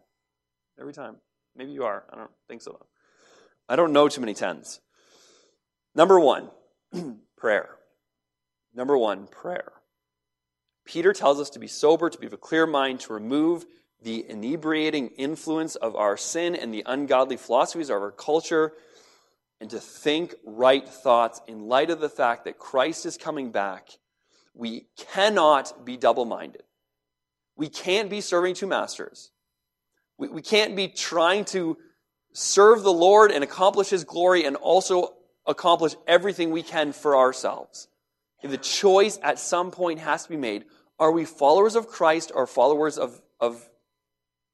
every 0.79 0.93
time. 0.93 1.17
Maybe 1.57 1.73
you 1.73 1.85
are. 1.85 2.05
I 2.13 2.17
don't 2.17 2.31
think 2.49 2.61
so. 2.61 2.79
I 3.67 3.75
don't 3.75 3.95
know 3.95 4.09
too 4.09 4.21
many 4.21 4.35
10s. 4.35 4.81
Number 5.95 6.21
one, 6.21 6.51
prayer. 7.39 7.71
Number 8.75 8.99
one, 8.99 9.27
prayer. 9.27 9.73
Peter 10.85 11.15
tells 11.15 11.41
us 11.41 11.49
to 11.49 11.59
be 11.59 11.67
sober, 11.67 12.11
to 12.11 12.19
be 12.19 12.27
of 12.27 12.35
a 12.35 12.37
clear 12.37 12.67
mind, 12.67 13.01
to 13.01 13.15
remove 13.15 13.65
the 14.03 14.29
inebriating 14.29 15.09
influence 15.11 15.77
of 15.77 15.95
our 15.97 16.17
sin 16.17 16.55
and 16.55 16.73
the 16.73 16.83
ungodly 16.87 17.37
philosophies 17.37 17.91
of 17.91 18.03
our 18.03 18.11
culture, 18.11 18.73
and 19.61 19.71
to 19.71 19.79
think 19.79 20.35
right 20.45 20.89
thoughts 20.89 21.41
in 21.47 21.69
light 21.69 21.91
of 21.91 22.01
the 22.01 22.09
fact 22.09 22.45
that 22.45 22.59
Christ 22.59 23.07
is 23.07 23.17
coming 23.17 23.53
back. 23.53 23.91
We 24.55 24.87
cannot 24.97 25.85
be 25.85 25.97
double 25.97 26.25
minded. 26.25 26.65
We 27.57 27.69
can't 27.69 28.11
be 28.11 28.21
serving 28.21 28.55
two 28.55 28.67
masters. 28.67 29.31
We, 30.19 30.29
we 30.29 30.43
can't 30.43 30.75
be 30.75 30.89
trying 30.89 31.45
to 31.47 31.79
serve 32.33 32.83
the 32.83 32.93
Lord 32.93 33.31
and 33.31 33.45
accomplish 33.45 33.91
His 33.91 34.05
glory 34.05 34.45
and 34.45 34.57
also 34.57 35.15
accomplish 35.47 35.95
everything 36.07 36.51
we 36.51 36.63
can 36.63 36.93
for 36.93 37.17
ourselves. 37.17 37.89
The 38.43 38.59
choice 38.59 39.19
at 39.23 39.39
some 39.39 39.71
point 39.71 40.01
has 40.01 40.25
to 40.25 40.29
be 40.29 40.37
made. 40.37 40.65
Are 40.99 41.13
we 41.13 41.25
followers 41.25 41.77
of 41.77 41.87
Christ 41.87 42.33
or 42.35 42.47
followers 42.47 42.99
of, 42.99 43.21
of 43.41 43.69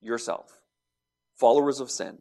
yourself? 0.01 0.61
Followers 1.37 1.81
of 1.81 1.91
sin. 1.91 2.19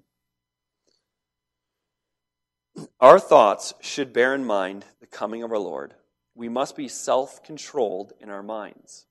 Our 3.00 3.20
thoughts 3.20 3.74
should 3.82 4.14
bear 4.14 4.36
in 4.36 4.46
mind 4.46 4.86
the 5.00 5.08
coming 5.08 5.44
of 5.44 5.52
our 5.52 5.58
Lord. 5.58 5.96
We 6.36 6.50
must 6.50 6.76
be 6.76 6.88
self 6.88 7.44
controlled 7.44 8.14
in 8.20 8.30
our 8.30 8.44
minds. 8.44 9.06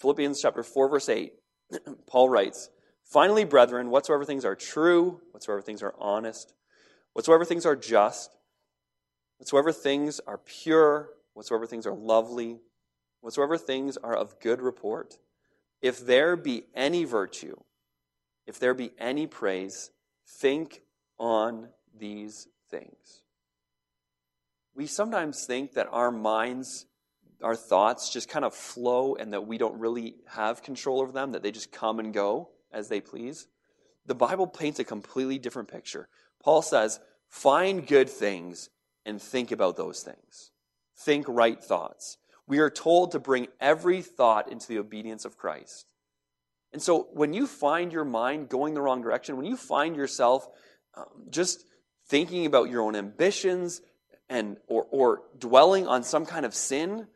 Philippians 0.00 0.40
chapter 0.40 0.62
4, 0.62 0.88
verse 0.88 1.08
8, 1.08 1.32
Paul 2.06 2.28
writes, 2.28 2.70
Finally, 3.04 3.44
brethren, 3.44 3.90
whatsoever 3.90 4.24
things 4.24 4.44
are 4.44 4.56
true, 4.56 5.20
whatsoever 5.32 5.60
things 5.60 5.82
are 5.82 5.94
honest, 5.98 6.54
whatsoever 7.12 7.44
things 7.44 7.66
are 7.66 7.76
just, 7.76 8.30
Whatsoever 9.38 9.72
things 9.72 10.20
are 10.26 10.38
pure, 10.38 11.10
whatsoever 11.34 11.66
things 11.66 11.86
are 11.86 11.94
lovely, 11.94 12.60
whatsoever 13.20 13.58
things 13.58 13.96
are 13.96 14.16
of 14.16 14.38
good 14.40 14.62
report, 14.62 15.18
if 15.84 15.98
there 15.98 16.34
be 16.34 16.64
any 16.74 17.04
virtue, 17.04 17.54
if 18.46 18.58
there 18.58 18.72
be 18.72 18.92
any 18.98 19.26
praise, 19.26 19.90
think 20.26 20.80
on 21.18 21.68
these 21.94 22.48
things. 22.70 23.22
We 24.74 24.86
sometimes 24.86 25.44
think 25.44 25.74
that 25.74 25.88
our 25.92 26.10
minds, 26.10 26.86
our 27.42 27.54
thoughts 27.54 28.10
just 28.10 28.30
kind 28.30 28.46
of 28.46 28.54
flow 28.54 29.14
and 29.16 29.34
that 29.34 29.46
we 29.46 29.58
don't 29.58 29.78
really 29.78 30.14
have 30.26 30.62
control 30.62 31.02
over 31.02 31.12
them, 31.12 31.32
that 31.32 31.42
they 31.42 31.52
just 31.52 31.70
come 31.70 31.98
and 31.98 32.14
go 32.14 32.48
as 32.72 32.88
they 32.88 33.02
please. 33.02 33.46
The 34.06 34.14
Bible 34.14 34.46
paints 34.46 34.78
a 34.78 34.84
completely 34.84 35.38
different 35.38 35.68
picture. 35.70 36.08
Paul 36.42 36.62
says, 36.62 36.98
Find 37.28 37.86
good 37.86 38.08
things 38.08 38.70
and 39.04 39.20
think 39.20 39.52
about 39.52 39.76
those 39.76 40.02
things. 40.02 40.50
Think 40.96 41.26
right 41.28 41.62
thoughts. 41.62 42.16
We 42.46 42.58
are 42.58 42.70
told 42.70 43.12
to 43.12 43.18
bring 43.18 43.48
every 43.60 44.02
thought 44.02 44.50
into 44.50 44.68
the 44.68 44.78
obedience 44.78 45.24
of 45.24 45.36
Christ. 45.36 45.86
And 46.72 46.82
so 46.82 47.08
when 47.12 47.32
you 47.32 47.46
find 47.46 47.92
your 47.92 48.04
mind 48.04 48.48
going 48.48 48.74
the 48.74 48.82
wrong 48.82 49.00
direction, 49.00 49.36
when 49.36 49.46
you 49.46 49.56
find 49.56 49.96
yourself 49.96 50.46
um, 50.96 51.06
just 51.30 51.64
thinking 52.08 52.46
about 52.46 52.68
your 52.68 52.82
own 52.82 52.96
ambitions 52.96 53.80
and 54.28 54.56
or, 54.66 54.86
or 54.90 55.22
dwelling 55.38 55.86
on 55.86 56.02
some 56.02 56.26
kind 56.26 56.44
of 56.44 56.54
sin, 56.54 57.06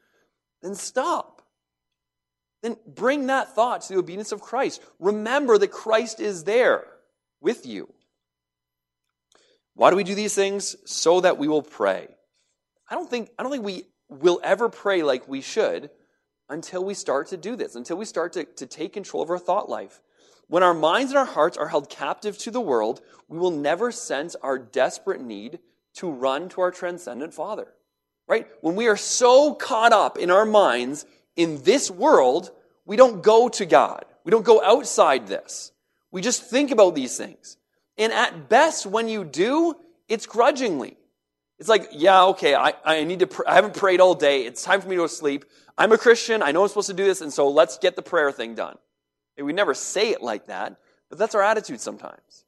then 0.62 0.75
stop. 0.75 1.43
Then 2.62 2.77
bring 2.87 3.27
that 3.27 3.55
thought 3.55 3.83
to 3.83 3.93
the 3.93 3.99
obedience 3.99 4.33
of 4.33 4.41
Christ. 4.41 4.81
Remember 4.99 5.59
that 5.59 5.69
Christ 5.69 6.21
is 6.21 6.45
there 6.45 6.85
with 7.41 7.67
you. 7.67 7.93
Why 9.75 9.91
do 9.91 9.97
we 9.97 10.05
do 10.05 10.14
these 10.14 10.35
things? 10.35 10.75
So 10.85 11.21
that 11.21 11.38
we 11.38 11.47
will 11.47 11.62
pray. 11.62 12.09
I 12.91 12.95
don't 12.95 13.09
think, 13.09 13.31
I 13.38 13.43
don't 13.43 13.53
think 13.53 13.64
we 13.64 13.85
will 14.09 14.40
ever 14.42 14.68
pray 14.68 15.03
like 15.03 15.29
we 15.29 15.40
should 15.40 15.90
until 16.49 16.85
we 16.85 16.94
start 16.94 17.29
to 17.29 17.37
do 17.37 17.57
this, 17.57 17.75
until 17.75 17.97
we 17.97 18.05
start 18.05 18.33
to, 18.33 18.44
to 18.44 18.66
take 18.66 18.92
control 18.92 19.23
of 19.23 19.31
our 19.31 19.38
thought 19.38 19.68
life. 19.68 20.01
When 20.49 20.62
our 20.62 20.75
minds 20.75 21.12
and 21.12 21.18
our 21.18 21.27
hearts 21.27 21.59
are 21.59 21.68
held 21.68 21.90
captive 21.90 22.38
to 22.38 22.51
the 22.51 22.61
world, 22.61 23.03
we 23.29 23.38
will 23.38 23.51
never 23.51 23.92
sense 23.92 24.35
our 24.37 24.59
desperate 24.59 25.21
need 25.21 25.59
to 25.94 26.11
run 26.11 26.49
to 26.51 26.62
our 26.62 26.71
transcendent 26.71 27.35
Father. 27.35 27.68
Right? 28.27 28.47
When 28.61 28.77
we 28.77 28.88
are 28.88 28.97
so 28.97 29.55
caught 29.55 29.92
up 29.92 30.18
in 30.18 30.31
our 30.31 30.44
minds 30.44 31.07
in 31.37 31.62
this 31.62 31.90
world, 31.90 32.51
we 32.85 32.97
don't 32.97 33.23
go 33.23 33.49
to 33.51 33.66
God. 33.66 34.05
We 34.25 34.31
don't 34.31 34.44
go 34.44 34.62
outside 34.62 35.27
this. 35.27 35.73
We 36.11 36.23
just 36.23 36.42
think 36.42 36.71
about 36.71 36.94
these 36.94 37.16
things. 37.16 37.57
And 37.97 38.12
at 38.12 38.49
best, 38.49 38.87
when 38.87 39.09
you 39.09 39.25
do, 39.25 39.75
it's 40.09 40.27
grudgingly. 40.27 40.98
It's 41.59 41.68
like, 41.68 41.88
yeah, 41.92 42.25
okay, 42.27 42.55
I, 42.55 42.75
I 42.85 43.05
need 43.05 43.18
to, 43.21 43.27
pr- 43.27 43.42
I 43.47 43.55
haven't 43.55 43.75
prayed 43.75 44.01
all 44.01 44.14
day. 44.14 44.44
It's 44.44 44.62
time 44.62 44.81
for 44.81 44.88
me 44.88 44.97
to 44.97 45.03
go 45.03 45.07
sleep. 45.09 45.44
I'm 45.77 45.92
a 45.92 45.99
Christian. 45.99 46.42
I 46.42 46.53
know 46.53 46.62
I'm 46.62 46.68
supposed 46.68 46.88
to 46.88 46.94
do 46.94 47.05
this. 47.05 47.21
And 47.21 47.33
so 47.33 47.49
let's 47.49 47.79
get 47.79 47.97
the 47.97 48.03
prayer 48.03 48.31
thing 48.31 48.55
done. 48.55 48.77
And 49.37 49.47
we 49.47 49.53
never 49.53 49.75
say 49.75 50.11
it 50.11 50.23
like 50.23 50.47
that, 50.47 50.77
but 51.09 51.18
that's 51.18 51.35
our 51.35 51.42
attitude 51.42 51.81
sometimes. 51.81 52.44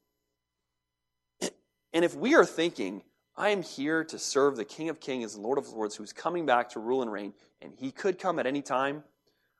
And 1.93 2.05
if 2.05 2.15
we 2.15 2.35
are 2.35 2.45
thinking, 2.45 3.03
I 3.35 3.49
am 3.49 3.63
here 3.63 4.03
to 4.05 4.19
serve 4.19 4.55
the 4.55 4.65
King 4.65 4.89
of 4.89 4.99
Kings 4.99 5.35
and 5.35 5.43
Lord 5.43 5.57
of 5.57 5.69
Lords 5.69 5.95
who's 5.95 6.13
coming 6.13 6.45
back 6.45 6.69
to 6.69 6.79
rule 6.79 7.01
and 7.01 7.11
reign, 7.11 7.33
and 7.61 7.73
he 7.77 7.91
could 7.91 8.19
come 8.19 8.39
at 8.39 8.45
any 8.45 8.61
time, 8.61 9.03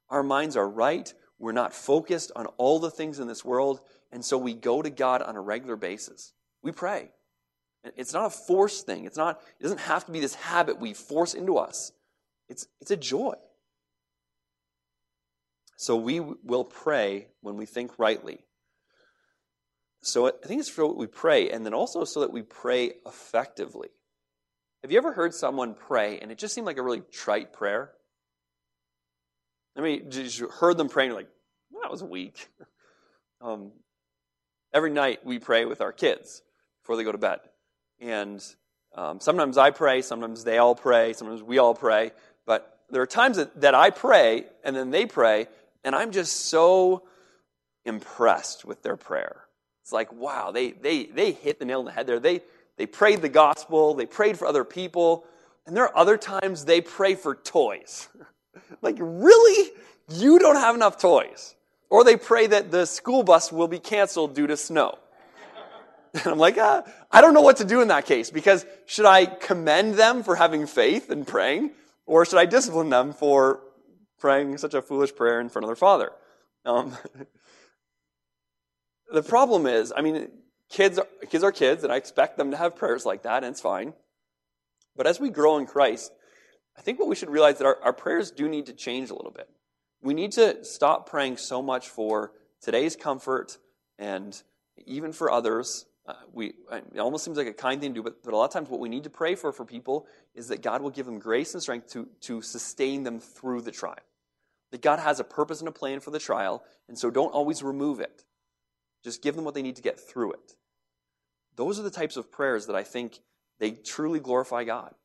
our 0.09 0.23
minds 0.23 0.55
are 0.55 0.67
right. 0.67 1.13
We're 1.39 1.51
not 1.51 1.73
focused 1.73 2.31
on 2.35 2.45
all 2.57 2.79
the 2.79 2.91
things 2.91 3.19
in 3.19 3.27
this 3.27 3.43
world, 3.43 3.81
and 4.11 4.23
so 4.23 4.37
we 4.37 4.53
go 4.53 4.81
to 4.81 4.89
God 4.89 5.21
on 5.21 5.35
a 5.35 5.41
regular 5.41 5.75
basis. 5.75 6.33
We 6.61 6.71
pray. 6.71 7.11
It's 7.83 8.13
not 8.13 8.27
a 8.27 8.29
forced 8.29 8.85
thing. 8.85 9.05
It's 9.05 9.17
not, 9.17 9.41
it 9.59 9.63
doesn't 9.63 9.79
have 9.79 10.05
to 10.05 10.11
be 10.11 10.19
this 10.19 10.35
habit 10.35 10.79
we 10.79 10.93
force 10.93 11.33
into 11.33 11.57
us. 11.57 11.91
It's, 12.47 12.67
it's 12.79 12.91
a 12.91 12.97
joy. 12.97 13.33
So 15.77 15.95
we 15.95 16.19
will 16.19 16.63
pray 16.63 17.29
when 17.41 17.57
we 17.57 17.65
think 17.65 17.97
rightly. 17.97 18.45
So 20.03 20.27
I 20.27 20.31
think 20.45 20.59
it's 20.59 20.69
for 20.69 20.85
what 20.85 20.97
we 20.97 21.07
pray, 21.07 21.49
and 21.49 21.65
then 21.65 21.73
also 21.73 22.03
so 22.03 22.21
that 22.21 22.31
we 22.31 22.41
pray 22.41 22.93
effectively. 23.05 23.89
Have 24.83 24.91
you 24.91 24.97
ever 24.97 25.13
heard 25.13 25.33
someone 25.33 25.75
pray 25.75 26.19
and 26.19 26.31
it 26.31 26.39
just 26.39 26.55
seemed 26.55 26.65
like 26.65 26.77
a 26.77 26.83
really 26.83 27.01
trite 27.11 27.53
prayer? 27.53 27.91
I 29.75 29.81
mean, 29.81 30.07
you 30.11 30.49
heard 30.49 30.77
them 30.77 30.89
praying, 30.89 31.13
like, 31.13 31.29
well, 31.71 31.83
that 31.83 31.91
was 31.91 32.03
weak. 32.03 32.47
Um, 33.43 33.71
every 34.71 34.91
night 34.91 35.25
we 35.25 35.39
pray 35.39 35.65
with 35.65 35.81
our 35.81 35.91
kids 35.91 36.43
before 36.83 36.95
they 36.95 37.03
go 37.03 37.11
to 37.11 37.17
bed. 37.17 37.39
And 38.01 38.43
um, 38.95 39.19
sometimes 39.19 39.57
I 39.57 39.69
pray, 39.69 40.01
sometimes 40.01 40.43
they 40.43 40.57
all 40.57 40.75
pray, 40.75 41.13
sometimes 41.13 41.43
we 41.43 41.59
all 41.59 41.75
pray. 41.75 42.11
But 42.45 42.79
there 42.89 43.01
are 43.01 43.07
times 43.07 43.37
that, 43.37 43.61
that 43.61 43.75
I 43.75 43.91
pray 43.91 44.45
and 44.63 44.75
then 44.75 44.89
they 44.89 45.05
pray, 45.05 45.47
and 45.83 45.95
I'm 45.95 46.11
just 46.11 46.47
so 46.47 47.03
impressed 47.85 48.65
with 48.65 48.81
their 48.83 48.97
prayer. 48.97 49.45
It's 49.83 49.93
like, 49.93 50.11
wow, 50.13 50.51
they, 50.51 50.71
they, 50.71 51.05
they 51.05 51.31
hit 51.31 51.59
the 51.59 51.65
nail 51.65 51.79
on 51.79 51.85
the 51.85 51.91
head 51.91 52.07
there. 52.07 52.19
They, 52.19 52.41
they 52.77 52.85
prayed 52.85 53.21
the 53.21 53.29
gospel, 53.29 53.93
they 53.93 54.05
prayed 54.05 54.37
for 54.37 54.47
other 54.47 54.63
people, 54.63 55.25
and 55.65 55.75
there 55.75 55.83
are 55.83 55.97
other 55.97 56.17
times 56.17 56.65
they 56.65 56.81
pray 56.81 57.15
for 57.15 57.35
toys. 57.35 58.09
like, 58.81 58.97
really? 58.99 59.71
You 60.09 60.39
don't 60.39 60.55
have 60.55 60.75
enough 60.75 60.97
toys. 60.97 61.55
Or 61.89 62.03
they 62.03 62.17
pray 62.17 62.47
that 62.47 62.71
the 62.71 62.85
school 62.85 63.23
bus 63.23 63.51
will 63.51 63.67
be 63.67 63.79
canceled 63.79 64.33
due 64.33 64.47
to 64.47 64.57
snow. 64.57 64.97
And 66.13 66.25
I'm 66.27 66.37
like, 66.37 66.57
ah, 66.59 66.83
I 67.11 67.21
don't 67.21 67.33
know 67.33 67.41
what 67.41 67.57
to 67.57 67.65
do 67.65 67.81
in 67.81 67.87
that 67.89 68.05
case 68.05 68.29
because 68.29 68.65
should 68.85 69.05
I 69.05 69.25
commend 69.25 69.95
them 69.95 70.23
for 70.23 70.35
having 70.35 70.67
faith 70.67 71.09
and 71.09 71.25
praying, 71.25 71.71
or 72.05 72.25
should 72.25 72.39
I 72.39 72.45
discipline 72.45 72.89
them 72.89 73.13
for 73.13 73.61
praying 74.19 74.57
such 74.57 74.73
a 74.73 74.81
foolish 74.81 75.15
prayer 75.15 75.39
in 75.39 75.49
front 75.49 75.63
of 75.63 75.69
their 75.69 75.75
father? 75.75 76.11
Um, 76.65 76.97
the 79.11 79.23
problem 79.23 79.65
is, 79.65 79.93
I 79.95 80.01
mean, 80.01 80.29
kids 80.69 80.99
are, 80.99 81.07
kids 81.29 81.43
are 81.43 81.51
kids, 81.51 81.83
and 81.83 81.91
I 81.91 81.97
expect 81.97 82.37
them 82.37 82.51
to 82.51 82.57
have 82.57 82.75
prayers 82.75 83.05
like 83.05 83.23
that, 83.23 83.43
and 83.43 83.51
it's 83.51 83.61
fine. 83.61 83.93
But 84.95 85.07
as 85.07 85.19
we 85.19 85.29
grow 85.29 85.57
in 85.57 85.65
Christ, 85.65 86.11
I 86.77 86.81
think 86.81 86.99
what 86.99 87.07
we 87.07 87.15
should 87.15 87.29
realize 87.29 87.57
that 87.57 87.65
our, 87.65 87.77
our 87.83 87.93
prayers 87.93 88.31
do 88.31 88.47
need 88.47 88.65
to 88.67 88.73
change 88.73 89.09
a 89.09 89.15
little 89.15 89.31
bit. 89.31 89.49
We 90.01 90.13
need 90.13 90.31
to 90.33 90.63
stop 90.63 91.09
praying 91.09 91.37
so 91.37 91.61
much 91.61 91.89
for 91.89 92.31
today's 92.61 92.95
comfort 92.95 93.57
and 93.99 94.41
even 94.85 95.11
for 95.11 95.31
others. 95.31 95.85
Uh, 96.07 96.13
we, 96.33 96.53
it 96.71 96.99
almost 96.99 97.23
seems 97.23 97.37
like 97.37 97.47
a 97.47 97.53
kind 97.53 97.79
thing 97.79 97.91
to 97.91 97.99
do, 97.99 98.03
but, 98.03 98.23
but 98.23 98.33
a 98.33 98.37
lot 98.37 98.45
of 98.45 98.51
times 98.51 98.69
what 98.69 98.79
we 98.79 98.89
need 98.89 99.03
to 99.03 99.09
pray 99.09 99.35
for 99.35 99.51
for 99.51 99.65
people 99.65 100.07
is 100.33 100.47
that 100.47 100.63
God 100.63 100.81
will 100.81 100.89
give 100.89 101.05
them 101.05 101.19
grace 101.19 101.53
and 101.53 101.61
strength 101.61 101.91
to, 101.91 102.07
to 102.21 102.41
sustain 102.41 103.03
them 103.03 103.19
through 103.19 103.61
the 103.61 103.71
trial. 103.71 103.95
That 104.71 104.81
God 104.81 104.99
has 104.99 105.19
a 105.19 105.23
purpose 105.23 105.59
and 105.59 105.67
a 105.67 105.71
plan 105.71 105.99
for 105.99 106.09
the 106.09 106.19
trial, 106.19 106.63
and 106.87 106.97
so 106.97 107.11
don't 107.11 107.33
always 107.33 107.61
remove 107.61 107.99
it. 107.99 108.23
Just 109.03 109.21
give 109.21 109.35
them 109.35 109.45
what 109.45 109.53
they 109.53 109.61
need 109.61 109.75
to 109.75 109.81
get 109.81 109.99
through 109.99 110.33
it. 110.33 110.55
Those 111.55 111.79
are 111.79 111.83
the 111.83 111.91
types 111.91 112.17
of 112.17 112.31
prayers 112.31 112.65
that 112.67 112.75
I 112.75 112.83
think 112.83 113.19
they 113.59 113.71
truly 113.71 114.19
glorify 114.19 114.63
God. 114.63 114.95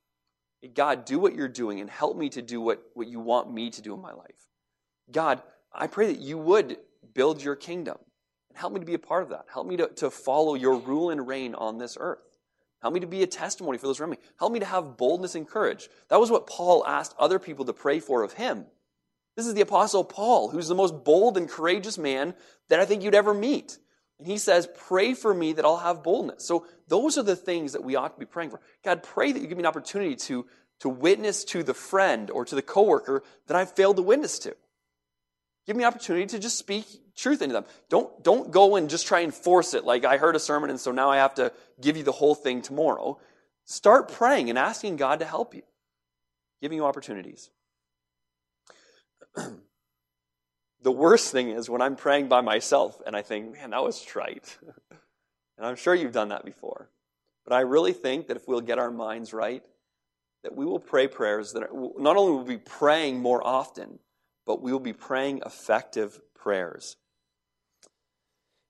God, 0.74 1.04
do 1.04 1.18
what 1.18 1.35
you're 1.35 1.48
doing 1.48 1.80
and 1.80 1.90
help 1.90 2.16
me 2.16 2.30
to 2.30 2.42
do 2.42 2.61
what, 2.61 2.82
what 2.94 3.06
you 3.06 3.20
want 3.20 3.52
me 3.52 3.70
to 3.70 3.82
do 3.82 3.94
in 3.94 4.00
my 4.00 4.12
life. 4.12 4.48
God, 5.11 5.42
I 5.72 5.87
pray 5.87 6.06
that 6.06 6.20
you 6.20 6.38
would 6.38 6.78
build 7.12 7.42
your 7.42 7.54
kingdom 7.54 7.98
help 8.57 8.73
me 8.73 8.81
to 8.81 8.87
be 8.87 8.95
a 8.95 8.99
part 8.99 9.23
of 9.23 9.31
that. 9.31 9.47
Help 9.53 9.66
me 9.66 9.77
to, 9.77 9.88
to 9.97 10.11
follow 10.11 10.55
your 10.55 10.77
rule 10.77 11.11
and 11.11 11.27
reign 11.27 11.55
on 11.55 11.79
this 11.79 11.97
earth. 11.99 12.19
Help 12.83 12.95
me 12.95 13.01
to 13.01 13.07
be 13.07 13.23
a 13.23 13.27
testimony 13.27 13.79
for 13.79 13.87
those 13.87 14.01
around 14.01 14.11
me. 14.11 14.19
Help 14.38 14.53
me 14.53 14.61
to 14.61 14.66
have 14.66 14.97
boldness 14.97 15.35
and 15.35 15.49
courage. 15.49 15.88
That 16.09 16.21
was 16.21 16.31
what 16.31 16.47
Paul 16.47 16.85
asked 16.87 17.14
other 17.19 17.38
people 17.38 17.64
to 17.64 17.73
pray 17.73 18.01
for 18.01 18.23
of 18.23 18.35
him. 18.35 18.66
This 19.37 19.47
is 19.47 19.55
the 19.55 19.61
Apostle 19.61 20.05
Paul, 20.05 20.49
who's 20.49 20.69
the 20.69 20.75
most 20.75 21.05
bold 21.05 21.37
and 21.37 21.49
courageous 21.49 21.99
man 21.99 22.35
that 22.69 22.81
I 22.81 22.85
think 22.85 23.03
you'd 23.03 23.14
ever 23.14 23.35
meet. 23.35 23.79
And 24.19 24.27
he 24.27 24.38
says, 24.38 24.69
Pray 24.75 25.14
for 25.14 25.35
me 25.35 25.53
that 25.55 25.64
I'll 25.64 25.77
have 25.77 26.03
boldness. 26.03 26.45
So 26.45 26.66
those 26.88 27.19
are 27.19 27.23
the 27.23 27.37
things 27.37 27.73
that 27.73 27.85
we 27.85 27.97
ought 27.97 28.14
to 28.14 28.19
be 28.19 28.27
praying 28.27 28.51
for. 28.51 28.61
God, 28.85 29.03
pray 29.03 29.33
that 29.33 29.40
you 29.40 29.47
give 29.47 29.59
me 29.59 29.62
an 29.62 29.69
opportunity 29.69 30.16
to, 30.16 30.47
to 30.81 30.88
witness 30.88 31.45
to 31.45 31.62
the 31.62 31.75
friend 31.75 32.31
or 32.31 32.45
to 32.45 32.55
the 32.55 32.62
coworker 32.62 33.23
that 33.47 33.57
I've 33.57 33.73
failed 33.73 33.97
to 33.97 34.03
witness 34.03 34.38
to. 34.40 34.57
Give 35.66 35.76
me 35.76 35.85
opportunity 35.85 36.26
to 36.26 36.38
just 36.38 36.59
speak 36.59 36.87
truth 37.16 37.42
into 37.42 37.55
them. 37.55 37.64
Don't, 37.88 38.22
don't 38.22 38.50
go 38.52 38.76
and 38.76 38.88
just 38.88 39.07
try 39.07 39.20
and 39.20 39.35
force 39.35 39.74
it 39.74 39.85
like 39.85 40.05
I 40.05 40.16
heard 40.16 40.37
a 40.37 40.38
sermon 40.38 40.70
and 40.70 40.79
so 40.79 40.92
now 40.92 41.11
I 41.11 41.16
have 41.16 41.35
to 41.35 41.52
give 41.81 41.96
you 41.96 42.05
the 42.05 42.12
whole 42.12 42.35
thing 42.35 42.62
tomorrow. 42.62 43.18
Start 43.64 44.12
praying 44.12 44.48
and 44.48 44.59
asking 44.59 44.96
God 44.96 45.18
to 45.18 45.24
help 45.24 45.55
you, 45.55 45.62
giving 46.62 46.76
you 46.76 46.85
opportunities. 46.85 47.50
the 49.35 50.92
worst 50.92 51.33
thing 51.33 51.50
is 51.50 51.68
when 51.68 51.83
I'm 51.83 51.96
praying 51.96 52.29
by 52.29 52.42
myself 52.42 53.02
and 53.05 53.16
I 53.16 53.22
think, 53.22 53.52
man, 53.52 53.70
that 53.70 53.83
was 53.83 54.00
trite. 54.00 54.57
and 55.59 55.66
I'm 55.66 55.76
sure 55.76 55.96
you've 55.96 56.12
done 56.12 56.29
that 56.29 56.44
before. 56.44 56.90
But 57.44 57.55
I 57.55 57.61
really 57.61 57.92
think 57.92 58.29
that 58.29 58.37
if 58.37 58.46
we'll 58.46 58.61
get 58.61 58.79
our 58.79 58.92
minds 58.92 59.33
right, 59.33 59.64
that 60.44 60.55
we 60.55 60.64
will 60.64 60.79
pray 60.79 61.09
prayers 61.09 61.55
that 61.55 61.64
are, 61.64 61.70
not 61.98 62.16
only 62.16 62.33
will 62.33 62.44
we 62.44 62.57
be 62.57 62.62
praying 62.64 63.18
more 63.18 63.44
often, 63.44 63.98
but 64.46 64.62
we 64.62 64.72
will 64.72 64.80
be 64.80 64.92
praying 64.92 65.42
effective 65.44 66.20
prayers. 66.35 66.96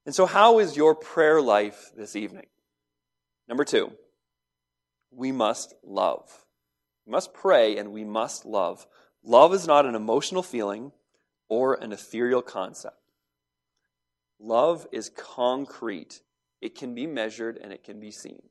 And 0.04 0.14
so, 0.14 0.26
how 0.26 0.58
is 0.58 0.76
your 0.76 0.94
prayer 0.94 1.40
life 1.40 1.92
this 1.96 2.16
evening? 2.16 2.46
Number 3.48 3.64
two, 3.64 3.92
we 5.10 5.32
must 5.32 5.74
love. 5.84 6.44
We 7.06 7.12
must 7.12 7.34
pray 7.34 7.76
and 7.76 7.92
we 7.92 8.04
must 8.04 8.44
love. 8.44 8.86
Love 9.22 9.52
is 9.52 9.66
not 9.66 9.86
an 9.86 9.94
emotional 9.94 10.42
feeling, 10.42 10.92
or 11.48 11.74
an 11.74 11.92
ethereal 11.92 12.42
concept. 12.42 12.96
Love 14.38 14.86
is 14.92 15.10
concrete, 15.10 16.20
it 16.60 16.74
can 16.74 16.94
be 16.94 17.06
measured 17.06 17.58
and 17.62 17.72
it 17.72 17.84
can 17.84 18.00
be 18.00 18.10
seen. 18.10 18.42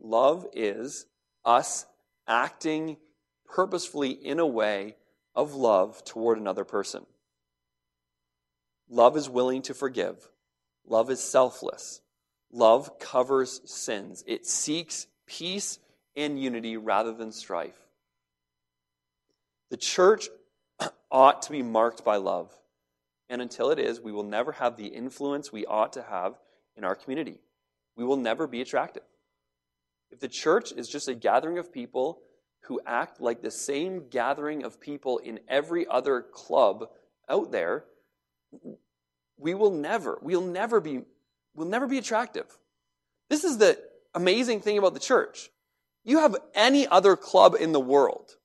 Love 0.00 0.46
is 0.52 1.06
us 1.44 1.86
acting 2.26 2.96
purposefully 3.44 4.10
in 4.10 4.38
a 4.38 4.46
way 4.46 4.96
of 5.34 5.54
love 5.54 6.04
toward 6.04 6.38
another 6.38 6.64
person. 6.64 7.06
Love 8.88 9.16
is 9.16 9.28
willing 9.28 9.62
to 9.62 9.74
forgive. 9.74 10.28
Love 10.86 11.10
is 11.10 11.22
selfless. 11.22 12.00
Love 12.52 12.98
covers 12.98 13.60
sins. 13.64 14.24
It 14.26 14.46
seeks 14.46 15.06
peace 15.26 15.78
and 16.16 16.42
unity 16.42 16.76
rather 16.76 17.12
than 17.12 17.30
strife. 17.30 17.78
The 19.70 19.76
church 19.76 20.28
ought 21.10 21.42
to 21.42 21.52
be 21.52 21.62
marked 21.62 22.04
by 22.04 22.16
love. 22.16 22.54
And 23.28 23.40
until 23.40 23.70
it 23.70 23.78
is, 23.78 24.00
we 24.00 24.10
will 24.10 24.24
never 24.24 24.50
have 24.52 24.76
the 24.76 24.88
influence 24.88 25.52
we 25.52 25.64
ought 25.64 25.92
to 25.92 26.02
have 26.02 26.34
in 26.76 26.82
our 26.82 26.96
community. 26.96 27.38
We 27.96 28.04
will 28.04 28.16
never 28.16 28.48
be 28.48 28.60
attractive. 28.60 29.04
If 30.10 30.18
the 30.18 30.28
church 30.28 30.72
is 30.72 30.88
just 30.88 31.06
a 31.06 31.14
gathering 31.14 31.58
of 31.58 31.72
people 31.72 32.20
who 32.62 32.80
act 32.86 33.20
like 33.20 33.42
the 33.42 33.50
same 33.50 34.08
gathering 34.08 34.64
of 34.64 34.80
people 34.80 35.18
in 35.18 35.40
every 35.48 35.86
other 35.86 36.20
club 36.20 36.88
out 37.28 37.50
there, 37.50 37.84
we 39.38 39.54
will 39.54 39.70
never, 39.70 40.18
we'll 40.22 40.40
never 40.40 40.80
be, 40.80 41.02
we'll 41.54 41.68
never 41.68 41.86
be 41.86 41.98
attractive. 41.98 42.46
This 43.28 43.44
is 43.44 43.58
the 43.58 43.78
amazing 44.14 44.60
thing 44.60 44.78
about 44.78 44.94
the 44.94 45.00
church. 45.00 45.50
You 46.04 46.18
have 46.18 46.36
any 46.54 46.86
other 46.86 47.16
club 47.16 47.56
in 47.58 47.72
the 47.72 47.80
world, 47.80 48.36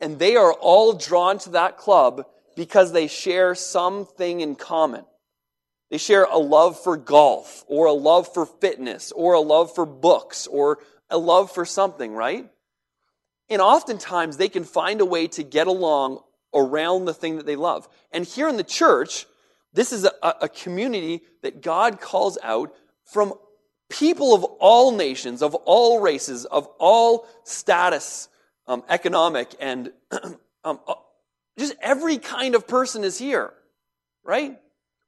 and 0.00 0.18
they 0.18 0.36
are 0.36 0.52
all 0.52 0.92
drawn 0.92 1.38
to 1.40 1.50
that 1.50 1.76
club 1.76 2.26
because 2.56 2.92
they 2.92 3.06
share 3.06 3.54
something 3.54 4.40
in 4.40 4.56
common. 4.56 5.04
They 5.90 5.98
share 5.98 6.24
a 6.24 6.38
love 6.38 6.82
for 6.82 6.96
golf, 6.96 7.64
or 7.66 7.86
a 7.86 7.92
love 7.92 8.32
for 8.32 8.46
fitness, 8.46 9.12
or 9.12 9.34
a 9.34 9.40
love 9.40 9.74
for 9.74 9.84
books, 9.84 10.46
or 10.46 10.78
a 11.10 11.18
love 11.18 11.50
for 11.50 11.64
something, 11.64 12.14
right? 12.14 12.50
And 13.48 13.60
oftentimes 13.60 14.36
they 14.36 14.48
can 14.48 14.64
find 14.64 15.00
a 15.00 15.04
way 15.04 15.26
to 15.28 15.42
get 15.42 15.66
along 15.66 16.20
around 16.54 17.04
the 17.04 17.14
thing 17.14 17.36
that 17.36 17.46
they 17.46 17.56
love. 17.56 17.88
And 18.12 18.24
here 18.24 18.48
in 18.48 18.56
the 18.56 18.64
church, 18.64 19.26
this 19.72 19.92
is 19.92 20.04
a, 20.04 20.34
a 20.42 20.48
community 20.48 21.22
that 21.42 21.62
God 21.62 22.00
calls 22.00 22.38
out 22.42 22.74
from 23.04 23.34
people 23.88 24.34
of 24.34 24.44
all 24.44 24.92
nations, 24.92 25.42
of 25.42 25.54
all 25.54 26.00
races, 26.00 26.44
of 26.44 26.66
all 26.78 27.26
status, 27.44 28.28
um, 28.66 28.82
economic, 28.88 29.54
and 29.60 29.92
um, 30.64 30.80
uh, 30.86 30.94
just 31.58 31.74
every 31.80 32.18
kind 32.18 32.54
of 32.54 32.66
person 32.66 33.04
is 33.04 33.18
here, 33.18 33.52
right? 34.24 34.58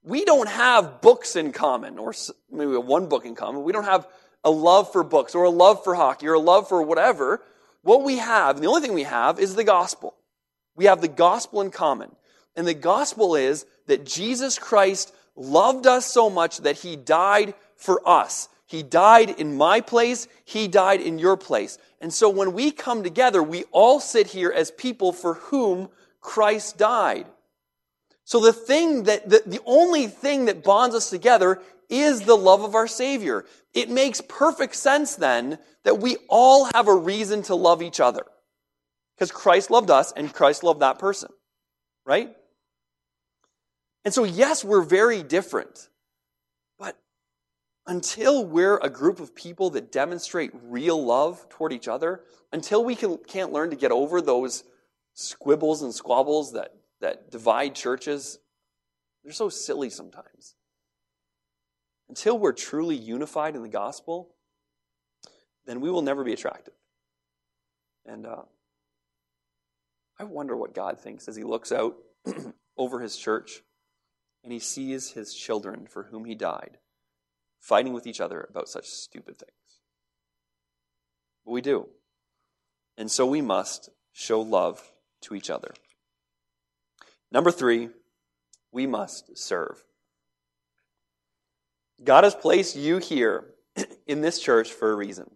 We 0.02 0.24
don't 0.24 0.48
have 0.48 1.00
books 1.00 1.36
in 1.36 1.52
common, 1.52 1.98
or 1.98 2.14
maybe 2.50 2.76
one 2.76 3.08
book 3.08 3.24
in 3.24 3.34
common. 3.34 3.64
We 3.64 3.72
don't 3.72 3.84
have 3.84 4.06
a 4.42 4.50
love 4.50 4.92
for 4.92 5.02
books, 5.02 5.34
or 5.34 5.44
a 5.44 5.50
love 5.50 5.82
for 5.82 5.94
hockey, 5.94 6.26
or 6.26 6.34
a 6.34 6.40
love 6.40 6.68
for 6.68 6.82
whatever. 6.82 7.42
What 7.84 8.02
we 8.02 8.16
have, 8.16 8.60
the 8.60 8.66
only 8.66 8.80
thing 8.80 8.94
we 8.94 9.04
have, 9.04 9.38
is 9.38 9.54
the 9.54 9.62
gospel. 9.62 10.14
We 10.74 10.86
have 10.86 11.00
the 11.00 11.08
gospel 11.08 11.60
in 11.60 11.70
common. 11.70 12.10
And 12.56 12.66
the 12.66 12.74
gospel 12.74 13.36
is 13.36 13.66
that 13.86 14.06
Jesus 14.06 14.58
Christ 14.58 15.14
loved 15.36 15.86
us 15.86 16.06
so 16.06 16.30
much 16.30 16.58
that 16.58 16.78
he 16.78 16.96
died 16.96 17.54
for 17.76 18.06
us. 18.08 18.48
He 18.66 18.82
died 18.82 19.30
in 19.30 19.56
my 19.56 19.82
place. 19.82 20.26
He 20.44 20.66
died 20.66 21.02
in 21.02 21.18
your 21.18 21.36
place. 21.36 21.78
And 22.00 22.12
so 22.12 22.30
when 22.30 22.54
we 22.54 22.70
come 22.70 23.02
together, 23.02 23.42
we 23.42 23.64
all 23.70 24.00
sit 24.00 24.28
here 24.28 24.50
as 24.50 24.70
people 24.70 25.12
for 25.12 25.34
whom 25.34 25.90
Christ 26.22 26.78
died. 26.78 27.26
So 28.24 28.40
the 28.40 28.54
thing 28.54 29.02
that, 29.02 29.28
the, 29.28 29.42
the 29.44 29.60
only 29.66 30.06
thing 30.06 30.46
that 30.46 30.64
bonds 30.64 30.94
us 30.94 31.10
together 31.10 31.60
is 32.00 32.22
the 32.22 32.36
love 32.36 32.62
of 32.62 32.74
our 32.74 32.86
Savior. 32.86 33.44
It 33.72 33.90
makes 33.90 34.20
perfect 34.20 34.74
sense 34.74 35.16
then 35.16 35.58
that 35.84 36.00
we 36.00 36.16
all 36.28 36.68
have 36.74 36.88
a 36.88 36.94
reason 36.94 37.42
to 37.44 37.54
love 37.54 37.82
each 37.82 38.00
other. 38.00 38.24
Because 39.16 39.30
Christ 39.30 39.70
loved 39.70 39.90
us 39.90 40.12
and 40.12 40.32
Christ 40.32 40.62
loved 40.62 40.80
that 40.80 40.98
person. 40.98 41.30
Right? 42.04 42.34
And 44.04 44.12
so, 44.12 44.24
yes, 44.24 44.64
we're 44.64 44.82
very 44.82 45.22
different. 45.22 45.88
But 46.78 46.96
until 47.86 48.44
we're 48.44 48.78
a 48.78 48.90
group 48.90 49.20
of 49.20 49.34
people 49.34 49.70
that 49.70 49.92
demonstrate 49.92 50.50
real 50.64 51.02
love 51.02 51.48
toward 51.48 51.72
each 51.72 51.88
other, 51.88 52.22
until 52.52 52.84
we 52.84 52.94
can, 52.94 53.18
can't 53.18 53.52
learn 53.52 53.70
to 53.70 53.76
get 53.76 53.92
over 53.92 54.20
those 54.20 54.64
squibbles 55.16 55.82
and 55.82 55.94
squabbles 55.94 56.52
that, 56.52 56.74
that 57.00 57.30
divide 57.30 57.74
churches, 57.74 58.38
they're 59.22 59.32
so 59.32 59.48
silly 59.48 59.90
sometimes. 59.90 60.54
Until 62.14 62.38
we're 62.38 62.52
truly 62.52 62.94
unified 62.94 63.56
in 63.56 63.62
the 63.62 63.68
gospel, 63.68 64.36
then 65.66 65.80
we 65.80 65.90
will 65.90 66.00
never 66.00 66.22
be 66.22 66.32
attractive. 66.32 66.74
And 68.06 68.24
uh, 68.24 68.42
I 70.20 70.22
wonder 70.22 70.56
what 70.56 70.76
God 70.76 71.00
thinks 71.00 71.26
as 71.26 71.34
He 71.34 71.42
looks 71.42 71.72
out 71.72 71.96
over 72.78 73.00
His 73.00 73.16
church 73.16 73.62
and 74.44 74.52
He 74.52 74.60
sees 74.60 75.10
His 75.10 75.34
children 75.34 75.88
for 75.88 76.04
whom 76.04 76.24
He 76.24 76.36
died 76.36 76.78
fighting 77.58 77.92
with 77.92 78.06
each 78.06 78.20
other 78.20 78.46
about 78.48 78.68
such 78.68 78.86
stupid 78.86 79.36
things. 79.36 79.80
But 81.44 81.50
we 81.50 81.62
do. 81.62 81.88
And 82.96 83.10
so 83.10 83.26
we 83.26 83.40
must 83.40 83.88
show 84.12 84.40
love 84.40 84.92
to 85.22 85.34
each 85.34 85.50
other. 85.50 85.74
Number 87.32 87.50
three, 87.50 87.88
we 88.70 88.86
must 88.86 89.36
serve. 89.36 89.82
God 92.02 92.24
has 92.24 92.34
placed 92.34 92.76
you 92.76 92.98
here 92.98 93.44
in 94.06 94.20
this 94.20 94.40
church 94.40 94.72
for 94.72 94.90
a 94.90 94.96
reason. 94.96 95.30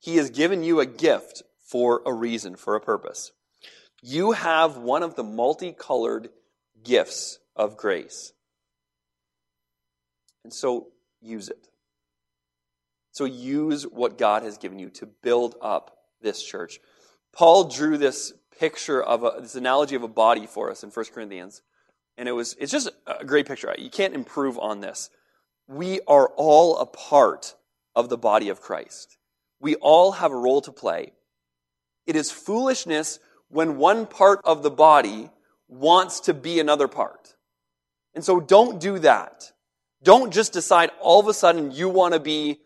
He 0.00 0.16
has 0.16 0.30
given 0.30 0.62
you 0.62 0.80
a 0.80 0.86
gift 0.86 1.42
for 1.64 2.02
a 2.04 2.12
reason, 2.12 2.56
for 2.56 2.74
a 2.74 2.80
purpose. 2.80 3.32
You 4.02 4.32
have 4.32 4.76
one 4.76 5.02
of 5.02 5.14
the 5.14 5.22
multicolored 5.22 6.30
gifts 6.82 7.38
of 7.54 7.76
grace. 7.76 8.32
And 10.42 10.52
so 10.52 10.88
use 11.20 11.48
it. 11.48 11.68
So 13.12 13.26
use 13.26 13.84
what 13.84 14.18
God 14.18 14.42
has 14.42 14.58
given 14.58 14.78
you 14.78 14.90
to 14.90 15.06
build 15.06 15.54
up 15.62 15.96
this 16.20 16.42
church. 16.42 16.80
Paul 17.32 17.64
drew 17.64 17.96
this 17.96 18.32
picture 18.58 19.02
of 19.02 19.22
a, 19.22 19.40
this 19.40 19.54
analogy 19.54 19.94
of 19.94 20.02
a 20.02 20.08
body 20.08 20.46
for 20.46 20.70
us 20.70 20.82
in 20.82 20.90
1 20.90 21.06
Corinthians. 21.14 21.62
And 22.18 22.28
it 22.28 22.32
was, 22.32 22.56
it's 22.58 22.72
just 22.72 22.90
a 23.06 23.24
great 23.24 23.46
picture. 23.46 23.74
You 23.78 23.90
can't 23.90 24.14
improve 24.14 24.58
on 24.58 24.80
this. 24.80 25.10
We 25.72 26.00
are 26.06 26.28
all 26.36 26.78
a 26.78 26.86
part 26.86 27.54
of 27.96 28.10
the 28.10 28.18
body 28.18 28.50
of 28.50 28.60
Christ. 28.60 29.16
We 29.58 29.74
all 29.76 30.12
have 30.12 30.30
a 30.30 30.36
role 30.36 30.60
to 30.62 30.72
play. 30.72 31.12
It 32.06 32.14
is 32.14 32.30
foolishness 32.30 33.18
when 33.48 33.78
one 33.78 34.06
part 34.06 34.40
of 34.44 34.62
the 34.62 34.70
body 34.70 35.30
wants 35.68 36.20
to 36.20 36.34
be 36.34 36.60
another 36.60 36.88
part. 36.88 37.36
And 38.14 38.22
so 38.22 38.38
don't 38.38 38.80
do 38.80 38.98
that. 38.98 39.52
Don't 40.02 40.32
just 40.32 40.52
decide 40.52 40.90
all 41.00 41.20
of 41.20 41.28
a 41.28 41.34
sudden 41.34 41.70
you 41.70 41.88
want 41.88 42.12
to 42.12 42.20
be 42.20 42.60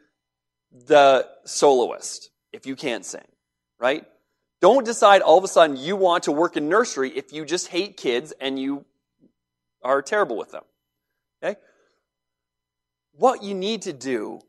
the 0.72 1.28
soloist 1.44 2.30
if 2.52 2.66
you 2.66 2.74
can't 2.74 3.04
sing, 3.04 3.26
right? 3.78 4.04
Don't 4.60 4.84
decide 4.84 5.22
all 5.22 5.38
of 5.38 5.44
a 5.44 5.48
sudden 5.48 5.76
you 5.76 5.94
want 5.94 6.24
to 6.24 6.32
work 6.32 6.56
in 6.56 6.68
nursery 6.68 7.10
if 7.10 7.32
you 7.32 7.44
just 7.44 7.68
hate 7.68 7.96
kids 7.96 8.32
and 8.40 8.58
you 8.58 8.84
are 9.84 10.02
terrible 10.02 10.36
with 10.36 10.50
them. 10.50 10.64
Okay? 11.40 11.60
What 13.18 13.42
you 13.42 13.54
need 13.54 13.82
to 13.82 13.92
do 13.92 14.40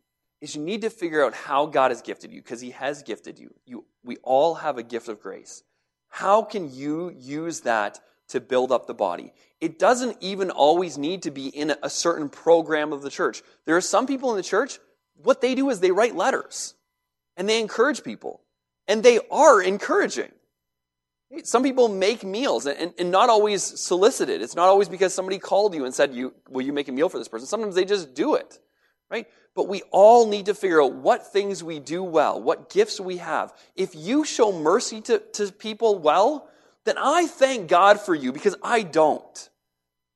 is 0.41 0.55
you 0.55 0.61
need 0.61 0.81
to 0.81 0.89
figure 0.89 1.23
out 1.25 1.33
how 1.33 1.65
God 1.65 1.91
has 1.91 2.01
gifted 2.01 2.31
you 2.31 2.41
because 2.41 2.61
he 2.61 2.71
has 2.71 3.01
gifted 3.01 3.39
you. 3.39 3.53
you. 3.65 3.85
We 4.03 4.17
all 4.23 4.55
have 4.55 4.77
a 4.77 4.83
gift 4.83 5.07
of 5.07 5.21
grace. 5.21 5.63
How 6.09 6.41
can 6.41 6.73
you 6.73 7.13
use 7.17 7.61
that 7.61 7.99
to 8.29 8.39
build 8.39 8.71
up 8.71 8.85
the 8.85 8.93
body? 8.93 9.33
It 9.61 9.79
doesn't 9.79 10.17
even 10.19 10.51
always 10.51 10.97
need 10.97 11.23
to 11.23 11.31
be 11.31 11.47
in 11.47 11.73
a 11.81 11.89
certain 11.89 12.29
program 12.29 12.93
of 12.93 13.01
the 13.01 13.09
church. 13.09 13.41
There 13.65 13.77
are 13.77 13.81
some 13.81 14.05
people 14.05 14.31
in 14.31 14.37
the 14.37 14.43
church, 14.43 14.79
what 15.23 15.41
they 15.41 15.55
do 15.55 15.69
is 15.69 15.79
they 15.79 15.91
write 15.91 16.15
letters 16.15 16.75
and 17.35 17.47
they 17.47 17.59
encourage 17.59 18.03
people. 18.03 18.41
And 18.87 19.03
they 19.03 19.19
are 19.31 19.61
encouraging. 19.61 20.31
Some 21.43 21.61
people 21.61 21.89
make 21.89 22.23
meals 22.23 22.65
and, 22.65 22.93
and 22.97 23.11
not 23.11 23.29
always 23.29 23.61
solicited. 23.61 24.41
It's 24.41 24.55
not 24.55 24.69
always 24.69 24.87
because 24.87 25.13
somebody 25.13 25.39
called 25.39 25.75
you 25.75 25.83
and 25.83 25.93
said, 25.93 26.13
you, 26.13 26.33
Will 26.49 26.65
you 26.65 26.71
make 26.71 26.87
a 26.87 26.91
meal 26.91 27.09
for 27.09 27.17
this 27.17 27.27
person? 27.27 27.47
Sometimes 27.47 27.75
they 27.75 27.83
just 27.83 28.13
do 28.13 28.35
it, 28.35 28.59
right? 29.11 29.27
But 29.53 29.67
we 29.67 29.81
all 29.91 30.27
need 30.27 30.45
to 30.45 30.53
figure 30.53 30.81
out 30.81 30.93
what 30.93 31.33
things 31.33 31.63
we 31.63 31.79
do 31.79 32.01
well, 32.01 32.41
what 32.41 32.69
gifts 32.69 32.99
we 32.99 33.17
have. 33.17 33.53
If 33.75 33.93
you 33.93 34.23
show 34.23 34.53
mercy 34.53 35.01
to, 35.01 35.19
to 35.33 35.51
people 35.51 35.99
well, 35.99 36.49
then 36.85 36.95
I 36.97 37.27
thank 37.27 37.67
God 37.67 37.99
for 37.99 38.15
you 38.15 38.31
because 38.31 38.55
I 38.63 38.83
don't. 38.83 39.49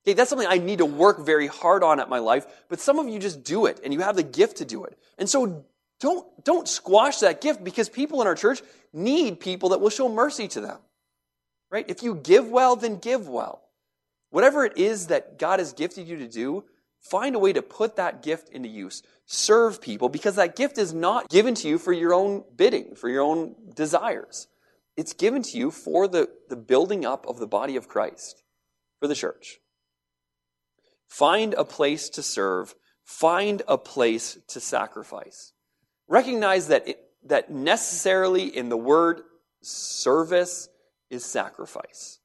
Okay, 0.03 0.13
that's 0.13 0.29
something 0.29 0.47
I 0.49 0.57
need 0.57 0.77
to 0.77 0.85
work 0.85 1.19
very 1.19 1.47
hard 1.47 1.83
on 1.83 1.99
at 1.99 2.09
my 2.09 2.19
life, 2.19 2.47
but 2.69 2.79
some 2.79 2.97
of 2.97 3.09
you 3.09 3.19
just 3.19 3.43
do 3.43 3.65
it 3.65 3.81
and 3.83 3.93
you 3.93 3.99
have 3.99 4.15
the 4.15 4.23
gift 4.23 4.57
to 4.57 4.65
do 4.65 4.85
it. 4.85 4.97
And 5.17 5.29
so 5.29 5.65
don't, 5.99 6.45
don't 6.45 6.67
squash 6.67 7.19
that 7.19 7.41
gift 7.41 7.63
because 7.63 7.89
people 7.89 8.21
in 8.21 8.27
our 8.27 8.33
church 8.33 8.61
need 8.93 9.39
people 9.39 9.69
that 9.69 9.81
will 9.81 9.89
show 9.89 10.07
mercy 10.07 10.47
to 10.49 10.61
them. 10.61 10.79
Right? 11.71 11.85
If 11.87 12.03
you 12.03 12.15
give 12.15 12.49
well, 12.49 12.75
then 12.75 12.97
give 12.97 13.27
well. 13.27 13.63
Whatever 14.29 14.65
it 14.65 14.77
is 14.77 15.07
that 15.07 15.39
God 15.39 15.59
has 15.59 15.73
gifted 15.73 16.07
you 16.07 16.17
to 16.17 16.27
do, 16.27 16.65
find 16.99 17.35
a 17.35 17.39
way 17.39 17.53
to 17.53 17.61
put 17.61 17.95
that 17.95 18.21
gift 18.21 18.49
into 18.49 18.69
use. 18.69 19.01
Serve 19.25 19.81
people 19.81 20.09
because 20.09 20.35
that 20.35 20.55
gift 20.55 20.77
is 20.77 20.93
not 20.93 21.29
given 21.29 21.55
to 21.55 21.67
you 21.67 21.77
for 21.77 21.93
your 21.93 22.13
own 22.13 22.43
bidding, 22.55 22.95
for 22.95 23.09
your 23.09 23.21
own 23.21 23.55
desires. 23.73 24.47
It's 24.97 25.13
given 25.13 25.41
to 25.43 25.57
you 25.57 25.71
for 25.71 26.07
the, 26.07 26.29
the 26.49 26.57
building 26.57 27.05
up 27.05 27.25
of 27.27 27.39
the 27.39 27.47
body 27.47 27.77
of 27.77 27.87
Christ, 27.87 28.43
for 28.99 29.07
the 29.07 29.15
church. 29.15 29.59
Find 31.07 31.53
a 31.53 31.65
place 31.65 32.09
to 32.09 32.23
serve. 32.23 32.75
Find 33.03 33.61
a 33.67 33.77
place 33.77 34.37
to 34.49 34.59
sacrifice. 34.59 35.53
Recognize 36.07 36.67
that, 36.67 36.87
it, 36.87 36.99
that 37.25 37.49
necessarily 37.49 38.45
in 38.45 38.69
the 38.69 38.77
word 38.77 39.21
service 39.61 40.69
is 41.11 41.23
sacrifice. 41.23 42.17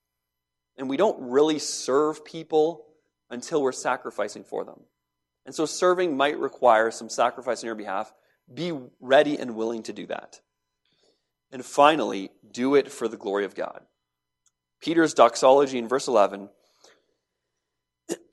And 0.78 0.88
we 0.88 0.96
don't 0.96 1.30
really 1.30 1.58
serve 1.58 2.24
people 2.24 2.86
until 3.28 3.60
we're 3.60 3.72
sacrificing 3.72 4.44
for 4.44 4.64
them. 4.64 4.80
And 5.44 5.54
so 5.54 5.66
serving 5.66 6.16
might 6.16 6.38
require 6.38 6.90
some 6.90 7.10
sacrifice 7.10 7.62
on 7.62 7.66
your 7.66 7.74
behalf. 7.74 8.12
Be 8.52 8.72
ready 9.00 9.38
and 9.38 9.56
willing 9.56 9.82
to 9.84 9.92
do 9.92 10.06
that. 10.06 10.40
And 11.52 11.64
finally, 11.64 12.30
do 12.50 12.74
it 12.74 12.90
for 12.90 13.08
the 13.08 13.16
glory 13.16 13.44
of 13.44 13.54
God. 13.54 13.82
Peter's 14.80 15.14
doxology 15.14 15.78
in 15.78 15.88
verse 15.88 16.08
11 16.08 16.48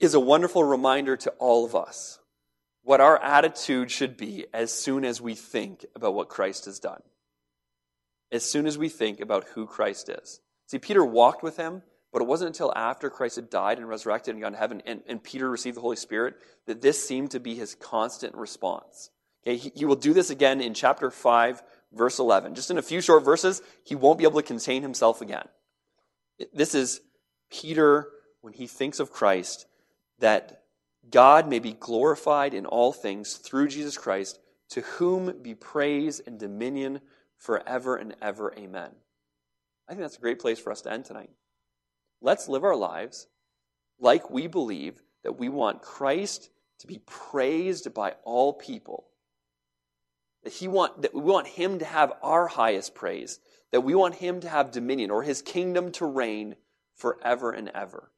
is 0.00 0.14
a 0.14 0.20
wonderful 0.20 0.62
reminder 0.62 1.16
to 1.16 1.30
all 1.38 1.64
of 1.64 1.74
us 1.74 2.18
what 2.82 3.00
our 3.00 3.20
attitude 3.22 3.90
should 3.90 4.16
be 4.16 4.46
as 4.52 4.70
soon 4.70 5.04
as 5.04 5.20
we 5.20 5.34
think 5.34 5.86
about 5.96 6.14
what 6.14 6.28
Christ 6.28 6.66
has 6.66 6.78
done. 6.78 7.00
As 8.30 8.44
soon 8.44 8.66
as 8.66 8.76
we 8.76 8.88
think 8.88 9.20
about 9.20 9.44
who 9.54 9.66
Christ 9.66 10.08
is. 10.08 10.40
See, 10.66 10.78
Peter 10.78 11.04
walked 11.04 11.42
with 11.42 11.56
him, 11.56 11.82
but 12.12 12.22
it 12.22 12.28
wasn't 12.28 12.48
until 12.48 12.72
after 12.74 13.10
Christ 13.10 13.36
had 13.36 13.50
died 13.50 13.78
and 13.78 13.88
resurrected 13.88 14.34
and 14.34 14.42
gone 14.42 14.52
to 14.52 14.58
heaven 14.58 14.82
and, 14.86 15.02
and 15.06 15.22
Peter 15.22 15.50
received 15.50 15.76
the 15.76 15.80
Holy 15.80 15.96
Spirit 15.96 16.36
that 16.66 16.80
this 16.80 17.06
seemed 17.06 17.32
to 17.32 17.40
be 17.40 17.54
his 17.54 17.74
constant 17.74 18.34
response. 18.34 19.10
Okay, 19.44 19.56
he, 19.56 19.72
he 19.74 19.84
will 19.84 19.96
do 19.96 20.14
this 20.14 20.30
again 20.30 20.60
in 20.60 20.74
chapter 20.74 21.10
5, 21.10 21.62
verse 21.92 22.18
11. 22.18 22.54
Just 22.54 22.70
in 22.70 22.78
a 22.78 22.82
few 22.82 23.00
short 23.00 23.24
verses, 23.24 23.62
he 23.84 23.94
won't 23.94 24.18
be 24.18 24.24
able 24.24 24.40
to 24.40 24.46
contain 24.46 24.82
himself 24.82 25.20
again. 25.20 25.46
This 26.52 26.74
is 26.74 27.00
Peter 27.50 28.08
when 28.40 28.52
he 28.52 28.66
thinks 28.66 29.00
of 29.00 29.10
Christ, 29.10 29.66
that 30.18 30.62
God 31.10 31.48
may 31.48 31.58
be 31.58 31.72
glorified 31.72 32.54
in 32.54 32.66
all 32.66 32.92
things 32.92 33.34
through 33.34 33.68
Jesus 33.68 33.98
Christ, 33.98 34.38
to 34.70 34.80
whom 34.80 35.42
be 35.42 35.54
praise 35.54 36.20
and 36.20 36.38
dominion 36.38 37.00
forever 37.36 37.96
and 37.96 38.14
ever. 38.22 38.54
Amen. 38.56 38.90
I 39.88 39.92
think 39.92 40.02
that's 40.02 40.16
a 40.16 40.20
great 40.20 40.38
place 40.38 40.58
for 40.58 40.72
us 40.72 40.82
to 40.82 40.92
end 40.92 41.04
tonight. 41.04 41.30
Let's 42.20 42.48
live 42.48 42.64
our 42.64 42.76
lives 42.76 43.26
like 44.00 44.30
we 44.30 44.46
believe 44.46 45.02
that 45.22 45.38
we 45.38 45.48
want 45.48 45.82
Christ 45.82 46.50
to 46.80 46.86
be 46.86 47.00
praised 47.06 47.92
by 47.94 48.14
all 48.24 48.52
people. 48.52 49.06
That, 50.42 50.52
he 50.52 50.68
want, 50.68 51.02
that 51.02 51.14
we 51.14 51.20
want 51.20 51.46
him 51.46 51.78
to 51.78 51.84
have 51.84 52.12
our 52.22 52.46
highest 52.46 52.94
praise. 52.94 53.40
That 53.72 53.82
we 53.82 53.94
want 53.94 54.16
him 54.16 54.40
to 54.40 54.48
have 54.48 54.70
dominion 54.70 55.10
or 55.10 55.22
his 55.22 55.42
kingdom 55.42 55.92
to 55.92 56.06
reign 56.06 56.56
forever 56.96 57.50
and 57.50 57.68
ever. 57.70 58.10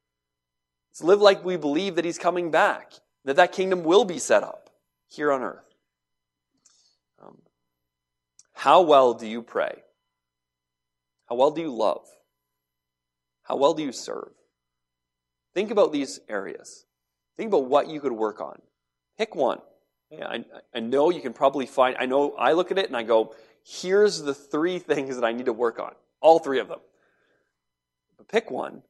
Let's 0.91 1.03
live 1.03 1.21
like 1.21 1.43
we 1.43 1.57
believe 1.57 1.95
that 1.95 2.05
he's 2.05 2.17
coming 2.17 2.51
back, 2.51 2.93
that 3.25 3.35
that 3.35 3.51
kingdom 3.51 3.83
will 3.83 4.05
be 4.05 4.19
set 4.19 4.43
up 4.43 4.69
here 5.07 5.31
on 5.31 5.41
earth. 5.41 5.75
Um, 7.21 7.37
how 8.53 8.81
well 8.81 9.13
do 9.13 9.27
you 9.27 9.41
pray? 9.41 9.83
How 11.27 11.35
well 11.35 11.51
do 11.51 11.61
you 11.61 11.73
love? 11.73 12.05
How 13.43 13.55
well 13.55 13.73
do 13.73 13.83
you 13.83 13.91
serve? 13.91 14.31
Think 15.53 15.71
about 15.71 15.91
these 15.91 16.19
areas. 16.27 16.85
Think 17.35 17.49
about 17.49 17.65
what 17.65 17.89
you 17.89 17.99
could 17.99 18.11
work 18.11 18.41
on. 18.41 18.61
Pick 19.17 19.35
one. 19.35 19.59
Yeah, 20.09 20.27
I, 20.27 20.45
I 20.73 20.79
know 20.79 21.09
you 21.09 21.21
can 21.21 21.33
probably 21.33 21.65
find, 21.65 21.97
I 21.99 22.05
know 22.05 22.33
I 22.37 22.53
look 22.53 22.71
at 22.71 22.77
it 22.77 22.87
and 22.87 22.95
I 22.95 23.03
go, 23.03 23.35
here's 23.63 24.21
the 24.21 24.33
three 24.33 24.79
things 24.79 25.15
that 25.15 25.25
I 25.25 25.33
need 25.33 25.45
to 25.45 25.53
work 25.53 25.79
on. 25.79 25.93
All 26.21 26.39
three 26.39 26.59
of 26.59 26.67
them. 26.67 26.79
But 28.17 28.27
pick 28.27 28.49
one 28.49 28.83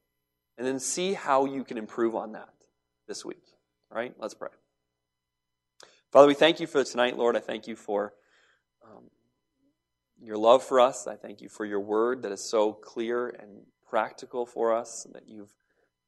and 0.56 0.66
then 0.66 0.78
see 0.78 1.14
how 1.14 1.44
you 1.44 1.64
can 1.64 1.78
improve 1.78 2.14
on 2.14 2.32
that 2.32 2.52
this 3.06 3.24
week. 3.24 3.42
All 3.90 3.98
right, 3.98 4.14
let's 4.18 4.34
pray. 4.34 4.50
Father, 6.10 6.28
we 6.28 6.34
thank 6.34 6.60
you 6.60 6.66
for 6.66 6.82
tonight, 6.84 7.16
Lord. 7.16 7.36
I 7.36 7.40
thank 7.40 7.66
you 7.66 7.76
for 7.76 8.14
um, 8.84 9.04
your 10.22 10.36
love 10.36 10.62
for 10.62 10.80
us. 10.80 11.06
I 11.06 11.16
thank 11.16 11.40
you 11.40 11.48
for 11.48 11.64
your 11.64 11.80
word 11.80 12.22
that 12.22 12.32
is 12.32 12.48
so 12.48 12.72
clear 12.72 13.28
and 13.28 13.62
practical 13.88 14.46
for 14.46 14.74
us, 14.74 15.06
that 15.12 15.28
you've 15.28 15.54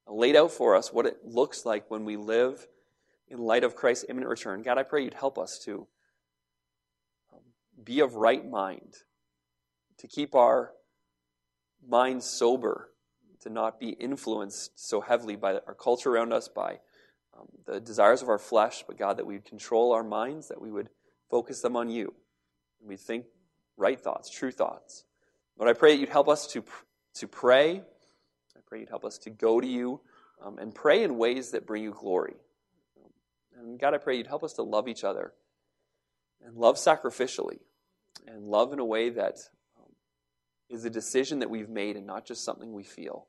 laid 0.06 0.36
out 0.36 0.50
for 0.50 0.76
us 0.76 0.92
what 0.92 1.06
it 1.06 1.18
looks 1.24 1.64
like 1.64 1.90
when 1.90 2.04
we 2.04 2.16
live 2.16 2.66
in 3.28 3.38
light 3.38 3.64
of 3.64 3.76
Christ's 3.76 4.06
imminent 4.08 4.28
return. 4.28 4.62
God, 4.62 4.78
I 4.78 4.82
pray 4.82 5.04
you'd 5.04 5.14
help 5.14 5.38
us 5.38 5.61
to 5.64 5.86
um, 7.32 7.40
be 7.82 8.00
of 8.00 8.14
right 8.14 8.48
mind, 8.48 8.94
to 9.98 10.08
keep 10.08 10.34
our 10.34 10.72
minds 11.86 12.26
sober 12.26 12.90
to 13.40 13.50
not 13.50 13.80
be 13.80 13.90
influenced 13.90 14.72
so 14.78 15.00
heavily 15.00 15.36
by 15.36 15.54
our 15.66 15.74
culture 15.74 16.11
around 16.11 16.32
us, 16.32 16.48
by 16.48 16.78
um, 17.38 17.48
the 17.66 17.80
desires 17.80 18.22
of 18.22 18.28
our 18.28 18.38
flesh, 18.38 18.84
but 18.86 18.98
God, 18.98 19.16
that 19.16 19.26
we 19.26 19.34
would 19.34 19.44
control 19.44 19.92
our 19.92 20.04
minds, 20.04 20.48
that 20.48 20.61
we 20.61 20.70
would 20.70 20.90
focus 21.30 21.61
them 21.62 21.76
on 21.76 21.88
you. 21.88 22.12
And 22.80 22.88
we'd 22.88 23.00
think 23.00 23.26
right 23.80 23.98
thoughts, 23.98 24.30
true 24.30 24.52
thoughts. 24.52 25.04
Lord, 25.58 25.74
I 25.74 25.78
pray 25.78 25.94
that 25.94 26.00
you'd 26.00 26.10
help 26.10 26.28
us 26.28 26.46
to, 26.48 26.62
to 27.14 27.26
pray. 27.26 27.82
I 28.56 28.60
pray 28.66 28.80
you'd 28.80 28.88
help 28.88 29.04
us 29.04 29.18
to 29.18 29.30
go 29.30 29.60
to 29.60 29.66
you 29.66 30.00
um, 30.44 30.58
and 30.58 30.74
pray 30.74 31.02
in 31.02 31.18
ways 31.18 31.50
that 31.50 31.66
bring 31.66 31.82
you 31.82 31.92
glory. 31.92 32.36
And 33.58 33.78
God, 33.78 33.94
I 33.94 33.98
pray 33.98 34.16
you'd 34.16 34.26
help 34.26 34.44
us 34.44 34.54
to 34.54 34.62
love 34.62 34.88
each 34.88 35.04
other 35.04 35.32
and 36.44 36.56
love 36.56 36.76
sacrificially 36.76 37.58
and 38.26 38.44
love 38.44 38.72
in 38.72 38.78
a 38.78 38.84
way 38.84 39.10
that 39.10 39.38
is 40.70 40.84
a 40.84 40.90
decision 40.90 41.40
that 41.40 41.50
we've 41.50 41.68
made 41.68 41.96
and 41.96 42.06
not 42.06 42.24
just 42.24 42.44
something 42.44 42.72
we 42.72 42.84
feel. 42.84 43.26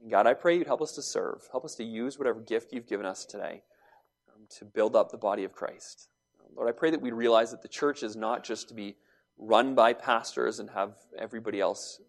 And 0.00 0.10
God, 0.10 0.26
I 0.26 0.34
pray 0.34 0.56
you'd 0.56 0.66
help 0.66 0.82
us 0.82 0.92
to 0.92 1.02
serve. 1.02 1.46
Help 1.52 1.64
us 1.64 1.74
to 1.76 1.84
use 1.84 2.18
whatever 2.18 2.40
gift 2.40 2.72
you've 2.72 2.88
given 2.88 3.06
us 3.06 3.24
today 3.24 3.62
um, 4.34 4.42
to 4.58 4.64
build 4.64 4.96
up 4.96 5.10
the 5.10 5.18
body 5.18 5.44
of 5.44 5.52
Christ. 5.52 6.08
Lord, 6.56 6.68
I 6.68 6.72
pray 6.72 6.90
that 6.90 7.00
we 7.00 7.10
realize 7.10 7.50
that 7.50 7.62
the 7.62 7.68
church 7.68 8.02
is 8.02 8.16
not 8.16 8.44
just 8.44 8.68
to 8.68 8.74
be 8.74 8.96
run 9.38 9.74
by 9.74 9.92
pastors 9.92 10.60
and 10.60 10.70
have 10.70 10.94
everybody 11.18 11.60
else 11.60 12.00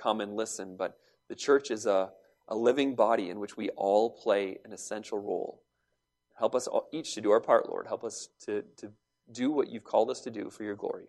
come 0.00 0.20
and 0.20 0.36
listen, 0.36 0.76
but 0.76 0.98
the 1.28 1.34
church 1.34 1.70
is 1.70 1.86
a, 1.86 2.10
a 2.46 2.56
living 2.56 2.94
body 2.94 3.30
in 3.30 3.40
which 3.40 3.56
we 3.56 3.70
all 3.70 4.10
play 4.10 4.58
an 4.64 4.72
essential 4.72 5.18
role. 5.18 5.62
Help 6.38 6.54
us 6.54 6.66
all, 6.66 6.88
each 6.92 7.14
to 7.14 7.20
do 7.20 7.30
our 7.30 7.40
part, 7.40 7.68
Lord. 7.68 7.86
Help 7.86 8.04
us 8.04 8.28
to, 8.46 8.62
to 8.76 8.92
do 9.30 9.50
what 9.50 9.68
you've 9.68 9.84
called 9.84 10.10
us 10.10 10.20
to 10.20 10.30
do 10.30 10.50
for 10.50 10.62
your 10.62 10.76
glory. 10.76 11.06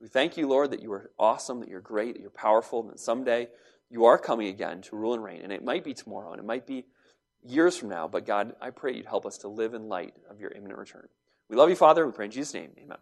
We 0.00 0.08
thank 0.08 0.36
you, 0.36 0.46
Lord, 0.46 0.70
that 0.72 0.82
you 0.82 0.92
are 0.92 1.10
awesome, 1.18 1.60
that 1.60 1.68
you're 1.68 1.80
great, 1.80 2.14
that 2.14 2.20
you're 2.20 2.30
powerful, 2.30 2.80
and 2.80 2.90
that 2.90 3.00
someday 3.00 3.48
you 3.90 4.04
are 4.06 4.18
coming 4.18 4.48
again 4.48 4.82
to 4.82 4.96
rule 4.96 5.14
and 5.14 5.22
reign. 5.22 5.42
And 5.42 5.52
it 5.52 5.64
might 5.64 5.84
be 5.84 5.94
tomorrow, 5.94 6.32
and 6.32 6.40
it 6.40 6.46
might 6.46 6.66
be 6.66 6.86
years 7.44 7.76
from 7.76 7.88
now, 7.88 8.08
but 8.08 8.26
God, 8.26 8.54
I 8.60 8.70
pray 8.70 8.94
you'd 8.94 9.06
help 9.06 9.26
us 9.26 9.38
to 9.38 9.48
live 9.48 9.74
in 9.74 9.88
light 9.88 10.14
of 10.30 10.40
your 10.40 10.50
imminent 10.50 10.78
return. 10.78 11.08
We 11.48 11.56
love 11.56 11.68
you, 11.68 11.76
Father. 11.76 12.04
We 12.04 12.12
pray 12.12 12.24
in 12.26 12.30
Jesus' 12.30 12.54
name. 12.54 12.70
Amen. 12.78 12.94